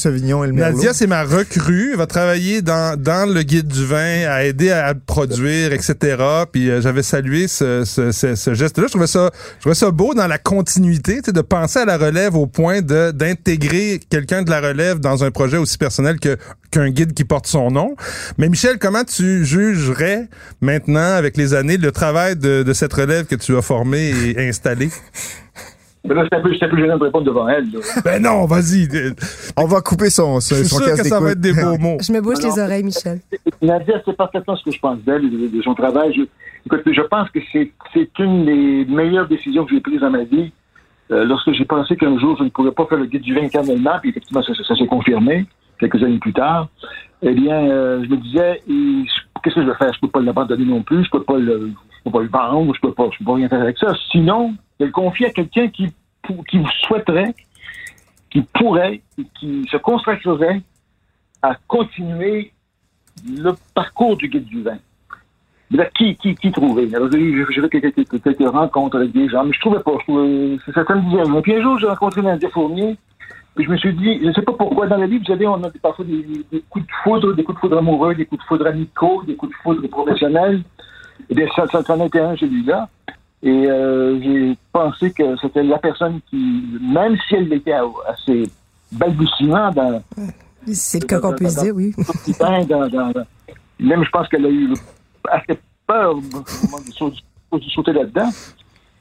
Nadia, 0.52 0.94
c'est 0.94 1.06
ma 1.06 1.22
recrue. 1.22 1.90
Elle 1.92 1.98
va 1.98 2.06
travailler 2.06 2.62
dans, 2.62 2.98
dans 2.98 3.30
le 3.30 3.42
guide 3.42 3.66
du 3.66 3.84
vin, 3.84 4.26
à 4.26 4.44
aider 4.44 4.70
à 4.70 4.94
produire, 4.94 5.74
etc. 5.74 6.16
Puis 6.50 6.70
euh, 6.70 6.80
j'avais 6.80 7.02
salué 7.02 7.46
ce, 7.46 7.84
ce, 7.84 8.10
ce, 8.10 8.34
ce 8.34 8.54
geste-là. 8.54 8.86
Je 8.86 8.92
trouvais 8.92 9.06
ça, 9.06 9.30
je 9.56 9.60
trouvais 9.60 9.74
ça 9.74 9.90
beau 9.90 10.14
dans 10.14 10.26
la 10.26 10.38
continuité, 10.38 11.16
tu 11.16 11.26
sais, 11.26 11.32
de 11.32 11.42
penser 11.42 11.80
à 11.80 11.84
la 11.84 11.98
relève 11.98 12.36
au 12.36 12.46
point 12.46 12.80
de 12.80 13.10
d'intégrer 13.10 14.00
quelqu'un 14.08 14.42
de 14.42 14.50
la 14.50 14.62
relève 14.62 14.98
dans 14.98 15.24
un 15.24 15.30
projet 15.30 15.58
aussi 15.58 15.76
personnel 15.76 16.18
que 16.18 16.38
qu'un 16.72 16.90
guide 16.90 17.12
qui 17.12 17.24
porte 17.24 17.46
son 17.46 17.70
nom. 17.70 17.94
Mais 18.38 18.48
Michel, 18.48 18.78
comment 18.78 19.04
tu 19.04 19.44
jugerais 19.44 20.28
maintenant, 20.60 21.14
avec 21.14 21.36
les 21.36 21.54
années, 21.54 21.76
le 21.76 21.92
travail 21.92 22.34
de, 22.34 22.61
de 22.64 22.72
cette 22.72 22.92
relève 22.92 23.26
que 23.26 23.34
tu 23.34 23.56
as 23.56 23.62
formée 23.62 24.10
et 24.10 24.38
installée? 24.48 24.90
Mais 26.04 26.14
là, 26.16 26.24
c'est 26.28 26.36
un 26.36 26.42
peu, 26.42 26.50
c'est 26.58 26.64
un 26.64 26.68
peu 26.68 26.78
gênant 26.78 26.98
de 26.98 27.04
répondre 27.04 27.24
devant 27.26 27.48
elle. 27.48 27.70
là. 27.72 27.78
Ben 28.04 28.20
non, 28.20 28.44
vas-y. 28.46 28.88
On 29.56 29.66
va 29.66 29.80
couper 29.82 30.10
son, 30.10 30.40
son, 30.40 30.56
Je 30.56 30.60
suis 30.62 30.68
son 30.68 30.78
sûr 30.78 30.96
que 30.96 31.04
ça 31.04 31.20
va 31.20 31.30
être 31.30 31.40
des 31.40 31.52
beaux 31.52 31.78
mots. 31.78 31.96
Je 32.00 32.12
me 32.12 32.20
bouche 32.20 32.38
Alors- 32.42 32.56
les 32.56 32.62
oreilles, 32.62 32.82
Michel. 32.82 33.20
Nadia, 33.60 34.02
c'est 34.04 34.16
parfaitement 34.16 34.56
ce 34.56 34.64
que 34.64 34.72
je 34.72 34.80
pense 34.80 34.98
d'elle, 35.06 35.30
de, 35.30 35.46
de 35.56 35.62
son 35.62 35.74
travail. 35.74 36.12
Je, 36.12 36.22
écoute, 36.66 36.82
je 36.92 37.02
pense 37.02 37.30
que 37.30 37.38
c'est, 37.52 37.70
une 38.18 38.44
des 38.46 38.84
meilleures 38.92 39.28
décisions 39.28 39.64
que 39.64 39.72
j'ai 39.74 39.80
prises 39.80 40.00
dans 40.00 40.10
ma 40.10 40.24
vie. 40.24 40.52
Euh, 41.12 41.24
lorsque 41.24 41.52
j'ai 41.52 41.64
pensé 41.66 41.94
qu'un 41.94 42.18
jour, 42.18 42.36
je 42.38 42.44
ne 42.44 42.48
pourrais 42.48 42.72
pas 42.72 42.86
faire 42.86 42.98
le 42.98 43.06
guide 43.06 43.22
du 43.22 43.34
vin 43.34 43.42
éternellement, 43.42 43.98
puis 44.00 44.10
effectivement, 44.10 44.42
ça, 44.42 44.52
ça- 44.54 44.64
ça 44.66 44.74
s'est 44.74 44.86
confirmé 44.86 45.46
quelques 45.82 46.02
années 46.02 46.18
plus 46.18 46.32
tard, 46.32 46.68
eh 47.22 47.32
bien, 47.32 47.68
euh, 47.68 48.02
je 48.04 48.08
me 48.08 48.16
disais, 48.16 48.62
qu'est-ce 49.42 49.54
que 49.54 49.62
je 49.62 49.66
vais 49.66 49.76
faire? 49.76 49.92
Je 49.92 50.00
peux 50.00 50.08
pas 50.08 50.20
l'abandonner 50.20 50.64
non 50.64 50.82
plus, 50.82 51.04
je 51.04 51.10
peux 51.10 51.22
peux 52.04 52.10
pas 52.10 52.20
le 52.20 52.28
vendre, 52.28 52.74
je 52.74 52.80
peux 52.80 52.92
pas, 52.92 53.08
peux 53.24 53.32
rien 53.32 53.48
faire 53.48 53.60
avec 53.60 53.78
ça. 53.78 53.92
Sinon, 54.10 54.54
je 54.80 54.86
le 54.86 54.90
confier 54.90 55.26
à 55.26 55.30
quelqu'un 55.30 55.68
qui, 55.68 55.88
qui 56.48 56.62
souhaiterait, 56.86 57.34
qui 58.30 58.42
pourrait, 58.42 59.02
qui 59.38 59.64
se 59.70 59.76
consacrerait 59.76 60.62
à 61.42 61.56
continuer 61.66 62.52
le 63.28 63.52
parcours 63.74 64.16
du 64.16 64.28
guide 64.28 64.46
du 64.46 64.62
vin. 64.62 64.78
Là, 65.70 65.86
qui, 65.96 66.16
qui, 66.16 66.34
qui 66.34 66.52
trouver? 66.52 66.88
J'ai 66.90 67.60
fait 67.62 67.70
quelques, 67.70 68.48
rencontres 68.48 68.96
avec 68.96 69.12
des 69.12 69.28
gens, 69.28 69.44
mais 69.44 69.52
je 69.54 69.60
trouvais 69.60 69.80
pas. 69.80 69.92
Je 70.00 70.04
trouvais, 70.04 70.58
ça, 70.74 70.94
me 70.94 71.00
disait. 71.08 71.40
Puis 71.42 71.54
un 71.54 71.62
jour, 71.62 71.78
j'ai 71.78 71.86
rencontré 71.86 72.20
Nadia 72.20 72.50
Fournier, 72.50 72.96
puis 73.54 73.64
je 73.64 73.70
me 73.70 73.76
suis 73.76 73.92
dit, 73.94 74.18
je 74.20 74.26
ne 74.28 74.32
sais 74.32 74.42
pas 74.42 74.52
pourquoi, 74.52 74.86
dans 74.86 74.96
la 74.96 75.06
vie, 75.06 75.18
vous 75.18 75.24
savez, 75.24 75.46
on 75.46 75.62
a 75.64 75.70
parfois 75.82 76.04
des, 76.04 76.24
des 76.50 76.62
coups 76.70 76.86
de 76.86 76.90
foudre, 77.04 77.34
des 77.34 77.44
coups 77.44 77.56
de 77.56 77.60
foudre 77.60 77.78
amoureux, 77.78 78.14
des 78.14 78.24
coups 78.26 78.40
de 78.42 78.46
foudre 78.46 78.66
amicaux, 78.66 79.22
des 79.26 79.34
coups 79.36 79.52
de 79.52 79.56
foudre 79.62 79.86
professionnels. 79.88 80.62
Eh 81.28 81.34
bien, 81.34 81.46
ça, 81.54 81.66
ça, 81.68 81.82
ça 81.82 81.94
en 81.96 82.04
était 82.06 82.20
un, 82.20 82.36
celui-là. 82.36 82.88
Et 83.42 83.50
euh, 83.68 84.20
j'ai 84.22 84.56
pensé 84.72 85.12
que 85.12 85.36
c'était 85.40 85.62
la 85.64 85.78
personne 85.78 86.20
qui, 86.30 86.64
même 86.80 87.16
si 87.28 87.34
elle 87.34 87.52
était 87.52 87.74
assez 88.08 88.44
balbutiement 88.92 89.70
dans, 89.70 90.02
C'est 90.72 91.00
le 91.02 91.06
cas 91.06 91.18
qu'on 91.20 91.34
puisse 91.34 91.56
dire, 91.56 91.74
oui. 91.74 91.92
dans, 92.38 92.64
dans, 92.64 92.88
dans- 92.88 93.10
dans- 93.10 93.26
même 93.80 94.04
je 94.04 94.10
pense 94.10 94.28
qu'elle 94.28 94.46
a 94.46 94.50
eu 94.50 94.72
assez 95.28 95.58
peur 95.86 96.14
de 96.16 97.60
sauter 97.74 97.92
là-dedans. 97.92 98.30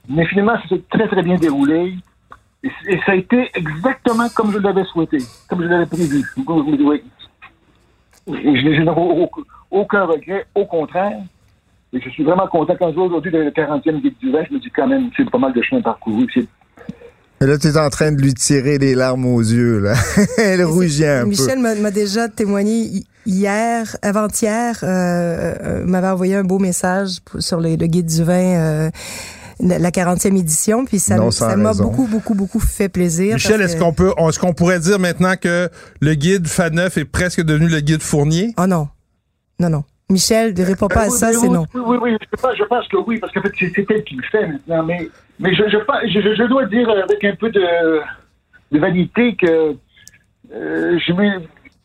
Mais 0.10 0.26
finalement, 0.26 0.56
ça 0.64 0.70
s'est 0.70 0.82
très, 0.90 1.08
très 1.08 1.22
bien 1.22 1.36
déroulé. 1.36 1.96
Et, 2.64 2.70
et 2.88 3.00
ça 3.06 3.14
a 3.14 3.16
été 3.16 3.50
exactement 3.56 4.30
comme 4.36 4.52
je 4.52 4.60
l'avais 4.60 4.84
souhaité, 4.86 5.18
comme 5.50 5.64
je 5.64 5.68
l'avais 5.68 5.86
prévu. 5.88 6.24
Oui. 6.38 7.04
Et 8.28 8.56
Je 8.60 8.82
n'ai 8.84 8.90
au- 8.90 9.24
au- 9.24 9.30
aucun 9.72 10.06
regret, 10.06 10.46
au 10.56 10.66
contraire. 10.66 11.18
Et 11.94 12.00
je 12.00 12.10
suis 12.10 12.24
vraiment 12.24 12.48
content 12.48 12.76
quand 12.80 12.90
je 12.92 12.96
vois 12.96 13.06
aujourd'hui 13.06 13.32
le 13.32 13.50
40e 13.52 14.00
guide 14.02 14.14
du 14.22 14.32
vin, 14.32 14.44
je 14.48 14.54
me 14.54 14.60
dis 14.60 14.70
quand 14.74 14.88
même, 14.88 15.10
c'est 15.18 15.30
pas 15.30 15.38
mal 15.40 15.54
de 15.54 15.62
chemin 15.62 15.82
parcouru. 15.82 16.28
Et 16.38 17.46
là, 17.48 17.58
tu 17.58 17.68
es 17.68 17.78
en 17.78 17.90
train 17.90 18.12
de 18.12 18.22
lui 18.22 18.34
tirer 18.36 18.78
les 18.78 18.94
larmes 18.96 19.26
aux 19.26 19.42
yeux, 19.42 19.80
là. 19.80 19.96
Elle 20.38 20.64
rougit 20.64 21.06
un 21.06 21.26
Michel 21.26 21.58
m'a 21.60 21.74
m'a 21.76 21.90
déjà 21.92 22.30
témoigné 22.30 22.82
hi- 22.84 23.08
hier, 23.26 23.98
avant-hier, 24.04 24.78
euh, 24.84 24.88
euh, 25.64 25.86
m'avait 25.86 26.08
envoyé 26.10 26.36
un 26.36 26.44
beau 26.44 26.60
message 26.60 27.20
pour- 27.26 27.42
sur 27.42 27.60
le, 27.60 27.70
le 27.76 27.88
guide 27.88 28.06
du 28.06 28.24
vin, 28.24 28.34
euh, 28.36 28.90
la 29.62 29.80
la 29.80 29.90
40e 29.92 30.38
édition, 30.38 30.86
puis 30.86 31.00
ça 31.00 31.18
Non, 31.18 31.30
m'a 31.58 31.74
beaucoup, 31.74 32.08
beaucoup, 32.08 32.34
beaucoup 32.34 32.60
fait 32.60 32.90
plaisir. 32.90 33.36
Michel, 33.36 33.62
est-ce 33.62 33.78
qu'on 33.78 33.94
peut, 33.94 34.12
est-ce 34.18 34.40
qu'on 34.40 34.54
pourrait 34.54 34.80
dire 34.80 35.00
maintenant 35.00 35.36
que 35.40 35.70
le 36.02 36.14
guide 36.16 36.48
Faneuf 36.48 36.98
est 36.98 37.06
presque 37.06 37.42
devenu 37.42 37.68
le 37.70 37.80
guide 37.80 38.02
Fournier? 38.02 38.54
Oh 38.58 38.68
non, 38.68 38.90
non, 39.60 39.70
non. 39.70 39.84
Michel, 40.10 40.54
ne 40.58 40.66
réponds 40.66 40.88
pas 40.90 41.04
à 41.04 41.06
Euh, 41.06 41.10
oui, 41.10 41.18
ça, 41.20 41.28
oui, 41.30 41.36
c'est 41.40 41.48
oui, 41.48 41.54
non. 41.54 41.66
Oui, 41.74 41.82
oui, 41.86 41.98
oui, 42.02 42.18
je 42.20 42.42
pense, 42.42 42.56
je 42.58 42.64
pense 42.66 42.88
que 42.90 42.98
oui, 42.98 43.18
parce 43.20 43.32
qu'en 43.34 43.42
fait, 43.44 43.52
c'est 43.58 43.86
elle 43.90 44.04
qui 44.04 44.16
le 44.16 44.24
fait 44.30 44.46
maintenant. 44.46 44.84
Mais, 44.84 45.08
mais 45.40 45.56
je, 45.56 45.64
je, 45.72 45.78
pense- 45.78 46.04
je, 46.06 46.20
je- 46.20 46.36
je 46.36 46.50
dois 46.50 46.66
dire 46.66 46.90
avec 46.90 47.24
un 47.24 47.36
peu 47.36 47.50
de, 47.50 47.62
de 48.74 48.80
vanité 48.80 49.36
que 49.40 49.76
euh, 50.54 51.00
je 51.08 51.14
me, 51.14 51.40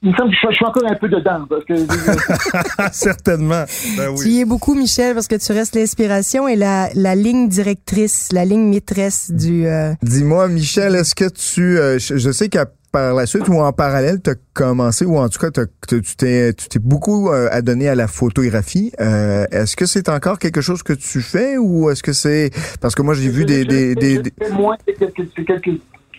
il 0.07 0.13
me 0.13 0.17
semble 0.17 0.31
que 0.31 0.37
je, 0.41 0.49
je 0.51 0.55
suis 0.55 0.65
encore 0.65 0.85
un 0.89 0.95
peu 0.95 1.09
dedans. 1.09 1.47
Parce 1.49 1.65
que, 1.65 1.75
certainement. 2.93 3.65
Ben 3.97 4.15
Tu 4.15 4.29
y 4.29 4.41
es 4.41 4.45
beaucoup, 4.45 4.75
Michel, 4.75 5.15
parce 5.15 5.27
que 5.27 5.35
tu 5.35 5.53
restes 5.53 5.75
l'inspiration 5.75 6.47
et 6.47 6.55
la, 6.57 6.89
la 6.95 7.15
ligne 7.17 7.49
directrice, 7.49 8.29
la 8.33 8.45
ligne 8.45 8.69
maîtresse 8.71 9.31
du... 9.33 9.67
euh, 9.67 9.93
Dis-moi, 10.03 10.49
Michel, 10.49 10.95
est-ce 10.95 11.15
que 11.15 11.29
tu... 11.29 11.79
euh, 11.79 11.99
je, 11.99 12.17
je 12.17 12.31
sais 12.31 12.49
qu'à 12.49 12.67
par 12.93 13.15
la 13.15 13.27
suite 13.27 13.49
ou 13.49 13.55
en 13.61 13.73
parallèle, 13.73 14.23
tu 14.23 14.31
as 14.31 14.35
commencé, 14.55 15.05
ou 15.05 15.19
en 15.19 15.29
tout 15.29 15.41
cas, 15.41 15.51
tu 15.89 16.01
t'es 16.17 16.53
tu 16.55 16.69
t'es 16.69 16.79
beaucoup 16.79 17.31
euh, 17.31 17.49
adonné 17.51 17.89
à 17.89 17.97
la 17.97 18.07
photographie. 18.07 18.93
Euh, 19.01 19.45
est-ce 19.51 19.75
que 19.77 19.87
c'est 19.87 20.09
encore 20.09 20.39
quelque 20.39 20.61
chose 20.61 20.85
que 20.85 20.93
tu 20.93 21.21
fais 21.21 21.59
ou 21.59 21.91
est-ce 21.91 22.03
que 22.05 22.13
c'est... 22.13 22.51
Parce 22.81 22.95
que 22.95 23.03
moi, 23.03 23.15
j'ai 23.15 23.29
vu 23.29 23.45
des... 23.45 23.65
des, 23.65 23.95
des, 23.97 24.23
moins, 24.53 24.77
quelques, 24.87 25.29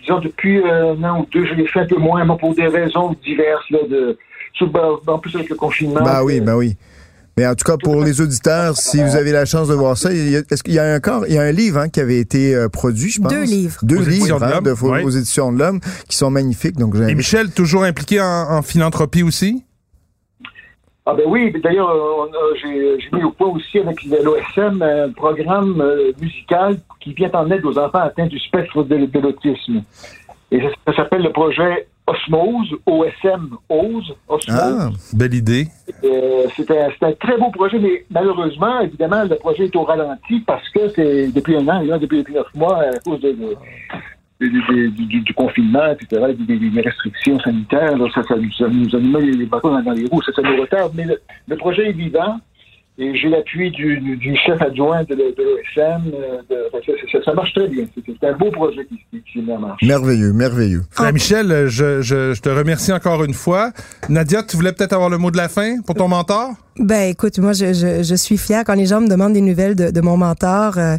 disons, 0.07 0.19
depuis 0.19 0.59
euh, 0.61 0.93
un 0.95 1.03
an 1.03 1.19
ou 1.21 1.25
deux, 1.33 1.45
je 1.45 1.53
l'ai 1.53 1.67
fait 1.67 1.81
un 1.81 1.85
peu 1.85 1.97
moins, 1.97 2.23
mais 2.25 2.37
pour 2.39 2.55
des 2.55 2.67
raisons 2.67 3.15
diverses, 3.23 3.69
là, 3.69 3.79
de, 3.89 4.17
ben, 4.61 4.89
en 5.07 5.19
plus 5.19 5.35
avec 5.35 5.49
le 5.49 5.55
confinement. 5.55 6.01
Ben 6.03 6.23
oui, 6.23 6.39
euh, 6.39 6.43
ben 6.43 6.55
oui. 6.55 6.75
Mais 7.37 7.45
en 7.45 7.53
tout 7.53 7.65
cas, 7.65 7.77
pour 7.77 8.03
les 8.03 8.19
auditeurs, 8.19 8.75
si 8.75 8.97
vous 9.03 9.15
avez 9.15 9.31
la 9.31 9.45
chance 9.45 9.67
de 9.67 9.75
voir 9.75 9.95
ça, 9.95 10.11
il 10.11 10.29
y 10.31 10.35
a- 10.35 10.41
est-ce 10.49 10.63
qu'il 10.63 10.73
y 10.73 10.79
a 10.79 10.95
encore, 10.95 11.27
il 11.27 11.35
y 11.35 11.37
a 11.37 11.43
un 11.43 11.51
livre 11.51 11.77
hein, 11.77 11.87
qui 11.89 11.99
avait 11.99 12.17
été 12.17 12.55
euh, 12.55 12.67
produit, 12.67 13.11
je 13.11 13.21
pense. 13.21 13.31
Deux 13.31 13.43
livres. 13.43 13.77
Deux 13.83 13.97
Aux 13.97 14.01
éditions 14.01 14.25
livres 14.25 14.39
de 14.39 14.45
hein, 14.45 14.49
l'Homme, 14.55 14.63
de- 14.63 14.71
aux, 14.71 14.91
oui. 14.95 15.03
aux 15.03 15.09
éditions 15.11 15.51
de 15.53 15.59
l'Homme 15.59 15.79
qui 16.09 16.17
sont 16.17 16.31
magnifiques. 16.31 16.77
Donc, 16.77 16.95
Et 16.95 17.13
Michel, 17.13 17.51
toujours 17.51 17.83
impliqué 17.83 18.19
en, 18.19 18.25
en 18.25 18.61
philanthropie 18.63 19.21
aussi? 19.21 19.63
Ah 21.09 21.13
ben 21.13 21.23
oui, 21.25 21.53
d'ailleurs, 21.63 21.89
euh, 21.89 22.27
j'ai 22.61 22.99
mis 23.13 23.23
au 23.23 23.31
point 23.31 23.47
aussi 23.47 23.79
avec 23.79 24.03
l'OSM 24.03 24.81
un 24.81 25.09
programme 25.13 25.79
euh, 25.79 26.11
musical 26.19 26.75
qui 26.99 27.13
vient 27.13 27.31
en 27.33 27.49
aide 27.49 27.65
aux 27.65 27.79
enfants 27.79 27.99
atteints 27.99 28.27
du 28.27 28.37
spectre 28.39 28.83
de, 28.83 29.05
de 29.05 29.19
l'autisme. 29.19 29.83
Et 30.51 30.59
ça, 30.61 30.67
ça 30.85 30.95
s'appelle 30.97 31.21
le 31.23 31.31
projet 31.31 31.87
Osmose, 32.07 32.73
OSM, 32.85 33.55
OSE, 33.69 34.15
Osmose. 34.27 34.49
Ah, 34.49 34.89
Belle 35.13 35.33
idée. 35.33 35.67
Euh, 36.03 36.45
C'était 36.57 36.79
un, 36.81 37.11
très 37.13 37.37
beau 37.37 37.51
projet, 37.51 37.79
mais 37.79 38.05
malheureusement, 38.09 38.81
évidemment, 38.81 39.23
le 39.23 39.35
projet 39.35 39.65
est 39.65 39.75
au 39.77 39.83
ralenti 39.83 40.41
parce 40.41 40.67
que 40.69 40.89
c'est 40.89 41.27
depuis 41.31 41.55
un 41.55 41.67
an, 41.69 41.81
là, 41.83 41.97
depuis, 41.97 42.19
depuis 42.19 42.33
neuf 42.33 42.47
mois, 42.53 42.79
à 42.81 42.99
cause 42.99 43.21
de- 43.21 43.35
du, 44.39 44.89
du- 44.91 45.21
du 45.21 45.33
confinement, 45.33 45.91
etc., 45.91 46.33
des, 46.37 46.57
des- 46.57 46.81
restrictions 46.81 47.39
sanitaires, 47.39 47.97
là, 47.97 48.07
ça, 48.13 48.21
ça, 48.23 48.35
nous- 48.35 48.51
ça 48.53 48.67
nous 48.67 48.95
a 48.95 48.99
mis 48.99 49.37
les 49.37 49.45
bâtons 49.45 49.81
dans, 49.81 49.91
les 49.91 50.05
roues, 50.05 50.21
ça, 50.21 50.31
ça 50.33 50.41
nous 50.43 50.61
retarde. 50.61 50.93
Mais 50.95 51.05
le 51.47 51.55
projet 51.55 51.89
est 51.89 51.93
vivant. 51.93 52.39
Et 52.99 53.15
j'ai 53.15 53.29
l'appui 53.29 53.69
du, 53.71 53.99
du- 53.99 54.17
du 54.17 54.35
chef 54.45 54.59
adjoint 54.59 55.03
de, 55.03 55.13
l'OSM. 55.13 56.11
euh, 56.13 56.41
de- 56.49 57.11
ça, 57.11 57.19
ça- 57.23 57.33
marche 57.33 57.53
très 57.53 57.67
bien. 57.67 57.85
C'est 58.05 58.27
un 58.27 58.35
beau 58.35 58.49
projet 58.49 58.87
qui, 58.87 59.21
qui, 59.31 59.41
marche. 59.41 59.83
merveilleux, 59.83 60.33
merveilleux. 60.33 60.81
Ben, 60.97 61.11
Michel, 61.11 61.67
je, 61.67 62.01
je, 62.01 62.33
je 62.33 62.41
te 62.41 62.49
remercie 62.49 62.91
encore 62.91 63.23
une 63.23 63.35
fois. 63.35 63.71
Nadia, 64.09 64.41
tu 64.41 64.55
voulais 64.57 64.71
peut-être 64.73 64.93
avoir 64.93 65.09
le 65.11 65.19
mot 65.19 65.29
de 65.29 65.37
la 65.37 65.47
fin 65.47 65.79
pour 65.85 65.93
ton 65.95 66.07
mentor? 66.07 66.49
Ben 66.79 67.09
écoute, 67.09 67.39
moi 67.39 67.53
je, 67.53 67.73
je, 67.73 68.03
je 68.03 68.15
suis 68.15 68.37
fière 68.37 68.63
quand 68.63 68.75
les 68.75 68.85
gens 68.85 69.01
me 69.01 69.07
demandent 69.07 69.33
des 69.33 69.41
nouvelles 69.41 69.73
de, 69.75 69.89
de 69.89 70.01
mon 70.01 70.15
mentor. 70.15 70.77
euh, 70.77 70.97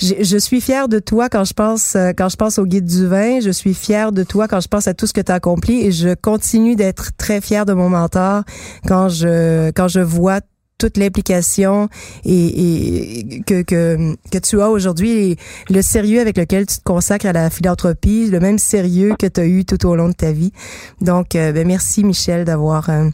je, 0.00 0.14
je 0.20 0.36
suis 0.36 0.60
fière 0.60 0.88
de 0.88 0.98
toi 0.98 1.28
quand 1.28 1.44
je 1.44 1.52
pense 1.54 1.94
euh, 1.94 2.10
quand 2.16 2.28
je 2.28 2.34
pense 2.36 2.58
au 2.58 2.66
guide 2.66 2.86
du 2.86 3.06
vin. 3.06 3.38
Je 3.40 3.50
suis 3.50 3.72
fière 3.74 4.10
de 4.10 4.24
toi 4.24 4.48
quand 4.48 4.60
je 4.60 4.66
pense 4.66 4.88
à 4.88 4.94
tout 4.94 5.06
ce 5.06 5.12
que 5.12 5.20
tu 5.20 5.30
as 5.30 5.36
accompli 5.36 5.86
et 5.86 5.92
je 5.92 6.14
continue 6.14 6.74
d'être 6.74 7.16
très 7.16 7.40
fière 7.40 7.66
de 7.66 7.72
mon 7.72 7.88
mentor 7.88 8.42
quand 8.88 9.08
je 9.08 9.70
quand 9.70 9.86
je 9.86 10.00
vois 10.00 10.40
toute 10.82 10.96
l'implication 10.96 11.88
et, 12.24 13.20
et 13.20 13.40
que, 13.46 13.62
que, 13.62 14.14
que 14.32 14.38
tu 14.38 14.60
as 14.60 14.68
aujourd'hui 14.70 15.10
et 15.32 15.36
le 15.70 15.82
sérieux 15.82 16.20
avec 16.20 16.36
lequel 16.36 16.66
tu 16.66 16.78
te 16.78 16.82
consacres 16.82 17.26
à 17.26 17.32
la 17.32 17.50
philanthropie, 17.50 18.28
le 18.30 18.40
même 18.40 18.58
sérieux 18.58 19.14
que 19.18 19.26
tu 19.26 19.40
as 19.40 19.46
eu 19.46 19.64
tout 19.64 19.86
au 19.86 19.94
long 19.94 20.08
de 20.08 20.14
ta 20.14 20.32
vie. 20.32 20.52
Donc, 21.00 21.36
euh, 21.36 21.52
ben, 21.52 21.66
merci 21.66 22.02
Michel 22.04 22.44
d'avoir 22.44 22.90
euh, 22.90 23.08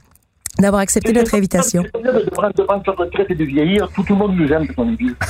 d'avoir 0.59 0.81
accepté 0.83 1.13
notre 1.13 1.35
invitation. 1.37 1.85
C'est 1.95 2.03
bien 2.03 2.13
de 2.13 2.31
prendre, 2.31 2.53
de 2.55 2.63
prendre 2.65 2.83
sa 2.85 2.93
retraite 2.93 3.27
et 3.31 3.35
de 3.37 3.45
vieillir. 3.45 3.89
Tout, 3.95 4.03
tout 4.03 4.15
le 4.15 4.19
monde 4.19 4.37
nous 4.37 4.49
aime 4.49 4.67
quand 4.67 4.83
on 4.85 4.93
est 4.93 4.97
vieux. 4.97 5.15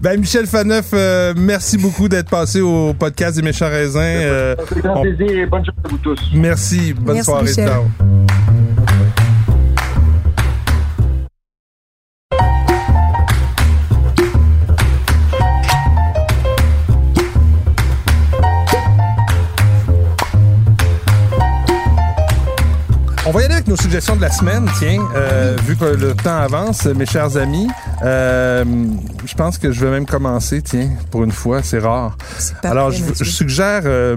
Ben, 0.00 0.18
Michel 0.20 0.46
Faneuf, 0.46 0.90
euh, 0.94 1.34
merci 1.36 1.76
beaucoup 1.76 2.08
d'être 2.08 2.30
passé 2.30 2.60
au 2.60 2.94
podcast 2.94 3.36
des 3.36 3.42
méchants 3.42 3.68
raisins. 3.68 3.98
Euh, 4.00 4.54
Ça 4.56 4.66
fait 4.74 4.80
grand 4.80 5.00
on- 5.00 5.02
plaisir 5.02 5.30
et 5.38 5.46
bonne 5.46 5.64
chance 5.64 5.74
à 5.84 5.88
vous 5.88 5.98
tous. 5.98 6.20
merci. 6.34 6.94
Bonne 6.94 7.16
Merci, 7.16 7.24
soirée. 7.30 7.44
Michel. 7.44 7.68
ciao. 7.68 7.82
On 23.28 23.30
va 23.30 23.42
y 23.42 23.44
aller 23.44 23.56
avec 23.56 23.68
nos 23.68 23.76
suggestions 23.76 24.16
de 24.16 24.22
la 24.22 24.30
semaine, 24.30 24.66
tiens, 24.78 25.06
euh, 25.14 25.54
vu 25.66 25.76
que 25.76 25.84
le 25.84 26.14
temps 26.14 26.38
avance, 26.38 26.86
mes 26.86 27.04
chers 27.04 27.36
amis. 27.36 27.68
Euh, 28.02 28.64
je 29.26 29.34
pense 29.34 29.58
que 29.58 29.70
je 29.70 29.84
vais 29.84 29.90
même 29.90 30.06
commencer, 30.06 30.62
tiens, 30.62 30.88
pour 31.10 31.24
une 31.24 31.30
fois, 31.30 31.62
c'est 31.62 31.78
rare. 31.78 32.16
Parfait, 32.16 32.66
Alors, 32.66 32.90
je, 32.90 33.04
je 33.20 33.30
suggère 33.30 33.82
euh, 33.84 34.16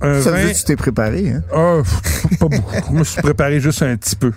un 0.00 0.20
Ça 0.20 0.30
veut 0.30 0.36
vin... 0.38 0.44
dire 0.44 0.52
que 0.52 0.58
tu 0.58 0.64
t'es 0.64 0.76
préparé, 0.76 1.30
hein? 1.30 1.42
Ah, 1.54 1.76
pff, 1.82 2.38
pas 2.38 2.48
beaucoup. 2.48 2.72
Je 2.90 2.92
me 2.98 3.04
suis 3.04 3.22
préparé 3.22 3.60
juste 3.60 3.82
un 3.82 3.96
petit 3.96 4.16
peu. 4.16 4.32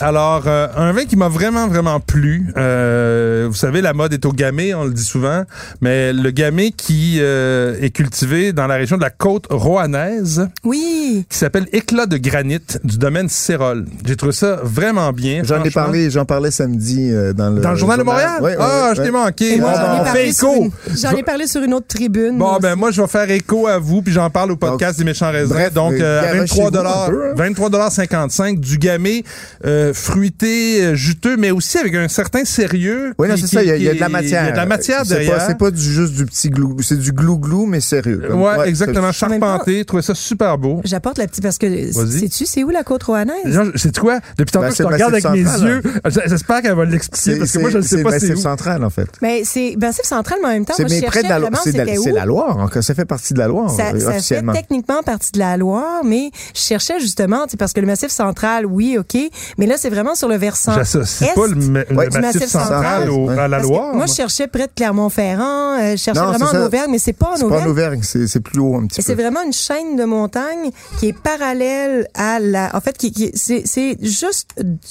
Alors, 0.00 0.44
euh, 0.46 0.68
un 0.76 0.92
vin 0.92 1.04
qui 1.04 1.16
m'a 1.16 1.28
vraiment, 1.28 1.68
vraiment 1.68 2.00
plu. 2.00 2.52
Euh, 2.56 3.46
vous 3.48 3.56
savez, 3.56 3.80
la 3.82 3.92
mode 3.92 4.12
est 4.12 4.24
au 4.26 4.32
gamay, 4.32 4.74
on 4.74 4.84
le 4.84 4.92
dit 4.92 5.04
souvent, 5.04 5.44
mais 5.80 6.12
le 6.12 6.30
gamay 6.30 6.70
qui 6.70 7.18
euh, 7.20 7.76
est 7.80 7.90
cultivé 7.90 8.52
dans 8.52 8.66
la 8.66 8.74
région 8.76 8.96
de 8.96 9.02
la 9.02 9.10
côte 9.10 9.46
roanaise, 9.50 10.48
Oui, 10.64 11.26
qui 11.28 11.36
s'appelle 11.38 11.66
Éclat 11.72 12.06
de 12.06 12.16
granit 12.16 12.60
du 12.84 12.98
domaine 12.98 13.28
Cérol. 13.28 13.86
J'ai 14.04 14.16
trouvé 14.16 14.32
ça 14.32 14.60
vraiment 14.62 15.12
bien. 15.12 15.42
J'en 15.44 15.62
ai 15.64 15.70
parlé, 15.70 16.10
j'en 16.10 16.24
parlais 16.24 16.50
samedi 16.50 17.08
euh, 17.10 17.32
dans 17.32 17.50
le 17.50 17.60
Dans 17.60 17.70
le 17.70 17.76
Journal 17.76 17.98
de 17.98 18.04
Montréal? 18.04 18.40
Ouais, 18.42 18.50
ouais, 18.52 18.56
ah, 18.60 18.88
ouais, 18.90 18.96
je 18.96 19.02
t'ai 19.02 19.10
manqué. 19.10 19.56
Moi, 19.58 19.70
Bon, 19.70 19.76
j'en 19.76 19.96
ai 19.96 20.00
on 20.00 20.04
parlé 20.04 20.20
fait 20.26 20.32
sur 20.32 20.48
écho. 20.48 20.64
une- 20.64 20.96
J'en 20.96 21.10
ai 21.16 21.22
parlé 21.22 21.46
sur 21.46 21.62
une 21.62 21.74
autre 21.74 21.86
tribune. 21.86 22.38
Bon, 22.38 22.46
moi 22.46 22.58
ben 22.60 22.70
aussi. 22.72 22.78
moi, 22.78 22.90
je 22.90 23.00
vais 23.02 23.08
faire 23.08 23.30
écho 23.30 23.66
à 23.66 23.78
vous, 23.78 24.02
puis 24.02 24.12
j'en 24.12 24.28
parle 24.30 24.52
au 24.52 24.56
podcast 24.56 24.81
des 24.90 25.04
méchants 25.04 25.30
raisins. 25.30 25.48
Bref, 25.52 25.72
Donc, 25.72 25.94
euh, 25.94 26.20
à 26.20 26.34
garochez-vous 26.34 26.40
23 26.62 26.70
dollars, 26.70 27.04
un 27.04 27.10
peu, 27.10 27.30
hein? 27.30 27.34
23 27.36 27.90
55 27.90 28.60
du 28.60 28.78
gamay 28.78 29.24
euh, 29.64 29.92
fruité, 29.94 30.82
euh, 30.84 30.94
juteux, 30.94 31.36
mais 31.36 31.50
aussi 31.50 31.78
avec 31.78 31.94
un 31.94 32.08
certain 32.08 32.44
sérieux. 32.44 33.14
Oui, 33.18 33.28
non, 33.28 33.34
qui- 33.34 33.42
c'est 33.42 33.46
ça, 33.56 33.62
il 33.62 33.68
y, 33.68 33.70
a, 33.70 33.76
y 33.76 33.94
de 33.94 34.00
la 34.00 34.08
matière. 34.08 34.42
Il 34.42 34.46
y 34.46 34.48
a 34.48 34.52
de 34.52 34.56
la 34.56 34.66
matière 34.66 35.00
C'est 35.04 35.14
derrière. 35.14 35.36
Pas, 35.38 35.46
c'est 35.46 35.58
pas 35.58 35.70
du, 35.70 35.80
juste 35.80 36.14
du 36.14 36.26
petit 36.26 36.50
glou, 36.50 36.76
c'est 36.82 36.98
du 36.98 37.12
glou-glou, 37.12 37.66
mais 37.66 37.80
sérieux. 37.80 38.22
comme- 38.28 38.40
Ouais, 38.42 38.68
exactement, 38.68 39.12
charpenté, 39.12 39.78
je 39.78 39.82
trouvais 39.84 40.02
ça 40.02 40.14
super 40.14 40.58
beau. 40.58 40.80
J'apporte 40.84 41.18
la 41.18 41.26
petite 41.26 41.42
parce 41.42 41.58
que 41.58 41.66
sais-tu 41.92 42.46
c'est 42.46 42.64
où 42.64 42.70
la 42.70 42.82
côte 42.82 43.02
rouanaise? 43.04 43.60
C'est 43.76 43.96
quoi? 43.98 44.20
Depuis 44.38 44.52
tantôt, 44.52 44.64
Ben, 44.66 44.70
je 44.70 44.76
c'est 44.76 44.82
te 44.84 44.88
le 44.88 44.94
regarde 44.94 45.12
avec 45.14 45.24
mes 45.30 45.44
Central, 45.44 45.68
yeux. 45.68 45.82
J'espère 46.26 46.62
qu'elle 46.62 46.74
va 46.74 46.84
l'expliquer, 46.84 47.32
C'est, 47.32 47.38
parce 47.38 47.52
que 47.52 47.58
moi, 47.58 47.70
je 47.70 47.78
ne 47.78 47.82
sais 47.82 47.96
c'est 47.98 48.02
pas 48.02 48.10
le 48.10 48.18
c'est 48.20 48.32
où. 48.34 48.36
central, 48.36 48.84
en 48.84 48.90
fait. 48.90 49.08
Mais 49.20 49.42
c'est 49.44 49.76
Massif 49.80 50.04
central, 50.04 50.38
mais 50.42 50.48
en 50.48 50.52
même 50.52 50.64
temps, 50.64 50.74
C'est 50.76 50.84
moi, 50.84 50.94
je 50.94 51.00
cherchais 51.00 51.22
de 51.24 51.28
la, 51.28 51.38
vraiment 51.40 51.58
c'est, 51.62 51.72
c'était 51.72 51.96
c'est 51.96 52.10
où. 52.10 52.14
la 52.14 52.24
Loire, 52.24 52.56
encore. 52.58 52.82
Ça 52.82 52.94
fait 52.94 53.04
partie 53.04 53.34
de 53.34 53.38
la 53.38 53.48
Loire, 53.48 53.70
euh, 53.78 54.08
officiellement. 54.08 54.52
Techniquement 54.72 55.02
partie 55.02 55.32
de 55.32 55.38
la 55.38 55.56
Loire, 55.58 56.02
mais 56.02 56.30
je 56.54 56.60
cherchais 56.60 56.98
justement, 56.98 57.44
parce 57.58 57.72
que 57.74 57.80
le 57.80 57.86
Massif 57.86 58.10
central, 58.10 58.64
oui, 58.64 58.96
OK, 58.98 59.18
mais 59.58 59.66
là, 59.66 59.74
c'est 59.76 59.90
vraiment 59.90 60.14
sur 60.14 60.28
le 60.28 60.36
versant 60.36 60.72
J'associe 60.72 61.34
pas 61.34 61.46
le, 61.46 61.54
ma- 61.56 61.80
Ouais, 61.90 62.08
massif 62.08 62.20
Massif 62.20 62.46
central 62.46 63.02
central. 63.02 63.10
au- 63.10 63.28
à 63.30 63.48
la 63.48 63.58
Loire. 63.58 63.94
Moi, 63.94 64.06
je 64.06 64.14
cherchais 64.14 64.46
près 64.46 64.66
de 64.68 64.72
Clermont-Ferrand, 64.74 65.78
euh, 65.78 65.90
je 65.92 65.96
cherchais 65.96 66.20
Non, 66.20 66.28
vraiment 66.28 66.46
c'est 66.50 66.56
en. 66.56 66.64
Auvergne, 66.66 66.90
mais 66.90 66.98
c'est 66.98 67.12
pas 67.12 67.32
en 67.32 67.36
C'est 67.36 67.42
pas 67.42 67.46
en 67.48 67.50
Auvergne. 67.66 67.68
Auvergne, 67.70 68.00
c'est, 68.02 68.26
c'est 68.26 68.40
plus 68.40 68.60
haut 68.60 68.76
un 68.76 68.86
petit 68.86 69.00
Et 69.00 69.02
c'est 69.02 69.14
peu. 69.14 69.22
vraiment 69.22 69.42
une 69.42 69.52
chaîne 69.52 69.96
de 69.96 70.04
montagnes 70.04 70.70
qui 70.98 71.08
est 71.08 71.12
parallèle 71.18 72.08
à 72.14 72.38
la. 72.40 72.70
En 72.74 72.80
fait, 72.80 72.96
qui, 72.96 73.12
qui- 73.12 73.32
c'est, 73.34 73.62
c'est 73.66 73.98
juste 74.00 74.48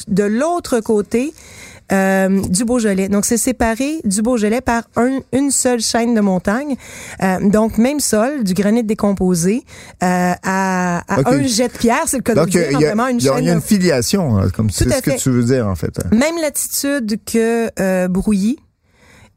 de 0.08 0.24
l'autre 0.24 0.80
côté. 0.80 1.34
Euh, 1.92 2.42
du 2.48 2.66
Beaujolais. 2.66 3.10
Donc, 3.10 3.26
c'est 3.26 3.38
séparé 3.38 4.00
du 4.04 4.22
Beaujolais 4.22 4.62
par 4.62 4.84
un, 4.96 5.20
une 5.34 5.52
seule 5.52 5.82
chaîne 5.82 6.14
de 6.14 6.22
montagne. 6.22 6.76
Euh, 7.22 7.50
donc, 7.50 7.78
même 7.78 8.00
sol, 8.00 8.44
du 8.44 8.54
granit 8.54 8.84
décomposé 8.84 9.64
euh, 10.04 10.34
à, 10.44 11.04
un 11.08 11.44
jet 11.44 11.68
de 11.68 11.78
pierre, 11.78 12.04
c'est 12.08 12.18
le 12.18 12.24
cas 12.24 12.34
de 12.34 12.40
Donc, 12.40 12.48
le 12.48 12.52
dire, 12.52 12.72
il 12.72 12.80
y 12.80 12.86
a, 12.86 12.88
vraiment 12.88 13.08
une 13.08 13.20
y 13.20 13.28
a- 13.28 13.34
chaîne 13.34 13.44
il 13.44 13.48
y 13.48 13.50
a 13.50 13.54
une 13.54 13.62
filiation, 13.62 14.38
hein, 14.38 14.50
comme 14.56 14.70
c'est 14.70 14.90
ce 14.90 15.02
que 15.02 15.18
tu 15.18 15.30
veux 15.30 15.44
dire, 15.44 15.68
en 15.68 15.76
fait. 15.76 16.00
même 16.12 16.38
latitude 16.42 17.20
que 17.26 18.08
Brouilly 18.08 18.58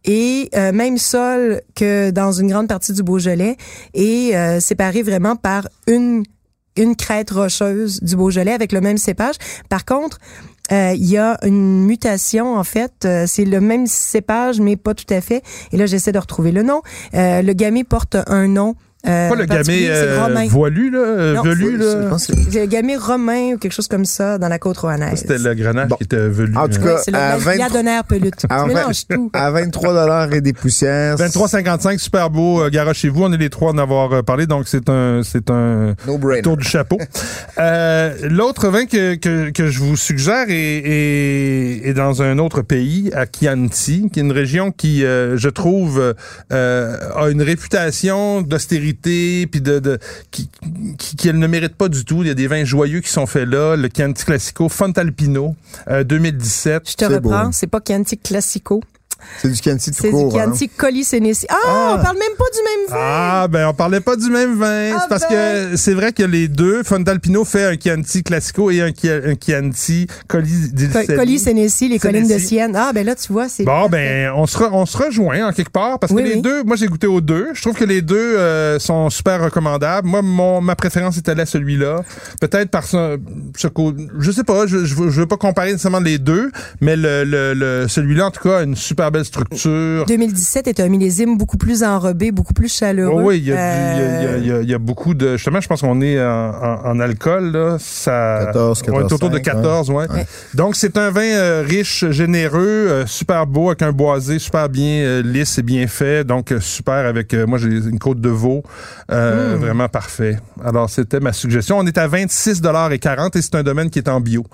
et 0.04 0.50
euh, 0.54 0.72
même 0.72 0.98
sol 0.98 1.62
que 1.74 2.10
dans 2.10 2.32
une 2.32 2.48
grande 2.48 2.68
partie 2.68 2.92
du 2.92 3.02
Beaujolais 3.02 3.56
et 3.94 4.36
euh, 4.36 4.60
séparé 4.60 5.02
vraiment 5.02 5.36
par 5.36 5.66
une 5.86 6.24
une 6.76 6.96
crête 6.96 7.30
rocheuse 7.30 8.00
du 8.02 8.16
Beaujolais 8.16 8.52
avec 8.52 8.72
le 8.72 8.80
même 8.80 8.98
cépage. 8.98 9.36
Par 9.68 9.84
contre, 9.84 10.18
euh, 10.72 10.92
il 10.94 11.06
y 11.06 11.18
a 11.18 11.38
une 11.42 11.84
mutation 11.84 12.56
en 12.56 12.64
fait. 12.64 13.04
Euh, 13.04 13.24
c'est 13.26 13.44
le 13.44 13.60
même 13.60 13.86
cépage 13.86 14.60
mais 14.60 14.76
pas 14.76 14.94
tout 14.94 15.12
à 15.12 15.20
fait. 15.20 15.42
Et 15.72 15.76
là, 15.76 15.86
j'essaie 15.86 16.12
de 16.12 16.18
retrouver 16.18 16.52
le 16.52 16.62
nom. 16.62 16.82
Euh, 17.14 17.42
le 17.42 17.52
gamay 17.52 17.84
porte 17.84 18.16
un 18.26 18.48
nom. 18.48 18.74
Euh, 19.06 19.28
Pas 19.28 19.34
le 19.34 19.46
c'est 19.64 19.90
euh, 19.90 20.22
romain. 20.22 20.46
voilu, 20.48 20.90
là, 20.90 20.98
euh, 20.98 21.34
Non, 21.34 21.42
velu, 21.42 21.76
là? 21.76 21.84
le 22.54 22.66
gamay 22.66 22.96
romain 22.96 23.52
ou 23.54 23.58
quelque 23.58 23.72
chose 23.72 23.88
comme 23.88 24.04
ça 24.06 24.38
dans 24.38 24.48
la 24.48 24.58
côte 24.58 24.78
rouennaise. 24.78 25.18
C'était 25.18 25.38
le 25.38 25.54
grenage 25.54 25.88
Bon. 25.88 25.96
qui 25.96 26.04
était 26.04 26.28
velu. 26.28 26.56
En 26.56 26.68
tout 26.68 26.80
euh. 26.80 26.84
cas, 26.84 26.94
Ouais, 26.94 27.00
c'est 27.04 27.10
le 27.10 27.18
à 27.18 27.36
20 27.36 27.54
Liadonnaire 27.56 28.04
pelute. 28.04 28.36
Tu 28.38 28.46
à 28.48 28.64
mélanges 28.66 29.06
tout. 29.08 29.30
À 29.34 29.50
23 29.50 29.92
dollars 29.92 30.32
et 30.32 30.40
des 30.40 30.52
poussières. 30.52 31.16
23,55, 31.16 31.98
super 31.98 32.30
beau, 32.30 32.62
euh, 32.62 32.70
garage 32.70 32.96
chez 32.96 33.08
vous. 33.10 33.24
On 33.24 33.32
est 33.32 33.36
les 33.36 33.50
trois 33.50 33.70
à 33.70 33.74
en 33.74 33.78
avoir 33.78 34.12
euh, 34.12 34.22
parlé, 34.22 34.46
donc 34.46 34.68
c'est 34.68 34.88
un, 34.88 35.20
c'est 35.22 35.50
un 35.50 35.94
No 36.06 36.18
tour 36.42 36.56
du 36.56 36.66
chapeau. 36.66 36.98
Euh, 37.58 38.14
L'autre 38.22 38.68
vin 38.68 38.84
que, 38.86 39.14
que, 39.14 39.50
que 39.50 39.68
je 39.68 39.78
vous 39.78 39.96
suggère 39.96 40.46
est, 40.48 40.54
est, 40.54 41.88
est 41.88 41.94
dans 41.94 42.20
un 42.22 42.38
autre 42.38 42.62
pays, 42.62 43.10
à 43.14 43.26
Chianti, 43.26 44.08
qui 44.12 44.18
est 44.18 44.22
une 44.22 44.32
région 44.32 44.72
qui, 44.72 45.04
euh, 45.04 45.36
je 45.36 45.48
trouve, 45.48 46.14
euh, 46.52 46.96
a 47.16 47.28
une 47.28 47.42
réputation 47.42 48.42
d'austérité, 48.42 48.93
puis 48.94 49.60
de, 49.60 49.78
de 49.78 49.98
qui, 50.30 50.48
ne 51.32 51.46
mérite 51.46 51.74
pas 51.74 51.88
du 51.88 52.04
tout. 52.04 52.22
Il 52.22 52.28
y 52.28 52.30
a 52.30 52.34
des 52.34 52.46
vins 52.46 52.64
joyeux 52.64 53.00
qui 53.00 53.10
sont 53.10 53.26
faits 53.26 53.48
là. 53.48 53.76
Le 53.76 53.88
Chianti 53.94 54.24
Classico 54.24 54.68
Fontalpino, 54.68 55.54
euh, 55.88 56.04
2017. 56.04 56.90
Je 56.90 56.94
te 56.94 57.04
reprends, 57.04 57.52
c'est 57.52 57.66
pas 57.66 57.80
Chianti 57.86 58.18
Classico, 58.18 58.82
C'est 59.40 59.48
du 59.48 59.56
Chianti 59.56 59.90
tout 59.90 59.96
c'est 60.00 60.08
du 60.08 60.12
court. 60.14 60.34
hein. 60.36 60.44
Chianti 60.44 60.68
Colli 60.68 61.04
Senesi. 61.04 61.46
Ah, 61.48 61.54
Ah. 61.66 61.96
on 61.98 62.02
parle 62.02 62.18
même 62.18 62.36
pas 62.38 62.44
du 62.52 62.58
même 62.58 62.90
vin. 62.90 62.96
Ah, 63.00 63.48
ben, 63.48 63.68
on 63.68 63.74
parlait 63.74 64.00
pas 64.00 64.16
du 64.16 64.30
même 64.30 64.54
vin. 64.58 64.92
Ah 64.94 64.98
c'est 65.02 65.08
parce 65.08 65.28
ben. 65.28 65.70
que 65.70 65.76
c'est 65.76 65.94
vrai 65.94 66.12
que 66.12 66.22
les 66.22 66.48
deux, 66.48 66.82
Fontalpino 66.82 67.44
fait 67.44 67.64
un 67.64 67.74
Chianti 67.78 68.22
Classico 68.22 68.70
et 68.70 68.80
un, 68.82 68.88
un 68.88 69.34
Chianti 69.40 70.06
Colli 70.28 70.70
di 70.72 70.88
Co- 70.88 71.14
Colli 71.14 71.38
Senesi, 71.38 71.88
les 71.88 71.98
collines 71.98 72.28
de. 72.28 72.38
Sienne. 72.38 72.74
Ah, 72.76 72.92
ben 72.94 73.06
là, 73.06 73.14
tu 73.14 73.32
vois, 73.32 73.48
c'est. 73.48 73.64
Bon, 73.64 73.72
parfait. 73.88 73.88
ben, 73.90 74.32
on 74.36 74.46
se, 74.46 74.58
re- 74.58 74.70
on 74.72 74.86
se 74.86 74.96
rejoint 74.96 75.48
en 75.48 75.52
quelque 75.52 75.70
part 75.72 75.98
parce 75.98 76.12
Oui, 76.12 76.22
que 76.22 76.28
les 76.28 76.34
oui. 76.36 76.42
deux, 76.42 76.62
moi 76.64 76.76
j'ai 76.76 76.86
goûté 76.86 77.06
aux 77.06 77.20
deux. 77.20 77.48
Je 77.54 77.62
trouve 77.62 77.74
que 77.76 77.84
les 77.84 78.02
deux 78.02 78.16
euh, 78.16 78.78
sont 78.78 79.08
super 79.10 79.42
recommandables. 79.42 80.06
Moi, 80.08 80.22
mon, 80.22 80.60
ma 80.60 80.74
préférence 80.76 81.16
était 81.16 81.34
là 81.34 81.46
celui-là. 81.46 82.02
Peut-être 82.40 82.70
par 82.70 82.84
ce, 82.84 83.18
je 83.56 84.30
sais 84.30 84.44
pas, 84.44 84.66
je, 84.66 84.84
je 84.84 84.94
veux 84.94 85.26
pas 85.26 85.36
comparer 85.36 85.72
nécessairement 85.72 86.00
les 86.00 86.18
deux, 86.18 86.50
mais 86.80 86.96
le, 86.96 87.24
le, 87.24 87.54
le- 87.54 87.86
celui-là 87.88 88.26
en 88.26 88.30
tout 88.30 88.42
cas 88.42 88.58
a 88.58 88.62
une 88.62 88.76
super 88.76 89.10
belle 89.14 89.24
structure. 89.24 90.04
2017 90.06 90.66
est 90.68 90.80
un 90.80 90.88
millésime 90.88 91.38
beaucoup 91.38 91.56
plus 91.56 91.82
enrobé, 91.82 92.30
beaucoup 92.32 92.52
plus 92.52 92.72
chaleureux. 92.72 93.22
Oh 93.24 93.28
oui, 93.28 93.38
il 93.38 93.44
y, 93.48 93.52
a, 93.52 94.38
y 94.38 94.64
y 94.66 94.72
y 94.72 94.76
beaucoup 94.76 95.14
de. 95.14 95.36
Justement, 95.36 95.60
je 95.60 95.68
pense 95.68 95.80
qu'on 95.80 96.00
est 96.02 96.20
en, 96.20 96.50
en- 96.50 96.80
en 96.90 97.00
alcool, 97.00 97.52
là. 97.52 97.76
Ça, 97.80 98.42
14, 98.46 98.82
on 98.88 99.00
est 99.00 99.12
autour 99.12 99.30
de 99.30 99.38
14, 99.38 99.62
14, 99.88 99.90
ouais. 99.90 100.10
Ouais. 100.10 100.26
Donc, 100.54 100.76
c'est 100.76 100.96
un 100.98 101.10
vin 101.10 101.22
euh, 101.22 101.62
riche, 101.66 102.04
généreux, 102.10 102.60
euh, 102.90 103.06
super 103.06 103.46
beau, 103.46 103.68
avec 103.68 103.82
un 103.82 103.92
boisé 103.92 104.38
super 104.38 104.68
bien 104.68 105.02
euh, 105.04 105.22
lisse 105.22 105.58
et 105.58 105.62
bien 105.62 105.86
fait. 105.86 106.24
Donc, 106.24 106.52
super 106.60 107.06
avec. 107.06 107.32
euh, 107.34 107.46
moi, 107.46 107.58
j'ai 107.58 107.68
une 107.68 107.98
côte 107.98 108.20
de 108.20 108.28
veau. 108.28 108.62
euh, 109.10 109.56
Vraiment 109.58 109.88
parfait. 109.88 110.38
Alors, 110.64 110.90
c'était 110.90 111.20
ma 111.20 111.32
suggestion. 111.32 111.78
On 111.78 111.86
est 111.86 111.96
à 111.98 112.08
26,40 112.08 113.38
et 113.38 113.42
c'est 113.42 113.54
un 113.54 113.62
domaine 113.62 113.90
qui 113.90 113.98
est 114.00 114.08
en 114.08 114.20
bio. 114.20 114.44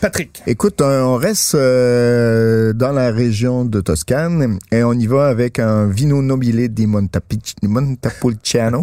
Patrick. 0.00 0.42
Écoute, 0.46 0.80
on 0.82 0.88
on 1.08 1.14
reste 1.16 1.54
euh, 1.54 2.72
dans 2.72 2.92
la 2.92 3.10
région 3.10 3.64
de 3.64 3.80
Toscane 3.80 3.97
et 4.72 4.82
on 4.82 4.92
y 4.92 5.06
va 5.06 5.26
avec 5.28 5.58
un 5.58 5.86
Vino 5.86 6.22
Nobile 6.22 6.68
di 6.68 6.86
Montapic- 6.86 7.56
Montepulciano. 7.62 8.82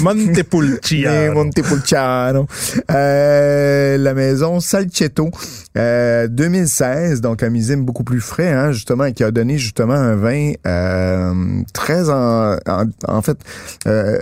Montepulciano. 0.00 1.32
Montepulciano. 1.34 2.46
Euh, 2.90 3.96
la 3.98 4.14
maison 4.14 4.60
Salcetto, 4.60 5.30
euh, 5.76 6.28
2016, 6.28 7.20
donc 7.20 7.42
un 7.42 7.50
millésime 7.50 7.84
beaucoup 7.84 8.04
plus 8.04 8.20
frais, 8.20 8.50
hein, 8.52 8.72
justement, 8.72 9.04
et 9.04 9.12
qui 9.12 9.24
a 9.24 9.30
donné 9.30 9.58
justement 9.58 9.94
un 9.94 10.16
vin 10.16 10.52
euh, 10.66 11.62
très 11.72 12.10
en, 12.10 12.56
en, 12.66 12.84
en 13.06 13.22
fait 13.22 13.38
euh, 13.86 14.18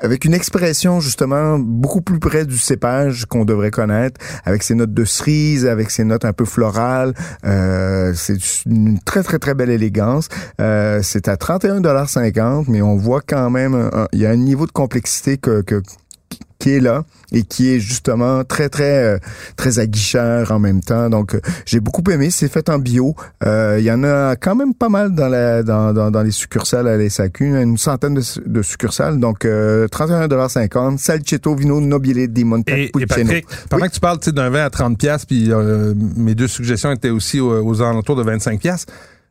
avec 0.00 0.24
une 0.24 0.34
expression 0.34 1.00
justement 1.00 1.58
beaucoup 1.58 2.00
plus 2.00 2.18
près 2.18 2.44
du 2.46 2.58
cépage 2.58 3.26
qu'on 3.26 3.44
devrait 3.44 3.70
connaître, 3.70 4.20
avec 4.44 4.62
ses 4.62 4.74
notes 4.74 4.94
de 4.94 5.04
cerise, 5.04 5.66
avec 5.66 5.90
ses 5.90 6.04
notes 6.04 6.24
un 6.24 6.32
peu 6.32 6.44
florales. 6.44 7.14
Euh, 7.44 8.12
c'est 8.14 8.36
une 8.66 8.98
très 9.00 9.22
très 9.22 9.38
très 9.38 9.54
belle 9.56 9.70
élégance. 9.70 10.28
Euh, 10.60 11.00
c'est 11.02 11.26
à 11.28 11.34
31,50 11.34 12.66
mais 12.68 12.82
on 12.82 12.96
voit 12.96 13.22
quand 13.26 13.50
même 13.50 13.90
il 14.12 14.20
y 14.20 14.26
a 14.26 14.30
un 14.30 14.36
niveau 14.36 14.66
de 14.66 14.72
complexité 14.72 15.36
que, 15.38 15.62
que 15.62 15.82
qui 16.58 16.70
est 16.72 16.80
là 16.80 17.04
et 17.32 17.42
qui 17.42 17.70
est 17.70 17.78
justement 17.80 18.42
très 18.42 18.70
très 18.70 19.04
euh, 19.04 19.18
très 19.56 19.78
aguicheur 19.78 20.50
en 20.52 20.58
même 20.58 20.80
temps. 20.80 21.10
Donc 21.10 21.34
euh, 21.34 21.40
j'ai 21.66 21.80
beaucoup 21.80 22.02
aimé. 22.10 22.30
C'est 22.30 22.48
fait 22.50 22.70
en 22.70 22.78
bio. 22.78 23.14
Euh, 23.44 23.76
Il 23.78 23.84
y 23.84 23.92
en 23.92 24.02
a 24.04 24.36
quand 24.36 24.54
même 24.56 24.72
pas 24.72 24.88
mal 24.88 25.14
dans 25.14 25.28
la 25.28 25.62
dans, 25.62 25.92
dans, 25.92 26.10
dans 26.10 26.22
les 26.22 26.30
succursales 26.30 26.88
à 26.88 26.96
la 26.96 27.10
SAQ, 27.10 27.60
une 27.60 27.76
centaine 27.76 28.14
de, 28.14 28.22
su- 28.22 28.40
de 28.44 28.62
succursales. 28.62 29.20
Donc 29.20 29.44
euh, 29.44 29.86
31,50 29.88 30.96
Salcetto 30.96 31.54
Vino 31.54 31.78
Nobile 31.80 32.26
di 32.32 32.40
Et, 32.40 32.42
et 32.42 32.44
Montepulciano. 32.44 33.06
Patrick, 33.06 33.46
pendant 33.68 33.86
que 33.86 33.92
tu 33.92 34.00
parles 34.00 34.18
d'un 34.18 34.48
vin 34.50 34.64
à 34.64 34.70
30 34.70 34.98
pièces 34.98 35.26
puis 35.26 35.52
euh, 35.52 35.92
mes 36.16 36.34
deux 36.34 36.48
suggestions 36.48 36.90
étaient 36.90 37.10
aussi 37.10 37.38
aux, 37.38 37.62
aux 37.64 37.82
alentours 37.82 38.16
de 38.16 38.22
25 38.22 38.58
pièces. 38.60 38.86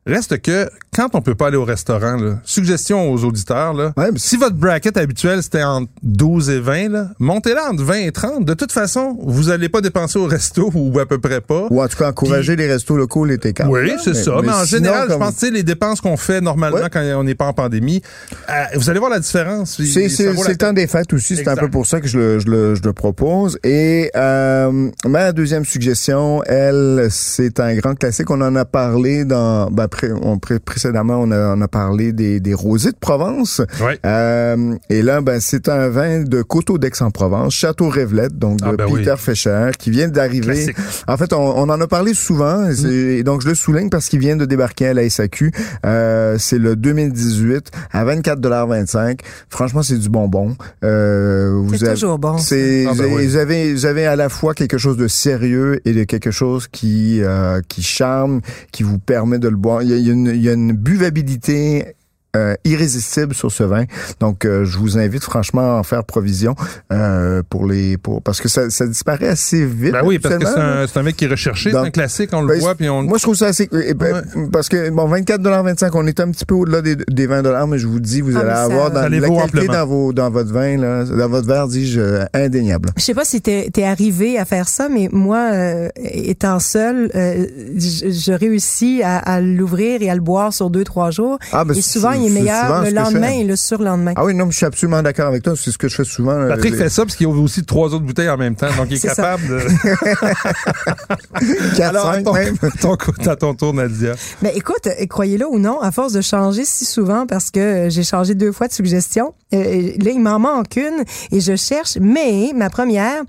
Reste 0.08 0.40
que 0.42 0.70
quand 0.96 1.10
on 1.14 1.22
peut 1.22 1.34
pas 1.34 1.48
aller 1.48 1.58
au 1.58 1.66
restaurant, 1.66 2.16
là, 2.18 2.36
suggestion 2.44 3.12
aux 3.12 3.24
auditeurs, 3.24 3.74
là, 3.74 3.92
Ouais, 3.98 4.12
mais 4.14 4.20
si 4.20 4.38
votre 4.38 4.56
bracket 4.56 4.96
habituel 4.98 5.42
c'était 5.42 5.64
entre 5.64 5.90
12 6.04 6.52
et 6.52 6.60
20, 6.60 6.90
là, 6.90 7.08
montez-la 7.18 7.72
entre 7.72 7.84
20 7.84 7.94
et 7.96 8.12
30. 8.12 8.46
De 8.46 8.54
toute 8.54 8.72
façon, 8.72 9.18
vous 9.24 9.50
allez 9.50 9.68
pas 9.68 9.82
dépenser 9.82 10.20
au 10.20 10.26
resto 10.26 10.70
ou 10.76 11.00
à 11.00 11.08
peu 11.08 11.18
près 11.20 11.42
pas. 11.42 11.68
Ou 11.72 11.82
en 11.82 11.88
tout 11.88 11.98
cas 11.98 12.10
encourager 12.10 12.56
les 12.56 12.68
restos 12.68 12.96
locaux 12.98 13.26
l'été 13.26 13.52
calme. 13.54 13.72
Oui, 13.72 13.92
c'est 14.04 14.14
ça. 14.14 14.32
Mais, 14.44 14.50
en 14.50 14.54
sinon, 14.64 14.66
général, 14.66 15.08
je 15.10 15.16
pense 15.16 15.40
que 15.40 15.46
les 15.48 15.64
dépenses 15.64 16.02
qu'on 16.02 16.18
fait 16.18 16.40
normalement 16.40 16.78
Ouais. 16.78 16.90
quand 16.92 17.02
on 17.18 17.24
n'est 17.24 17.36
pas 17.36 17.46
en 17.48 17.54
pandémie, 17.54 18.02
euh, 18.50 18.54
vous 18.76 18.90
allez 18.90 19.00
voir 19.00 19.10
la 19.12 19.20
différence. 19.20 19.78
C'est 19.78 20.10
c'est- 20.10 20.34
la 20.34 20.50
le 20.50 20.56
temps 20.56 20.74
des 20.74 20.86
fêtes 20.88 21.12
aussi, 21.14 21.36
c'est 21.36 21.48
un 21.48 21.56
peu 21.56 21.70
pour 21.70 21.88
ça 21.88 22.00
que 22.00 22.08
je 22.08 22.18
le, 22.20 22.40
je 22.40 22.48
le, 22.48 22.76
je 22.76 22.84
le 22.84 22.94
propose. 22.94 23.58
Et 23.64 24.12
euh, 24.16 24.90
ma 25.06 25.32
deuxième 25.32 25.66
suggestion, 25.66 26.44
elle, 26.44 27.08
c'est 27.10 27.60
un 27.60 27.74
grand 27.76 27.96
classique. 27.96 28.30
On 28.30 28.42
en 28.42 28.56
a 28.56 28.66
parlé 28.66 29.26
dans 29.26 29.72
ben, 29.72 29.88
pré- 29.96 30.12
on- 30.22 30.38
pré- 30.40 30.60
précédemment, 30.60 31.20
on 31.22 31.32
a, 31.32 31.56
on 31.56 31.62
a 31.62 31.68
parlé 31.68 32.12
des, 32.12 32.40
des 32.40 32.54
rosés 32.54 32.92
de 32.92 32.98
Provence. 33.00 33.62
Ouais. 33.82 33.98
Euh, 34.06 34.76
et 34.90 35.02
là, 35.02 35.22
ben, 35.22 35.40
c'est 35.40 35.70
un 35.70 35.88
vin 35.90 36.24
de 36.24 36.42
Coteau 36.42 36.78
d'Aix-en-Provence, 36.78 37.54
Château 37.54 37.88
Révelette, 37.90 38.38
donc 38.38 38.60
de 38.60 38.66
Ah, 38.68 38.74
ben 38.78 38.86
oui. 38.90 39.00
Peter 39.00 39.16
Fischer, 39.18 39.72
qui 39.80 39.90
vient 39.92 40.08
d'arriver. 40.10 40.74
En 41.08 41.16
fait, 41.18 41.32
on, 41.34 41.38
on 41.58 41.70
en 41.70 41.80
a 41.80 41.88
parlé 41.88 42.14
souvent, 42.14 42.70
et 42.70 42.76
c'est- 42.76 42.88
et 43.20 43.24
donc 43.24 43.42
je 43.42 43.48
le 43.50 43.56
souligne 43.56 43.90
parce 43.90 44.10
qu'il 44.10 44.20
vient 44.20 44.36
de 44.36 44.46
débarquer 44.46 44.88
à 44.88 44.94
la 44.94 45.04
SAQ. 45.10 45.52
Euh, 45.86 46.36
c'est 46.40 46.58
le 46.60 46.76
2018 46.76 47.72
à 47.94 48.04
24,25 48.06 49.20
Franchement, 49.50 49.84
c'est 49.84 49.98
du 49.98 50.10
bonbon. 50.10 50.56
Euh, 50.84 51.52
vous 51.64 51.84
avez- 51.84 51.94
toujours 51.94 52.20
bon. 52.20 52.38
c'est 52.38 52.86
Ah, 52.88 52.92
ben 52.92 52.96
vous, 52.96 53.02
avez, 53.02 53.14
oui. 53.16 53.28
vous 53.28 53.36
avez 53.38 53.74
vous 53.74 53.86
avez 53.86 54.06
à 54.06 54.16
la 54.16 54.30
fois 54.30 54.54
quelque 54.54 54.78
chose 54.78 54.98
de 54.98 55.08
sérieux 55.08 55.80
et 55.86 55.94
de 55.94 56.04
quelque 56.04 56.32
chose 56.32 56.68
qui 56.72 57.22
euh, 57.22 57.62
qui 57.68 57.82
charme, 57.84 58.42
qui 58.72 58.84
vous 58.84 59.00
permet 59.00 59.40
de 59.40 59.48
le 59.48 59.56
boire. 59.56 59.82
Il 59.86 60.42
y 60.42 60.50
a, 60.50 60.54
une 60.54 60.72
buvabilité 60.72 61.96
euh, 62.36 62.54
irrésistible 62.66 63.34
sur 63.34 63.52
ce 63.52 63.64
vin. 63.64 63.86
Donc, 64.20 64.46
euh, 64.46 64.66
je 64.66 64.78
vous 64.78 64.98
invite 64.98 65.24
franchement 65.24 65.76
à 65.76 65.80
en 65.80 65.84
faire 65.84 66.04
provision 66.04 66.56
euh, 66.92 67.42
pour 67.50 67.66
les 67.66 67.98
pour 67.98 68.22
parce 68.22 68.42
que 68.42 68.48
ça, 68.50 68.70
ça 68.70 68.86
disparaît 68.88 69.28
assez 69.30 69.66
vite. 69.66 69.94
Ben 69.94 70.02
oui, 70.06 70.20
parce 70.20 70.36
que 70.38 70.46
c'est 70.46 70.60
un, 70.60 70.88
c'est 70.88 71.00
un 71.00 71.04
mec 71.04 71.16
qui 71.16 71.26
est 71.26 71.30
recherché, 71.30 71.72
c'est 71.72 71.78
un 71.78 71.90
classique, 71.92 72.30
on 72.34 72.42
le 72.42 72.48
ben, 72.48 72.60
voit, 72.60 72.76
puis 72.76 72.90
on... 72.90 73.04
Moi, 73.04 73.18
je 73.18 73.24
trouve 73.24 73.36
ça 73.36 73.48
assez... 73.48 73.70
eh 73.72 73.94
ben, 73.94 74.24
Parce 74.52 74.70
que, 74.70 74.90
bon, 74.90 75.10
24,25 75.10 75.90
on 75.94 76.06
est 76.08 76.20
un 76.20 76.30
petit 76.32 76.46
peu 76.46 76.56
au-delà 76.56 76.82
des, 76.82 76.96
des 76.96 77.28
20 77.28 77.66
mais 77.68 77.78
je 77.78 77.88
vous 77.88 78.00
dis, 78.00 78.22
vous 78.22 78.36
Ah, 78.36 78.42
allez 78.42 78.50
avoir 78.74 78.92
dans 78.92 79.02
la 79.02 79.10
qualité 79.10 79.28
amplement. 79.30 79.74
dans, 79.74 79.86
vos, 79.86 80.14
dans 80.14 80.30
votre 80.30 80.52
vin, 80.52 80.78
là, 80.78 81.04
dans 81.06 81.30
votre 81.30 81.48
verre, 81.48 81.68
dis-je, 81.68 82.00
euh, 82.00 82.26
indéniable. 82.34 82.90
Je 82.98 83.04
sais 83.04 83.14
pas 83.14 83.26
si 83.26 83.42
t'es 83.42 83.70
es 83.76 83.84
arrivé 83.84 84.38
à 84.40 84.46
faire 84.46 84.68
ça, 84.68 84.90
mais 84.90 85.10
moi, 85.12 85.50
euh, 85.54 85.90
étant 85.96 86.60
seule, 86.60 87.10
euh, 87.16 87.46
je, 87.76 88.10
je 88.12 88.32
réussis 88.32 89.02
à, 89.04 89.18
à 89.18 89.42
l'ouvrir 89.42 90.02
et 90.02 90.10
à 90.10 90.16
le 90.16 90.22
boire 90.22 90.54
sur 90.54 90.70
deux 90.70 90.84
trois 90.84 91.12
jours. 91.12 91.38
Ah, 91.52 91.64
ben, 91.66 91.74
et 91.74 91.82
c'est- 91.82 91.92
souvent, 91.94 92.12
est 92.26 92.30
meilleur 92.30 92.84
le 92.84 92.92
lendemain 92.92 93.30
et 93.30 93.44
le 93.44 93.56
surlendemain. 93.56 94.14
Ah 94.16 94.26
oui, 94.26 94.34
non, 94.34 94.46
mais 94.46 94.52
je 94.52 94.58
suis 94.58 94.66
absolument 94.66 95.02
d'accord 95.02 95.28
avec 95.28 95.44
toi. 95.44 95.54
C'est 95.56 95.72
ce 95.72 95.78
que 95.78 95.88
je 95.88 95.96
fais 95.96 96.04
souvent. 96.04 96.48
Patrick 96.48 96.72
Les- 96.74 96.78
fait 96.78 96.90
ça 96.90 97.04
parce 97.04 97.16
qu'il 97.16 97.28
ouvre 97.28 97.42
aussi 97.42 97.64
trois 97.64 97.94
autres 97.94 98.06
bouteilles 98.06 98.30
en 98.30 98.38
même 98.38 98.56
temps, 98.56 98.68
donc 98.78 98.88
il 98.90 98.96
est, 98.96 99.00
ça. 99.00 99.16
capable 99.16 99.48
de. 99.48 99.60
4, 101.78 101.90
Alors, 101.90 102.08
à 102.10 102.14
5 102.16 102.24
ton, 102.24 102.34
même. 102.34 102.58
ton, 102.82 102.96
à 103.30 103.36
ton 103.36 103.54
tour, 103.54 103.74
Nadia. 103.74 104.14
Ben 104.42 104.52
écoute, 104.56 104.88
croyez-le 105.10 105.48
ou 105.48 105.60
non, 105.60 105.80
à 105.82 105.92
force 105.92 106.14
de 106.14 106.22
changer 106.22 106.66
si 106.66 106.86
souvent, 106.86 107.26
parce 107.28 107.52
que 107.52 107.60
euh, 107.60 107.90
j'ai 107.90 108.04
changé 108.04 108.36
deux 108.36 108.52
fois 108.52 108.68
de 108.68 108.74
suggestion, 108.74 109.34
euh, 109.54 109.92
là 110.00 110.12
il 110.12 110.20
m'en 110.20 110.40
manque 110.40 110.76
une 110.76 111.04
et 111.32 111.40
je 111.40 111.56
cherche. 111.56 111.98
Mais 112.00 112.52
ma 112.56 112.70
première, 112.70 113.22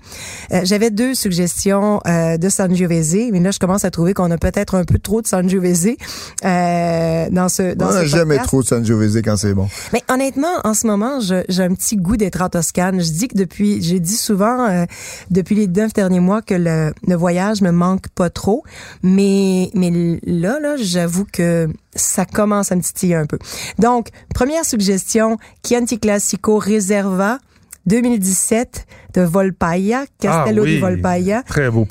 euh, 0.53 0.61
j'avais 0.63 0.89
deux 0.89 1.13
suggestions 1.15 1.99
euh, 2.07 2.37
de 2.37 2.49
Sangiovese, 2.49 3.29
mais 3.31 3.39
là 3.39 3.51
je 3.51 3.59
commence 3.59 3.85
à 3.85 3.91
trouver 3.91 4.13
qu'on 4.13 4.31
a 4.31 4.37
peut-être 4.37 4.75
un 4.75 4.83
peu 4.83 4.99
trop 4.99 5.21
de 5.21 5.27
Sangiovese 5.27 5.89
euh, 6.45 7.06
dans 7.29 7.49
ce 7.49 7.73
dans 7.73 7.87
On 7.87 7.91
ce 7.91 7.95
n'a 7.95 8.05
jamais 8.05 8.37
trop 8.39 8.61
de 8.61 8.67
Sangiovese 8.67 9.21
quand 9.23 9.37
c'est 9.37 9.53
bon. 9.53 9.67
Mais 9.93 10.03
honnêtement, 10.09 10.47
en 10.63 10.73
ce 10.73 10.87
moment, 10.87 11.19
j'ai 11.19 11.63
un 11.63 11.73
petit 11.73 11.97
goût 11.97 12.17
d'être 12.17 12.41
en 12.41 12.49
Toscane. 12.49 13.01
Je 13.01 13.11
dis 13.11 13.27
que 13.27 13.37
depuis, 13.37 13.81
j'ai 13.81 13.99
dit 13.99 14.15
souvent 14.15 14.67
euh, 14.67 14.85
depuis 15.31 15.55
les 15.55 15.67
neuf 15.67 15.93
derniers 15.93 16.19
mois 16.19 16.41
que 16.41 16.53
le, 16.53 16.93
le 17.05 17.15
voyage 17.15 17.61
me 17.61 17.71
manque 17.71 18.09
pas 18.09 18.29
trop, 18.29 18.63
mais 19.03 19.69
mais 19.73 20.19
là 20.25 20.59
là, 20.59 20.75
j'avoue 20.77 21.25
que 21.31 21.67
ça 21.95 22.25
commence 22.25 22.71
à 22.71 22.75
me 22.75 22.81
titiller 22.81 23.15
un 23.15 23.25
peu. 23.25 23.39
Donc, 23.79 24.09
première 24.33 24.65
suggestion, 24.65 25.37
Chianti 25.65 25.99
Classico 25.99 26.59
Reserva 26.59 27.39
2017 27.87 28.85
de 29.15 29.21
Volpaia, 29.21 30.05
Castello 30.19 30.63
ah, 30.63 30.65
oui. 30.65 30.75
di 30.75 30.79
Volpaia. 30.79 31.43
Très 31.43 31.71
beau. 31.71 31.87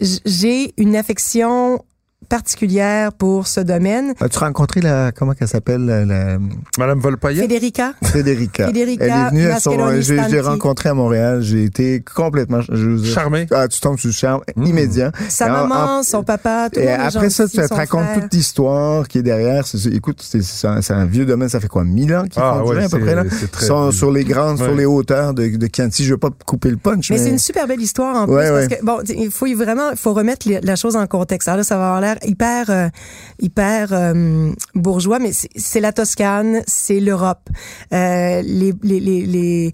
j'ai 0.00 0.72
une 0.76 0.96
affection 0.96 1.84
particulière 2.24 3.12
pour 3.12 3.46
ce 3.46 3.60
domaine. 3.60 4.14
As-tu 4.20 4.38
rencontré 4.38 4.80
la, 4.80 5.12
comment 5.12 5.32
qu'elle 5.32 5.48
s'appelle, 5.48 5.84
la, 5.84 6.04
la- 6.04 6.38
Madame 6.78 6.98
Volpaillet? 7.00 7.42
Federica, 7.42 7.92
Federica? 8.02 8.66
Federica 8.66 9.04
Elle 9.04 9.10
est 9.10 9.30
venue 9.30 9.46
à 9.50 9.60
son, 9.60 9.76
l'ai 9.88 10.02
Stanti. 10.02 10.40
rencontrée 10.40 10.88
à 10.90 10.94
Montréal. 10.94 11.40
J'ai 11.42 11.64
été 11.64 12.02
complètement, 12.02 12.60
je 12.60 13.02
Charmé. 13.04 13.46
Ah, 13.52 13.68
tu 13.68 13.80
tombes 13.80 13.98
sur 13.98 14.08
le 14.08 14.12
charme 14.12 14.40
Mm. 14.56 14.66
immédiat. 14.66 15.12
Sa 15.28 15.46
Et 15.46 15.50
maman, 15.50 15.98
en- 15.98 16.02
son 16.02 16.22
papa, 16.22 16.68
tout 16.72 16.80
le 16.80 16.86
monde 16.86 17.00
après 17.02 17.30
ça, 17.30 17.48
tu 17.48 17.56
te 17.56 17.74
racontes 17.74 18.04
frère. 18.04 18.20
toute 18.22 18.34
l'histoire 18.34 19.08
qui 19.08 19.18
est 19.18 19.22
derrière. 19.22 19.66
C'est- 19.66 19.78
c'est- 19.78 19.90
écoute, 19.94 20.18
c'est 20.22 20.42
c'est 20.42 20.66
un, 20.66 20.80
c'est 20.82 20.92
un 20.92 21.04
vieux 21.06 21.24
domaine. 21.26 21.48
Ça 21.48 21.60
fait 21.60 21.68
quoi, 21.68 21.84
1000 21.84 22.14
ans 22.14 22.24
qu'ils 22.24 22.42
Ah, 22.42 22.56
font 22.58 22.70
du 22.70 22.76
ouais, 22.78 22.84
à 22.84 22.88
peu 22.88 23.00
près 23.00 23.14
là? 23.14 23.24
c'est 23.30 23.50
très 23.50 23.64
Ils 23.64 23.68
sont 23.68 23.82
vieux. 23.88 23.92
sur 23.92 24.10
les 24.10 24.24
grandes, 24.24 24.58
sur 24.58 24.74
les 24.74 24.84
hauteurs 24.86 25.34
de, 25.34 25.48
de 25.56 25.68
Chianti. 25.74 26.04
Je 26.04 26.12
veux 26.14 26.18
pas 26.18 26.30
couper 26.46 26.70
le 26.70 26.76
punch, 26.76 27.10
Mais 27.10 27.16
mais, 27.16 27.22
c'est 27.22 27.30
une 27.30 27.38
super 27.38 27.66
belle 27.66 27.80
histoire 27.80 28.16
en 28.16 28.26
plus 28.26 28.34
Ouais, 28.34 28.48
parce 28.50 28.66
ouais. 28.66 28.76
que 28.78 28.84
bon, 28.84 28.98
il 29.08 29.30
faut 29.30 29.46
vraiment 29.56 29.90
il 29.90 29.96
faut 29.96 30.12
remettre 30.12 30.46
la 30.62 30.76
chose 30.76 30.96
en 30.96 31.06
contexte. 31.06 31.48
Alors 31.48 31.58
là, 31.58 31.64
ça 31.64 31.76
va 31.76 31.86
avoir 31.86 32.00
l'air 32.00 32.13
hyper 32.24 32.70
euh, 32.70 32.88
hyper 33.40 33.92
euh, 33.92 34.52
bourgeois, 34.74 35.18
mais 35.18 35.32
c'est- 35.32 35.80
la 35.80 35.92
Toscane, 35.92 36.62
c'est 36.66 37.00
l'Europe. 37.00 37.48
Euh, 37.92 38.42
les, 38.42 38.72
les, 38.82 39.00
les, 39.00 39.26
les 39.26 39.72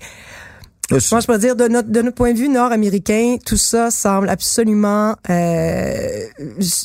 moi, 0.90 1.20
je 1.20 1.26
peux 1.26 1.38
dire, 1.38 1.56
de 1.56 1.68
notre, 1.68 1.88
de 1.88 2.02
notre 2.02 2.14
point 2.16 2.32
de 2.32 2.38
vue 2.38 2.48
nord-américain, 2.48 3.36
tout 3.44 3.56
ça 3.56 3.90
semble 3.90 4.28
absolument 4.28 5.14
euh, 5.28 6.24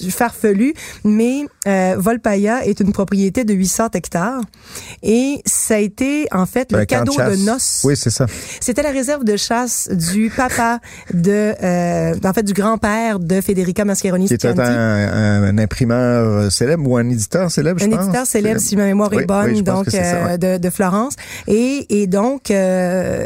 farfelu, 0.09 0.73
mais 1.03 1.45
euh, 1.67 1.95
Volpaia 1.97 2.65
est 2.65 2.79
une 2.79 2.91
propriété 2.91 3.43
de 3.43 3.53
800 3.53 3.89
hectares 3.93 4.41
et 5.03 5.41
ça 5.45 5.75
a 5.75 5.77
été, 5.79 6.27
en 6.31 6.45
fait, 6.45 6.71
le 6.71 6.79
Un 6.79 6.81
de 6.81 6.85
cadeau 6.85 7.13
de, 7.13 7.45
noces. 7.45 7.81
Oui, 7.83 7.95
c'est 7.97 8.09
ça. 8.09 8.25
C'était 8.59 8.83
la 8.83 8.91
réserve 8.91 9.23
de 9.23 9.37
chasse 9.37 9.89
du 9.91 10.31
papa 10.35 10.79
de, 11.13 11.53
euh, 11.63 12.15
en 12.23 12.33
fait, 12.33 12.43
du 12.43 12.53
grand-père 12.53 13.19
de 13.19 13.41
Federica 13.41 13.85
Mascheroni 13.85 14.27
Qui 14.27 14.33
était 14.35 14.47
un, 14.47 14.59
un, 14.59 15.43
un 15.43 15.57
imprimeur 15.57 16.51
célèbre 16.51 16.87
ou 16.89 16.97
un 16.97 17.09
éditeur 17.09 17.51
célèbre, 17.51 17.79
je 17.79 17.85
un 17.85 17.89
pense. 17.89 18.03
éditeur 18.05 18.25
célèbre, 18.25 18.59
si 18.59 18.75
ma 18.75 18.85
mémoire 18.85 19.09
Oui, 19.11 19.23
est 19.23 19.25
bonne, 19.25 19.51
oui, 19.51 19.61
donc 19.63 19.89
ça, 19.89 19.97
euh, 19.97 20.25
ouais. 20.25 20.37
de, 20.37 20.57
de 20.57 20.69
Florence. 20.69 21.15
Et, 21.47 21.85
et 22.01 22.07
donc, 22.07 22.51
euh, 22.51 23.25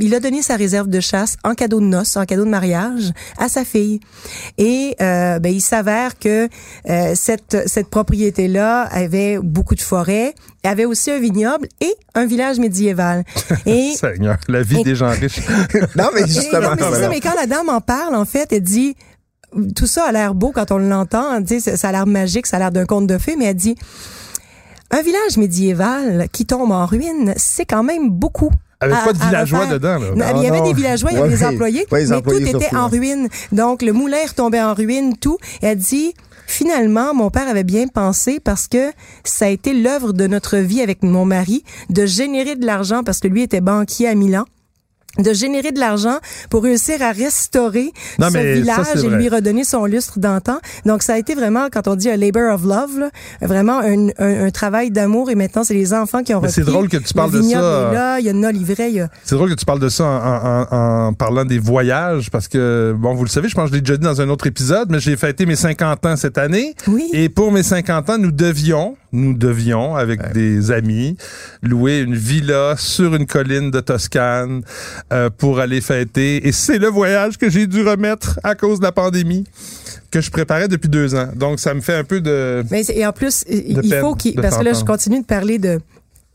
il 0.00 0.14
a 0.14 0.20
donné 0.20 0.42
sa 0.42 0.56
réserve 0.56 0.88
de 0.88 1.00
chasse 1.00 1.36
en 1.44 1.54
cadeau 1.54 1.80
de 1.80 1.84
noces, 1.86 2.16
en 2.16 2.24
cadeau 2.24 2.44
de 2.44 2.50
mariage 2.50 3.12
à 3.38 3.48
sa 3.48 3.64
fille. 3.64 4.00
Et 4.58 4.96
euh, 5.00 5.38
ben, 5.38 5.52
il 5.52 5.60
s'avère 5.60 6.18
que 6.18 6.48
euh, 6.88 7.12
cette, 7.14 7.56
cette 7.66 7.88
propriété-là 7.88 8.82
avait 8.90 9.38
beaucoup 9.38 9.74
de 9.74 9.80
forêts, 9.82 10.34
avait 10.64 10.84
aussi 10.84 11.10
un 11.10 11.18
vignoble 11.18 11.68
et 11.80 11.92
un 12.14 12.26
village 12.26 12.58
médiéval. 12.58 13.24
Et 13.66 13.92
Seigneur, 13.94 14.36
la 14.48 14.62
vie 14.62 14.80
Et- 14.80 14.84
des 14.84 14.94
gens 14.94 15.10
riches. 15.10 15.40
Non, 15.96 16.10
mais 16.14 16.22
et- 16.22 16.26
justement. 16.26 16.70
non, 16.76 16.90
mais 16.90 17.00
ça, 17.00 17.08
mais 17.08 17.20
quand 17.20 17.34
la 17.34 17.46
dame 17.46 17.68
en 17.68 17.80
parle, 17.80 18.14
en 18.14 18.24
fait, 18.24 18.52
elle 18.52 18.62
dit 18.62 18.94
tout 19.74 19.86
ça 19.86 20.04
a 20.04 20.12
l'air 20.12 20.34
beau 20.34 20.52
quand 20.54 20.70
on 20.70 20.78
l'entend, 20.78 21.38
ça 21.58 21.88
a 21.88 21.92
l'air 21.92 22.06
magique, 22.06 22.46
ça 22.46 22.56
a 22.56 22.60
l'air 22.60 22.70
d'un 22.70 22.86
conte 22.86 23.06
de 23.08 23.18
fées, 23.18 23.34
mais 23.36 23.46
elle 23.46 23.54
dit 23.56 23.74
un 24.92 25.02
village 25.02 25.36
médiéval 25.38 26.28
qui 26.32 26.46
tombe 26.46 26.70
en 26.70 26.86
ruine, 26.86 27.32
c'est 27.36 27.64
quand 27.64 27.82
même 27.82 28.10
beaucoup. 28.10 28.50
Avec 28.80 28.96
à- 28.96 29.00
pas 29.04 29.12
de 29.12 29.22
à 29.22 29.26
villageois 29.26 29.66
dedans, 29.66 29.98
là. 29.98 30.06
Non, 30.16 30.38
il 30.40 30.42
y 30.44 30.48
avait 30.48 30.58
non. 30.58 30.64
des 30.68 30.72
villageois, 30.74 31.10
il 31.12 31.16
y 31.16 31.20
avait 31.20 31.28
Ouais, 31.30 31.36
des 31.36 31.44
employés, 31.44 31.86
ouais, 31.92 32.04
mais 32.06 32.12
employés 32.12 32.50
tout 32.50 32.56
était 32.56 32.74
en 32.76 32.88
ruine. 32.88 33.28
Donc, 33.52 33.82
le 33.82 33.92
moulin 33.92 34.16
retombait 34.26 34.60
en 34.62 34.72
ruine, 34.74 35.16
tout. 35.18 35.36
Et 35.62 35.66
elle 35.66 35.78
dit, 35.78 36.14
finalement, 36.46 37.14
mon 37.14 37.30
père 37.30 37.46
avait 37.48 37.64
bien 37.64 37.86
pensé 37.88 38.40
parce 38.40 38.68
que 38.68 38.90
ça 39.22 39.44
a 39.46 39.48
été 39.48 39.74
l'œuvre 39.74 40.12
de 40.12 40.26
notre 40.26 40.56
vie 40.56 40.80
avec 40.80 41.02
mon 41.02 41.24
mari 41.24 41.62
de 41.90 42.06
générer 42.06 42.56
de 42.56 42.64
l'argent 42.66 43.02
parce 43.04 43.20
que 43.20 43.28
lui 43.28 43.42
était 43.42 43.60
banquier 43.60 44.08
à 44.08 44.14
Milan 44.14 44.44
de 45.18 45.32
générer 45.32 45.72
de 45.72 45.80
l'argent 45.80 46.18
pour 46.50 46.62
réussir 46.62 47.02
à 47.02 47.10
restaurer 47.12 47.92
Non, 48.18 48.28
ce 48.28 48.32
ça, 48.34 48.42
village 48.42 49.04
et 49.04 49.08
lui 49.08 49.28
redonner 49.28 49.64
son 49.64 49.84
lustre 49.86 50.18
d'antan. 50.20 50.58
Donc 50.86 51.02
ça 51.02 51.14
a 51.14 51.18
été 51.18 51.34
vraiment, 51.34 51.66
quand 51.70 51.88
on 51.88 51.96
dit 51.96 52.08
un 52.08 52.16
labor 52.16 52.54
of 52.54 52.62
love, 52.64 52.98
là, 52.98 53.10
vraiment 53.42 53.80
un, 53.80 54.08
un, 54.18 54.44
un 54.46 54.50
travail 54.50 54.90
d'amour 54.90 55.30
et 55.30 55.34
maintenant 55.34 55.64
c'est 55.64 55.74
les 55.74 55.92
enfants 55.92 56.22
qui 56.22 56.32
ont 56.32 56.40
Mais 56.40 56.46
repris. 56.48 56.62
c'est 56.62 56.70
drôle 56.70 56.88
que 56.88 56.96
tu 56.96 57.12
parles 57.12 57.32
le 57.32 57.38
de 57.38 57.42
ça. 57.42 57.60
là, 57.92 58.20
il 58.20 58.26
y 58.26 58.28
a 58.28 58.32
une 58.32 58.46
oliveraie, 58.46 58.90
il 58.90 58.96
y 58.96 59.00
a... 59.00 59.08
C'est 59.24 59.34
drôle 59.34 59.50
que 59.50 59.54
tu 59.56 59.64
parles 59.64 59.80
de 59.80 59.88
ça 59.88 60.04
en, 60.04 60.66
en- 60.74 61.08
en 61.08 61.12
parlant 61.12 61.44
des 61.44 61.58
voyages 61.58 62.30
parce 62.30 62.46
que, 62.48 62.94
bon, 62.96 63.14
vous 63.14 63.24
le 63.24 63.30
savez, 63.30 63.48
je 63.48 63.54
pense 63.54 63.64
que 63.64 63.70
je 63.70 63.74
l'ai 63.76 63.80
déjà 63.82 63.96
dit 63.96 64.04
dans 64.04 64.20
un 64.20 64.28
autre 64.28 64.46
épisode, 64.46 64.90
mais 64.90 65.00
j'ai 65.00 65.16
fêté 65.16 65.44
mes 65.44 65.56
50 65.56 66.06
ans 66.06 66.16
cette 66.16 66.38
année. 66.38 66.74
Oui. 66.86 67.08
Et 67.12 67.28
pour 67.28 67.50
mes 67.52 67.62
50 67.64 68.10
ans, 68.10 68.18
nous 68.18 68.32
devions, 68.32 68.96
nous 69.12 69.34
devions, 69.34 69.96
avec 69.96 70.32
des 70.32 70.70
amis, 70.70 71.16
louer 71.62 72.00
une 72.00 72.14
villa 72.14 72.74
sur 72.76 73.14
une 73.14 73.26
colline 73.26 73.70
de 73.70 73.80
Toscane 73.80 74.62
euh, 75.12 75.30
pour 75.30 75.58
aller 75.58 75.80
fêter. 75.80 76.46
Et 76.46 76.52
c'est 76.52 76.78
le 76.78 76.88
voyage 76.88 77.38
que 77.38 77.50
j'ai 77.50 77.66
dû 77.66 77.86
remettre 77.86 78.38
à 78.42 78.54
cause 78.54 78.78
de 78.78 78.84
la 78.84 78.92
pandémie 78.92 79.44
que 80.10 80.20
je 80.20 80.30
préparais 80.30 80.68
depuis 80.68 80.88
deux 80.88 81.14
ans. 81.14 81.28
Donc, 81.34 81.60
ça 81.60 81.74
me 81.74 81.80
fait 81.80 81.94
un 81.94 82.04
peu 82.04 82.20
de 82.20 82.64
Mais 82.70 82.82
et 82.88 83.06
en 83.06 83.12
plus, 83.12 83.44
il 83.48 83.94
faut 84.00 84.14
qu'il... 84.14 84.34
Parce 84.34 84.58
que 84.58 84.64
là, 84.64 84.72
je 84.72 84.84
continue 84.84 85.20
de 85.20 85.26
parler 85.26 85.58
de, 85.58 85.80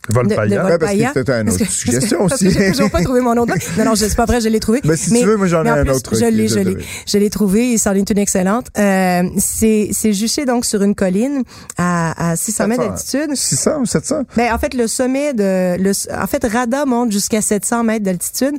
De- 0.10 0.14
de 0.14 0.56
Ouais, 0.66 0.78
parce 0.78 0.92
que 0.94 0.98
c'était 1.14 1.32
une 1.40 1.46
Parce 1.46 1.56
autre 1.56 1.66
que- 1.66 1.72
suggestion 1.72 2.28
parce 2.28 2.40
que 2.42 2.48
aussi. 2.48 2.58
j'ai 2.58 2.72
toujours 2.72 2.92
pas 2.92 3.02
trouvé 3.02 3.22
mon 3.22 3.36
autre. 3.38 3.54
Non, 3.78 3.86
non, 3.86 3.96
je 3.96 4.06
suis 4.06 4.16
pas 4.16 4.26
prêt, 4.28 4.40
je 4.42 4.50
l'ai 4.50 4.60
trouvé. 4.60 4.82
Ben, 4.84 4.96
si 4.96 5.10
tu 5.12 5.26
veux, 5.26 5.36
moi, 5.38 5.48
j'en 5.48 5.62
ai 5.62 5.64
mais 5.64 5.70
un 5.72 5.88
autre 5.88 6.16
Je 6.16 6.26
l'ai, 6.26 6.48
je 6.48 6.60
l'ai, 6.60 6.78
je 7.08 7.18
l'ai 7.18 7.30
trouvé 7.30 7.72
et 7.74 7.78
c'en 7.78 7.94
est 7.94 8.10
une 8.10 8.18
excellente. 8.18 8.68
Euh, 8.78 9.24
c'est, 9.38 9.90
c'est 9.92 10.14
juché 10.14 10.46
donc 10.46 10.66
sur 10.66 10.82
une 10.84 10.96
colline 10.96 11.44
à, 11.78 12.32
à 12.32 12.36
600 12.36 12.68
mètres 12.68 12.88
d'altitude. 12.88 13.36
600 13.36 13.80
ou 13.82 13.86
700? 13.86 14.24
Ben, 14.38 14.54
en 14.54 14.58
fait, 14.60 14.74
le 14.74 14.88
sommet 14.88 15.34
de, 15.34 15.78
le, 15.82 15.92
en 16.14 16.28
fait, 16.28 16.44
Rada 16.46 16.86
monte 16.86 17.12
jusqu'à 17.12 17.42
700 17.42 17.84
mètres 17.84 18.06
d'altitude. 18.06 18.56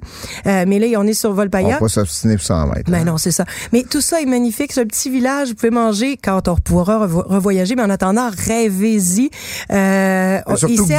Euh, 0.46 0.64
mais 0.66 0.78
là, 0.78 0.86
on 0.98 1.06
est 1.06 1.14
sur 1.14 1.30
On 1.30 1.34
Volpaia. 1.34 1.68
va 1.74 1.78
pas 1.78 1.88
s'obstiner 1.88 2.36
pour 2.36 2.44
100 2.44 2.66
mètres. 2.68 2.90
Ben 2.90 3.04
non, 3.04 3.18
c'est 3.18 3.30
ça. 3.30 3.44
Mais 3.72 3.82
tout 3.84 4.00
ça 4.00 4.20
est 4.20 4.26
magnifique. 4.26 4.72
C'est 4.72 4.80
un 4.82 4.86
petit 4.86 5.10
village. 5.10 5.48
Vous 5.48 5.54
pouvez 5.54 5.70
manger 5.70 6.18
quand 6.22 6.48
on 6.48 6.56
pourra 6.56 7.06
revo- 7.06 7.26
revoyager. 7.26 7.74
Mais 7.76 7.82
en 7.82 7.90
attendant, 7.90 8.30
rêvez-y. 8.36 9.30
Euh, 9.70 10.40
Mais 10.48 10.56
surtout, 10.56 10.74
ils 10.74 10.92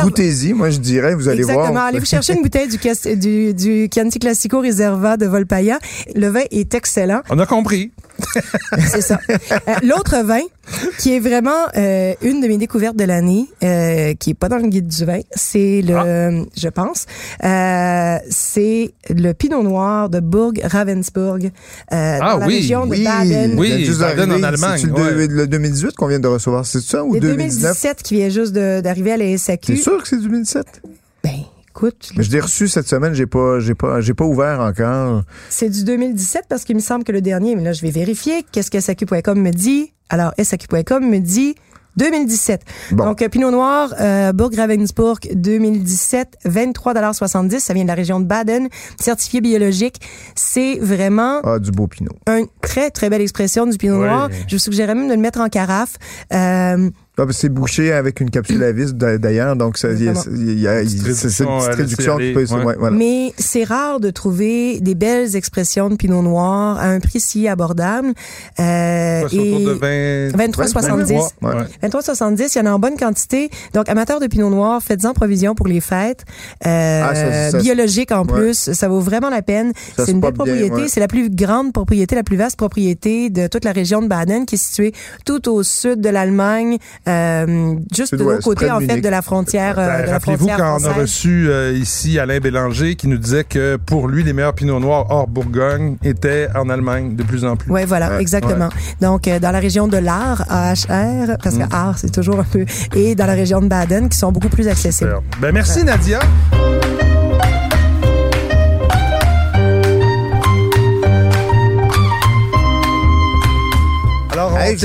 Moi, 0.53 0.69
je 0.69 0.77
dirais, 0.79 1.15
vous 1.15 1.27
allez 1.27 1.39
Exactement. 1.39 1.71
voir. 1.71 1.85
Allez 1.85 1.99
vous 1.99 2.05
chercher 2.05 2.33
une 2.33 2.41
bouteille 2.41 2.67
du, 2.67 2.77
du, 3.17 3.53
du 3.53 3.89
Chianti 3.93 4.19
Classico 4.19 4.61
Reserva 4.61 5.17
de 5.17 5.25
Volpaia. 5.25 5.79
Le 6.15 6.27
vin 6.27 6.43
est 6.51 6.73
excellent. 6.73 7.21
On 7.29 7.39
a 7.39 7.45
compris. 7.45 7.91
C'est 8.91 9.01
ça. 9.01 9.19
Euh, 9.29 9.73
L'autre 9.83 10.23
vin, 10.23 10.41
qui 10.97 11.13
est 11.15 11.19
vraiment 11.19 11.51
euh, 11.77 12.13
une 12.23 12.41
de 12.41 12.47
mes 12.47 12.57
découvertes 12.57 12.95
de 12.95 13.03
l'année, 13.03 13.45
euh, 13.63 14.13
qui 14.15 14.31
est 14.31 14.33
pas 14.33 14.49
dans 14.49 14.57
le 14.57 14.67
guide 14.67 14.87
du 14.87 15.05
vin, 15.05 15.19
c'est 15.35 15.81
le, 15.83 15.95
Ah. 15.95 16.45
je 16.57 16.67
pense, 16.69 17.05
euh, 17.43 18.17
c'est 18.29 18.91
le 19.09 19.33
Pinot 19.33 19.61
Noir 19.61 20.09
de 20.09 20.19
Bourg 20.19 20.53
Ravensburg, 20.63 21.45
euh, 21.45 21.49
Ah 21.91 22.33
dans 22.33 22.37
la 22.39 22.47
oui, 22.47 22.55
région 22.55 22.85
de 22.87 22.91
Oui, 22.91 23.03
Baden. 23.03 23.53
Oui, 23.57 23.89
Baden 23.99 24.31
en 24.31 24.43
Allemagne, 24.43 24.79
C'est-tu 24.81 24.93
le, 24.99 25.17
ouais. 25.17 25.27
le 25.27 25.47
2018 25.47 25.95
qu'on 25.95 26.07
vient 26.07 26.19
de 26.19 26.27
recevoir, 26.27 26.65
c'est 26.65 26.81
ça 26.81 27.03
ou 27.03 27.13
C'est 27.13 27.19
2019? 27.19 27.61
2017 27.61 28.03
qui 28.03 28.15
vient 28.15 28.29
juste 28.29 28.53
d'arriver 28.53 29.11
à 29.11 29.17
la 29.17 29.37
SAQ. 29.37 29.77
sûr 29.77 30.01
que 30.01 30.07
c'est 30.07 30.19
2017? 30.27 30.81
Ben, 31.23 31.31
écoute, 31.69 32.11
Mais 32.17 32.23
je 32.23 32.31
l'ai 32.31 32.39
reçu 32.39 32.67
cette 32.67 32.87
semaine, 32.87 33.13
j'ai 33.13 33.25
pas, 33.27 33.59
j'ai 33.59 33.75
pas, 33.75 34.01
j'ai 34.01 34.13
pas 34.13 34.25
ouvert 34.25 34.59
encore. 34.61 35.23
c'est 35.49 35.69
du 35.69 35.83
2017 35.83 36.43
parce 36.49 36.63
qu'il 36.63 36.75
me 36.75 36.81
semble 36.81 37.03
que 37.03 37.11
le 37.11 37.21
dernier, 37.21 37.55
mais 37.55 37.63
là, 37.63 37.73
je 37.73 37.81
vais 37.81 37.91
vérifier. 37.91 38.45
Qu'est-ce 38.51 38.71
que 38.71 38.79
SAQ.com 38.79 39.39
me 39.41 39.51
dit? 39.51 39.93
Alors, 40.09 40.33
SAQ.com 40.41 41.05
me 41.09 41.19
dit 41.19 41.55
2017. 41.97 42.61
Bon. 42.91 43.05
Donc, 43.05 43.21
euh, 43.23 43.27
Pinot 43.27 43.49
Noir, 43.49 43.91
euh, 43.99 44.31
Burg 44.31 44.53
Ravensburg 44.55 45.17
2017, 45.33 46.37
23,70 46.45 47.59
Ça 47.59 47.73
vient 47.73 47.83
de 47.83 47.87
la 47.87 47.95
région 47.95 48.19
de 48.19 48.25
Baden, 48.25 48.69
certifié 48.99 49.41
biologique. 49.41 49.99
C'est 50.35 50.77
vraiment 50.79 51.41
Ah, 51.43 51.57
du 51.57 51.71
beau 51.71 51.87
pinot. 51.87 52.11
une 52.27 52.45
très, 52.61 52.91
très 52.91 53.09
belle 53.09 53.21
expression 53.21 53.65
du 53.65 53.77
Pinot 53.77 53.99
Oui. 53.99 54.05
Noir. 54.07 54.29
Je 54.47 54.55
vous 54.55 54.59
suggérerais 54.59 54.93
même 54.93 55.07
de 55.09 55.13
le 55.15 55.19
mettre 55.19 55.39
en 55.39 55.49
carafe. 55.49 55.95
Euh, 56.33 56.89
Ah, 57.19 57.25
ben, 57.25 57.31
c'est 57.33 57.49
bouché 57.49 57.91
avec 57.91 58.19
une 58.19 58.29
capsule 58.29 58.63
à 58.63 58.71
vis 58.71 58.93
d'a- 58.93 59.17
d'ailleurs, 59.17 59.55
donc 59.55 59.77
ça, 59.79 59.89
il 59.91 60.03
y 60.03 60.07
a, 60.07 60.13
il 60.31 60.59
y 60.59 60.67
a- 60.67 60.81
il- 60.83 61.01
Petite 61.01 61.15
c'est 61.15 61.43
une 61.43 61.49
réduction 61.49 61.57
petite 61.57 61.69
à 61.69 61.75
réduction. 61.75 62.17
laisser 62.17 62.27
qui 62.33 62.33
peut- 62.47 62.53
aller, 62.55 62.65
ouais, 62.65 62.75
voilà. 62.77 62.95
Mais 62.95 63.33
c'est 63.39 63.63
rare 63.63 63.99
de 63.99 64.09
trouver 64.11 64.79
des 64.81 64.93
belles 64.93 65.35
expressions 65.35 65.89
de 65.89 65.95
pinot 65.95 66.21
noir 66.21 66.77
à 66.77 66.85
un 66.89 66.99
prix 66.99 67.19
si 67.19 67.47
abordable. 67.47 68.13
Euh, 68.59 69.21
Pas 69.23 69.29
sur 69.29 69.41
autour 69.41 69.59
de 69.59 69.71
20... 69.71 70.37
23,70. 70.37 71.13
Ouais. 71.41 71.55
Ouais. 71.55 71.63
23,70, 71.81 72.55
il 72.55 72.59
y 72.59 72.61
en 72.61 72.65
a 72.67 72.71
en 72.71 72.79
bonne 72.79 72.97
quantité. 72.97 73.49
Donc, 73.73 73.89
amateurs 73.89 74.19
de 74.19 74.27
pinot 74.27 74.49
noir, 74.49 74.81
faites-en 74.83 75.13
provision 75.13 75.55
pour 75.55 75.67
les 75.67 75.81
fêtes. 75.81 76.23
Euh, 76.65 77.01
Ah, 77.03 77.15
ça- 77.15 77.51
ça- 77.51 77.57
biologique 77.59 78.11
en 78.11 78.25
ouais. 78.25 78.33
plus, 78.33 78.71
ça 78.73 78.87
vaut 78.87 78.99
vraiment 78.99 79.29
la 79.29 79.41
peine. 79.41 79.71
C'est 79.97 80.11
une 80.11 80.19
belle 80.19 80.33
propriété. 80.33 80.71
ouais. 80.71 80.87
C'est 80.87 80.99
la 80.99 81.07
plus 81.07 81.29
grande 81.29 81.73
propriété, 81.73 82.15
la 82.15 82.23
plus 82.23 82.37
vaste 82.37 82.57
propriété 82.57 83.29
de 83.29 83.47
toute 83.47 83.65
la 83.65 83.71
région 83.71 84.01
de 84.01 84.07
Baden, 84.07 84.45
qui 84.45 84.55
est 84.55 84.59
située 84.59 84.93
tout 85.25 85.49
au 85.49 85.63
sud 85.63 85.99
de 86.01 86.09
l'Allemagne, 86.09 86.77
euh, 87.06 87.06
juste 87.93 88.15
de 88.15 88.23
l'autre 88.23 88.43
côté 88.43 88.69
en 88.71 88.79
fait 88.79 89.01
de 89.01 89.09
la 89.09 89.21
frontière. 89.21 89.79
euh, 89.79 89.87
Ben, 89.87 90.01
de 90.01 90.05
la 90.07 90.13
Rappelez-vous 90.13 90.47
quand 90.47 90.77
on 90.81 90.85
a 90.85 90.93
reçu 90.93 91.47
euh, 91.49 91.73
ici 91.73 92.19
Alain 92.19 92.39
Bélanger 92.39 92.95
qui 92.95 93.07
nous 93.07 93.17
disait 93.17 93.43
que 93.43 93.77
pour 93.77 94.07
lui, 94.07 94.23
les 94.23 94.33
meilleurs 94.33 94.53
pinots 94.53 94.79
noirs 94.79 95.05
hors 95.09 95.27
Bourgogne 95.27 95.97
étaient 96.03 96.47
en 96.55 96.69
Allemagne 96.69 97.15
de 97.15 97.23
plus 97.23 97.45
en 97.45 97.55
plus. 97.55 97.71
Oui, 97.71 97.81
voilà, 97.85 98.09
Ouais, 98.11 98.21
exactement. 98.21 98.69
Donc, 99.01 99.27
euh, 99.27 99.39
dans 99.39 99.51
la 99.51 99.59
région 99.59 99.87
de 99.87 99.97
l'Ar, 99.97 100.43
AHR, 100.49 101.37
parce 101.43 101.57
que 101.57 101.63
Ar, 101.73 101.97
c'est 101.97 102.11
toujours 102.11 102.39
un 102.39 102.43
peu, 102.43 102.65
et 102.95 103.15
dans 103.15 103.25
la 103.25 103.33
région 103.33 103.61
de 103.61 103.67
Baden, 103.67 104.09
qui 104.09 104.17
sont 104.17 104.31
beaucoup 104.31 104.49
plus 104.49 104.67
accessibles. 104.67 105.17
Ben, 105.41 105.51
merci 105.51 105.83
Nadia. 105.83 106.19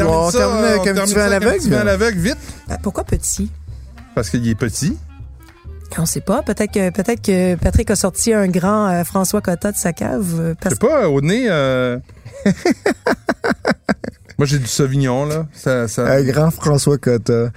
Alors, 0.01 0.23
on 0.25 0.27
on 0.27 0.31
ça, 0.31 0.39
termine 0.39 0.65
avec 0.65 0.81
un 0.81 0.85
termine 0.85 1.03
petit 1.03 1.13
ça 1.13 1.19
vin 1.21 1.25
à 1.27 1.29
l'aveugle. 1.29 1.75
à 1.75 1.85
l'aveugle, 1.85 2.19
vite, 2.19 2.37
Euh, 2.71 2.75
Pourquoi 2.83 3.05
petit? 3.05 3.51
parce 4.15 4.29
qu'il 4.31 4.47
est 4.49 4.55
petit. 4.55 4.97
On 5.99 6.07
sait 6.07 6.21
pas. 6.23 6.43
Peut-être 6.43 6.73
que 6.73 6.91
peut-être 6.91 7.21
que 7.23 7.55
Patrick 7.57 7.91
a 7.91 7.97
sorti 7.97 8.33
un 8.33 8.47
grand 8.49 8.89
euh, 8.89 9.05
François 9.05 9.41
Cotta 9.43 9.73
de 9.73 9.77
sa 9.77 9.93
cave. 9.93 10.37
euh, 10.41 10.49
Je 10.51 10.55
parce 10.63 10.75
sais 10.75 10.79
pas, 10.87 11.09
au 11.09 11.21
nez... 11.21 11.47
euh, 11.51 11.99
Moi, 14.39 14.47
j'ai 14.47 14.59
du 14.59 14.67
Sauvignon, 14.67 15.27
là. 15.27 15.47
Ça, 15.53 15.87
ça... 15.89 16.07
Un 16.11 16.23
grand 16.23 16.51
François 16.51 16.99
Cotta. 16.99 17.51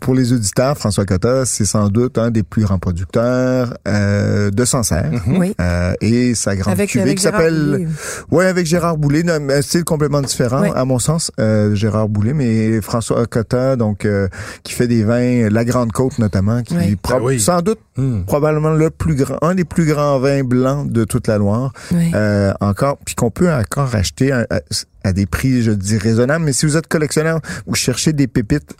Pour 0.00 0.14
les 0.14 0.32
auditeurs, 0.32 0.76
François 0.78 1.04
Cotta, 1.04 1.44
c'est 1.44 1.64
sans 1.64 1.88
doute 1.88 2.18
un 2.18 2.30
des 2.30 2.42
plus 2.42 2.62
grands 2.62 2.78
producteurs 2.78 3.74
euh, 3.86 4.50
de 4.50 4.64
Sancerre. 4.64 5.10
Oui. 5.26 5.54
Euh, 5.60 5.92
et 6.00 6.34
sa 6.34 6.56
grande 6.56 6.72
Avec, 6.72 6.90
cuvée 6.90 7.02
avec 7.02 7.16
qui 7.18 7.22
Gérard 7.24 7.40
s'appelle 7.40 7.70
Boulet. 7.70 7.88
Ouais, 8.30 8.46
avec 8.46 8.66
Gérard 8.66 8.96
Boulet, 8.96 9.24
un 9.28 9.62
style 9.62 9.84
complètement 9.84 10.22
différent 10.22 10.62
à 10.72 10.84
mon 10.84 10.98
sens, 10.98 11.30
euh, 11.40 11.74
Gérard 11.74 12.08
Boulet, 12.08 12.32
mais 12.32 12.80
François 12.80 13.26
Cotta, 13.26 13.76
donc 13.76 14.04
euh, 14.04 14.28
qui 14.62 14.72
fait 14.72 14.88
des 14.88 15.02
vins, 15.04 15.48
la 15.50 15.64
Grande 15.64 15.92
Côte 15.92 16.18
notamment, 16.18 16.62
qui 16.62 16.74
prob- 16.96 17.16
Ah 17.18 17.22
oui. 17.22 17.40
sans 17.40 17.60
doute 17.62 17.80
Hmm. 17.96 18.22
probablement 18.26 18.70
le 18.70 18.90
plus 18.90 19.16
grand, 19.16 19.38
un 19.42 19.56
des 19.56 19.64
plus 19.64 19.84
grands 19.84 20.20
vins 20.20 20.44
blancs 20.44 20.88
de 20.92 21.02
toute 21.04 21.26
la 21.26 21.36
Loire, 21.36 21.72
Oui. 21.92 22.12
euh, 22.14 22.52
encore, 22.60 22.96
puis 23.04 23.16
qu'on 23.16 23.32
peut 23.32 23.52
encore 23.52 23.92
acheter 23.96 24.30
à, 24.30 24.46
à- 24.50 24.60
à 25.02 25.12
des 25.12 25.26
prix, 25.26 25.62
je 25.62 25.72
dis 25.72 25.98
raisonnables. 25.98 26.44
Mais 26.44 26.52
si 26.52 26.64
vous 26.64 26.76
êtes 26.76 26.86
collectionneur 26.86 27.40
ou 27.66 27.74
cherchez 27.74 28.12
des 28.12 28.28
pépites, 28.28 28.76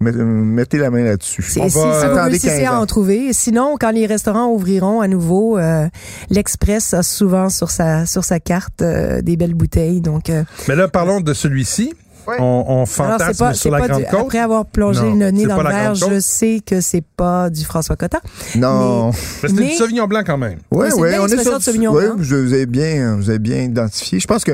mettez 0.00 0.78
la 0.78 0.90
main 0.90 1.04
là-dessus. 1.04 1.42
Si, 1.42 1.58
va- 1.58 1.68
si 1.68 1.78
vous 1.78 1.84
Attendez 1.84 2.20
réussissez 2.30 2.62
15 2.62 2.66
à 2.66 2.80
en 2.80 2.86
trouver. 2.86 3.32
Sinon, 3.32 3.76
quand 3.80 3.90
les 3.90 4.06
restaurants 4.06 4.48
ouvriront 4.52 5.00
à 5.00 5.08
nouveau, 5.08 5.58
euh, 5.58 5.86
l'Express 6.30 6.92
a 6.94 7.02
souvent 7.02 7.48
sur 7.48 7.70
sa 7.70 8.04
sur 8.06 8.24
sa 8.24 8.38
carte 8.40 8.82
euh, 8.82 9.22
des 9.22 9.36
belles 9.36 9.54
bouteilles. 9.54 10.00
Donc, 10.00 10.28
euh, 10.30 10.44
Mais 10.68 10.76
là, 10.76 10.88
parlons 10.88 11.20
de 11.20 11.32
celui-ci. 11.32 11.94
Ouais. 12.26 12.36
On, 12.40 12.84
fantasme 12.86 13.32
c'est 13.32 13.38
pas, 13.38 13.54
sur 13.54 13.62
c'est 13.62 13.70
la 13.70 13.78
pas 13.78 13.88
Grande 13.88 14.00
du- 14.02 14.06
Côte. 14.10 14.20
après 14.20 14.38
avoir 14.38 14.66
plongé 14.66 15.02
Non, 15.02 15.14
le 15.16 15.30
nez 15.30 15.42
c'est 15.42 15.46
dans 15.48 15.56
pas 15.56 15.62
le 15.62 15.68
la 15.68 15.74
verre, 15.76 15.94
je 15.94 16.20
sais 16.20 16.60
que 16.64 16.80
c'est 16.80 17.04
pas 17.16 17.50
du 17.50 17.64
François 17.64 17.96
Cotta. 17.96 18.20
Non. 18.56 19.10
Mais 19.44 19.48
Mais- 19.52 19.68
du 19.68 19.74
Sauvignon 19.74 20.06
blanc 20.06 20.22
quand 20.26 20.38
même. 20.38 20.58
C'est 20.72 20.76
ouais, 20.76 21.10
belle 21.10 21.20
on 21.20 21.26
est 21.28 21.42
sur 21.42 21.58
de 21.58 21.62
Sauvignon 21.62 21.92
blanc. 21.92 22.14
vous 22.18 22.32
avez 22.52 22.66
bien, 22.66 23.16
vous 23.16 23.30
avez 23.30 23.38
bien 23.38 23.58
identifié. 23.62 24.18
Je 24.20 24.26
pense 24.26 24.44
que 24.44 24.52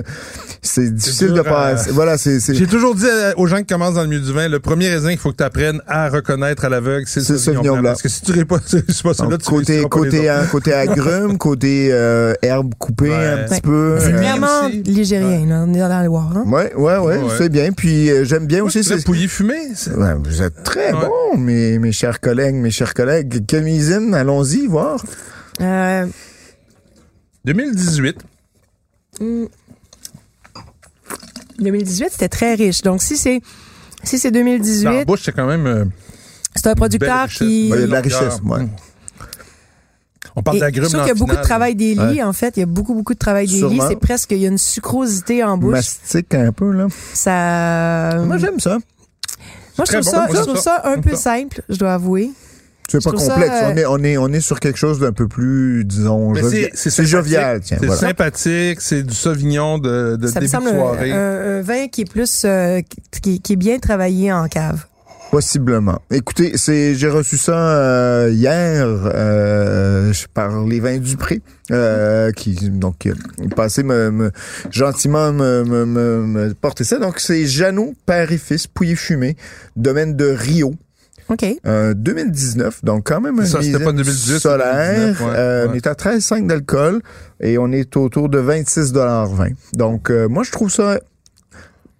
c'est 0.61 0.95
difficile 0.95 1.33
de 1.33 1.41
passer. 1.43 1.91
Voilà, 1.93 2.19
c'est, 2.19 2.41
c'est, 2.41 2.55
J'ai 2.55 2.67
toujours 2.67 2.95
dit 2.95 3.07
aux 3.37 3.47
gens 3.47 3.59
qui 3.59 3.67
commencent 3.67 3.95
dans 3.95 4.03
le 4.03 4.09
milieu 4.09 4.21
du 4.23 4.33
vin, 4.33 4.49
le 4.49 4.61
premier 4.61 4.89
raisin 4.89 5.11
qu'il 5.11 5.19
faut 5.19 5.31
que 5.33 5.37
tu 5.37 5.45
apprennes 5.45 5.81
à 5.87 6.09
reconnaître 6.09 6.65
à 6.65 6.69
l'aveugle, 6.69 7.05
c'est 7.07 7.21
le 7.21 7.27
C'est 7.27 7.39
Sauvignon 7.39 7.75
blanc. 7.79 7.91
Parce 7.91 8.03
que 8.03 8.09
si 8.09 8.21
tu 8.23 8.33
réponds, 8.33 8.59
c'est 8.67 8.85
pas 9.03 9.15
celui-là, 9.15 9.39
tu 9.39 9.51
côté, 9.51 9.77
pas 9.77 9.83
les 9.83 9.89
côté, 9.89 10.29
côté 10.51 10.73
agrumes, 10.75 11.39
côté 11.39 11.89
euh, 11.91 12.35
herbe 12.43 12.75
coupée 12.79 13.15
un 13.15 13.49
petit 13.49 13.61
peu. 13.61 13.97
C'est 13.99 14.13
Euh, 14.13 14.19
clairement 14.19 14.67
aussi. 14.67 14.83
ligérien, 14.83 15.47
là. 15.47 15.65
On 15.67 15.73
est 15.75 15.79
dans 15.79 15.89
la 15.89 16.05
Loire, 16.05 16.31
hein? 16.37 16.45
Ouais, 16.47 16.73
ouais, 16.75 16.99
Ouais. 16.99 17.19
c'est 17.39 17.49
bien. 17.49 17.62
Puis 17.71 18.11
euh, 18.11 18.25
j'aime 18.25 18.47
bien 18.47 18.59
Moi, 18.61 18.67
aussi. 18.69 18.83
c'est- 18.83 19.05
pouilly 19.05 19.29
fumé. 19.29 19.75
c'est- 19.77 19.95
Ouais, 19.95 20.15
vous 20.15 20.43
êtes 20.43 20.63
très 20.65 20.93
Ouais. 20.93 21.07
bons, 21.07 21.37
mes, 21.39 21.79
mes 21.79 21.93
chers 21.93 22.21
collègues, 22.21 22.57
mes 22.57 22.71
chers 22.71 22.95
collègues. 22.95 23.47
Camisine, 23.47 24.15
allons-y 24.15 24.67
voir. 24.67 25.05
Euh, 25.61 26.07
2018. 27.45 28.17
2018, 31.59 32.09
c'était 32.11 32.29
très 32.29 32.55
riche. 32.55 32.83
Donc, 32.83 33.03
si 33.03 33.17
c'est 33.17 33.41
si 34.05 34.19
c'est 34.19 34.31
Dans 34.33 34.39
la 34.41 34.45
2018, 34.45 35.05
bouche, 35.07 35.23
c'est 35.25 35.33
quand 35.33 35.47
même... 35.47 35.67
euh, 35.67 35.85
c'est 36.57 36.67
un 36.67 36.75
producteur 36.75 37.29
qui... 37.29 37.71
Ouais, 37.71 37.77
il 37.79 37.81
y 37.81 37.85
a 37.85 37.87
de 37.87 37.93
la 37.93 38.01
richesse, 38.01 38.41
ouais. 38.45 38.65
Mm. 38.65 38.71
On 40.37 40.43
parle 40.43 40.61
d'agrumes 40.61 40.85
dans 40.89 40.99
qu'il 41.01 41.09
y 41.09 41.11
a 41.11 41.15
beaucoup 41.15 41.37
de 41.37 41.43
travail 41.43 41.75
des 41.75 41.95
lits, 41.95 41.99
Ouais. 41.99 42.23
en 42.23 42.33
fait. 42.33 42.57
Il 42.57 42.61
y 42.61 42.63
a 42.63 42.67
beaucoup, 42.67 42.95
beaucoup 42.95 43.15
de 43.15 43.19
travail 43.19 43.47
des 43.47 43.69
lits. 43.69 43.81
C'est 43.89 43.97
presque, 44.01 44.31
il 44.33 44.39
y 44.39 44.47
a 44.47 44.49
une 44.49 44.59
sucrosité 44.59 45.45
en 45.45 45.59
bouche. 45.59 45.73
Mastique 45.73 46.35
un 46.35 46.53
peu, 46.53 46.73
là. 46.73 46.87
Ça. 47.13 48.19
Moi, 48.25 48.39
j'aime 48.39 48.61
ça. 48.61 48.79
Moi, 49.79 49.87
je 49.89 49.93
trouve 49.93 50.05
bon, 50.05 50.11
ça, 50.11 50.17
moi, 50.19 50.27
je 50.31 50.35
j'aime 50.35 50.43
trouve 50.45 50.57
ça. 50.57 50.83
ça 50.85 50.91
un 50.91 51.01
peu 51.01 51.15
simple, 51.17 51.63
je 51.69 51.77
dois 51.77 51.95
avouer. 51.95 52.31
C'est 52.89 53.03
pas 53.03 53.11
ça, 53.19 53.33
complexe. 53.33 53.55
euh, 53.63 53.71
On, 53.73 53.77
est, 53.77 53.87
on, 53.87 53.99
est, 54.05 54.17
on 54.19 54.29
est 54.29 54.41
sur 54.41 54.61
quelque 54.61 54.77
chose 54.79 54.99
d'un 54.99 55.13
peu 55.13 55.29
plus, 55.29 55.85
disons, 55.87 56.35
jovial. 56.35 56.71
c'est 56.75 56.91
C'est 56.91 57.07
jovial, 57.07 57.61
tiens, 57.63 57.79
C'est 57.81 57.87
voilà. 57.87 58.01
sympathique, 58.01 58.81
c'est 58.83 59.03
du 59.03 59.15
Sauvignon 59.15 59.79
de, 59.79 60.17
de 60.21 60.27
Ça 60.27 60.41
me 60.41 60.47
début 60.47 60.49
semble 60.51 60.65
de 60.67 60.71
un, 60.75 60.79
soirée. 60.79 61.13
un- 61.13 61.59
un 61.59 61.63
vin 61.63 61.89
qui 61.89 62.03
est 62.03 62.11
plus, 62.11 62.43
euh, 62.45 62.83
qui, 63.23 63.41
qui 63.41 63.53
est 63.55 63.57
bien 63.57 63.79
travaillé 63.79 64.31
en 64.33 64.47
cave. 64.49 64.85
Possiblement. 65.33 66.03
Écoutez, 66.11 66.59
c'est 66.59 66.95
j'ai 66.95 67.09
reçu 67.09 67.39
ça 67.39 67.57
euh, 67.57 68.31
hier 68.31 68.85
euh, 68.87 70.13
par 70.35 70.63
les 70.67 70.79
vins 70.79 70.99
du 70.99 71.17
Pré, 71.17 71.41
euh, 71.71 72.33
qui 72.33 72.55
donc 72.69 73.07
euh, 73.07 73.15
passé 73.57 73.83
me, 73.83 74.11
me 74.11 74.31
gentiment 74.71 75.33
me, 75.33 75.65
me, 75.65 75.87
me, 75.87 76.27
me 76.27 76.53
porter 76.53 76.85
ça. 76.85 76.99
Donc 76.99 77.19
c'est 77.19 77.47
Jeannot, 77.47 77.95
père 78.05 78.31
et 78.31 78.37
fils, 78.37 78.67
pouillé 78.67 78.95
fumé, 78.95 79.39
domaine 79.75 80.17
de 80.17 80.27
Rio. 80.27 80.75
OK. 81.31 81.47
Euh, 81.65 81.95
2019, 81.95 82.85
donc 82.85 83.05
quand 83.07 83.23
même 83.23 83.39
un 83.41 83.47
Ça, 83.47 83.63
c'était 83.63 83.83
pas 83.83 83.93
millésime 83.93 84.13
2018, 84.13 84.39
solaire. 84.39 84.99
2019, 84.99 85.21
ouais, 85.23 85.27
Euh, 85.35 85.65
ouais. 85.65 85.71
On 85.73 85.75
est 85.75 85.87
à 85.87 85.95
13,5 85.95 86.47
d'alcool 86.47 87.01
et 87.41 87.57
on 87.57 87.73
est 87.73 87.97
autour 87.97 88.29
de 88.29 88.39
26,20 88.39 89.55
Donc 89.73 90.11
euh, 90.11 90.29
moi, 90.29 90.43
je 90.43 90.51
trouve 90.53 90.71
ça 90.71 91.01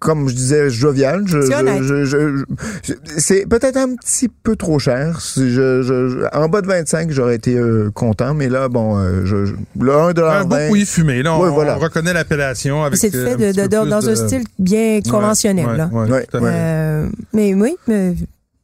comme 0.03 0.29
je 0.29 0.35
disais, 0.35 0.69
jovial. 0.69 1.23
Je, 1.25 1.41
C'est 1.41 1.55
honnête. 1.55 1.81
je- 1.81 2.03
je- 2.05 2.37
je- 2.83 2.93
c'est 3.17 3.47
peut-être 3.47 3.77
un 3.77 3.95
petit 3.95 4.27
peu 4.29 4.55
trop 4.55 4.77
cher. 4.79 5.19
Si 5.21 5.49
Je, 5.51 5.81
je- 5.81 6.09
je- 6.09 6.37
en 6.37 6.47
bas 6.49 6.61
de 6.61 6.67
25, 6.67 7.09
j'aurais 7.11 7.35
été 7.35 7.55
euh, 7.55 7.89
content, 7.91 8.33
mais 8.33 8.49
là, 8.49 8.67
bon, 8.69 8.97
euh, 8.99 9.21
je, 9.25 9.37
le 9.79 9.93
1 9.95 10.09
Un 10.17 10.43
beau 10.45 10.55
pouilly 10.67 10.85
fumé. 10.85 11.23
Là, 11.23 11.33
on, 11.35 11.41
Ouais, 11.43 11.49
voilà. 11.49 11.77
on 11.77 11.79
reconnaît 11.79 12.13
l'appellation 12.13 12.83
avec 12.83 12.97
C'est 12.99 13.15
euh, 13.15 13.25
fait 13.25 13.33
un 13.61 13.67
de, 13.67 13.67
dans, 13.67 13.85
de- 13.85 14.09
un 14.09 14.15
style 14.15 14.43
bien 14.59 14.99
conventionnel. 15.09 15.65
Ouais, 15.65 15.77
là. 15.77 15.89
ouais. 15.91 16.27
Euh, 16.35 17.07
mais 17.33 17.53
oui, 17.53 17.75
mais 17.87 18.13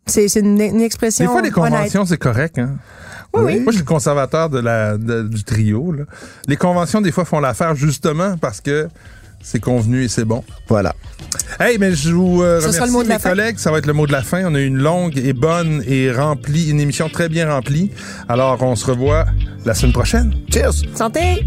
c'est 0.06 0.28
c'est 0.28 0.42
une, 0.42 0.60
une 0.62 0.82
expression 0.82 1.26
Des 1.26 1.32
fois, 1.32 1.42
les 1.42 1.48
honnête. 1.50 1.72
conventions, 1.72 2.06
c'est 2.06 2.18
correct. 2.18 2.60
Hein? 2.60 2.72
Oui, 3.34 3.42
oui. 3.46 3.54
Moi, 3.60 3.66
je 3.72 3.78
suis 3.78 3.86
le 3.86 3.88
conservateur 3.88 4.50
de 4.50 4.60
la, 4.60 4.98
de- 4.98 5.22
du 5.22 5.44
trio. 5.44 5.92
Là. 5.92 6.04
Les 6.48 6.58
conventions, 6.58 7.00
des 7.00 7.12
fois, 7.12 7.26
font 7.26 7.40
l'affaire 7.40 7.76
justement 7.76 8.36
parce 8.38 8.60
que 8.60 8.88
c'est 9.42 9.60
convenu 9.60 10.04
et 10.04 10.08
c'est 10.08 10.26
bon. 10.26 10.44
Voilà. 10.68 10.96
Hey, 11.60 11.78
mais 11.78 11.94
je 11.94 12.12
vous 12.12 12.42
euh, 12.42 12.60
remercie, 12.60 13.08
mes 13.08 13.20
fin. 13.20 13.30
collègues. 13.30 13.58
Ça 13.58 13.72
va 13.72 13.80
être 13.80 13.86
le 13.86 13.94
mot 13.94 14.08
de 14.08 14.12
la 14.12 14.22
fin. 14.22 14.44
On 14.46 14.56
a 14.56 14.60
eu 14.60 14.66
une 14.66 14.78
longue 14.78 15.18
et 15.18 15.34
bonne 15.34 15.84
et 15.88 16.12
remplie, 16.12 16.70
une 16.70 16.80
émission 16.80 17.10
très 17.10 17.30
bien 17.30 17.50
remplie. 17.50 17.92
Alors, 18.28 18.62
on 18.62 18.76
se 18.76 18.86
revoit 18.86 19.26
la 19.66 19.74
semaine 19.74 19.94
prochaine. 19.94 20.34
Cheers! 20.52 20.84
Santé! 20.96 21.46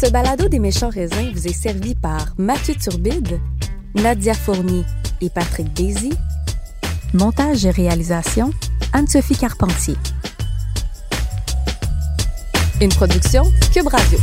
Ce 0.00 0.10
balado 0.10 0.48
des 0.48 0.60
méchants 0.60 0.90
raisins 0.90 1.32
vous 1.34 1.48
est 1.48 1.52
servi 1.52 1.96
par 1.96 2.34
Mathieu 2.38 2.74
Turbide, 2.76 3.40
Nadia 3.96 4.32
Fournier 4.32 4.84
et 5.20 5.28
Patrick 5.28 5.72
Daisy. 5.72 6.12
Montage 7.14 7.64
et 7.64 7.70
réalisation, 7.70 8.50
Anne-Sophie 8.92 9.36
Carpentier. 9.36 9.96
Une 12.82 12.90
production 12.90 13.44
Cube 13.72 13.88
Radio. 13.88 14.18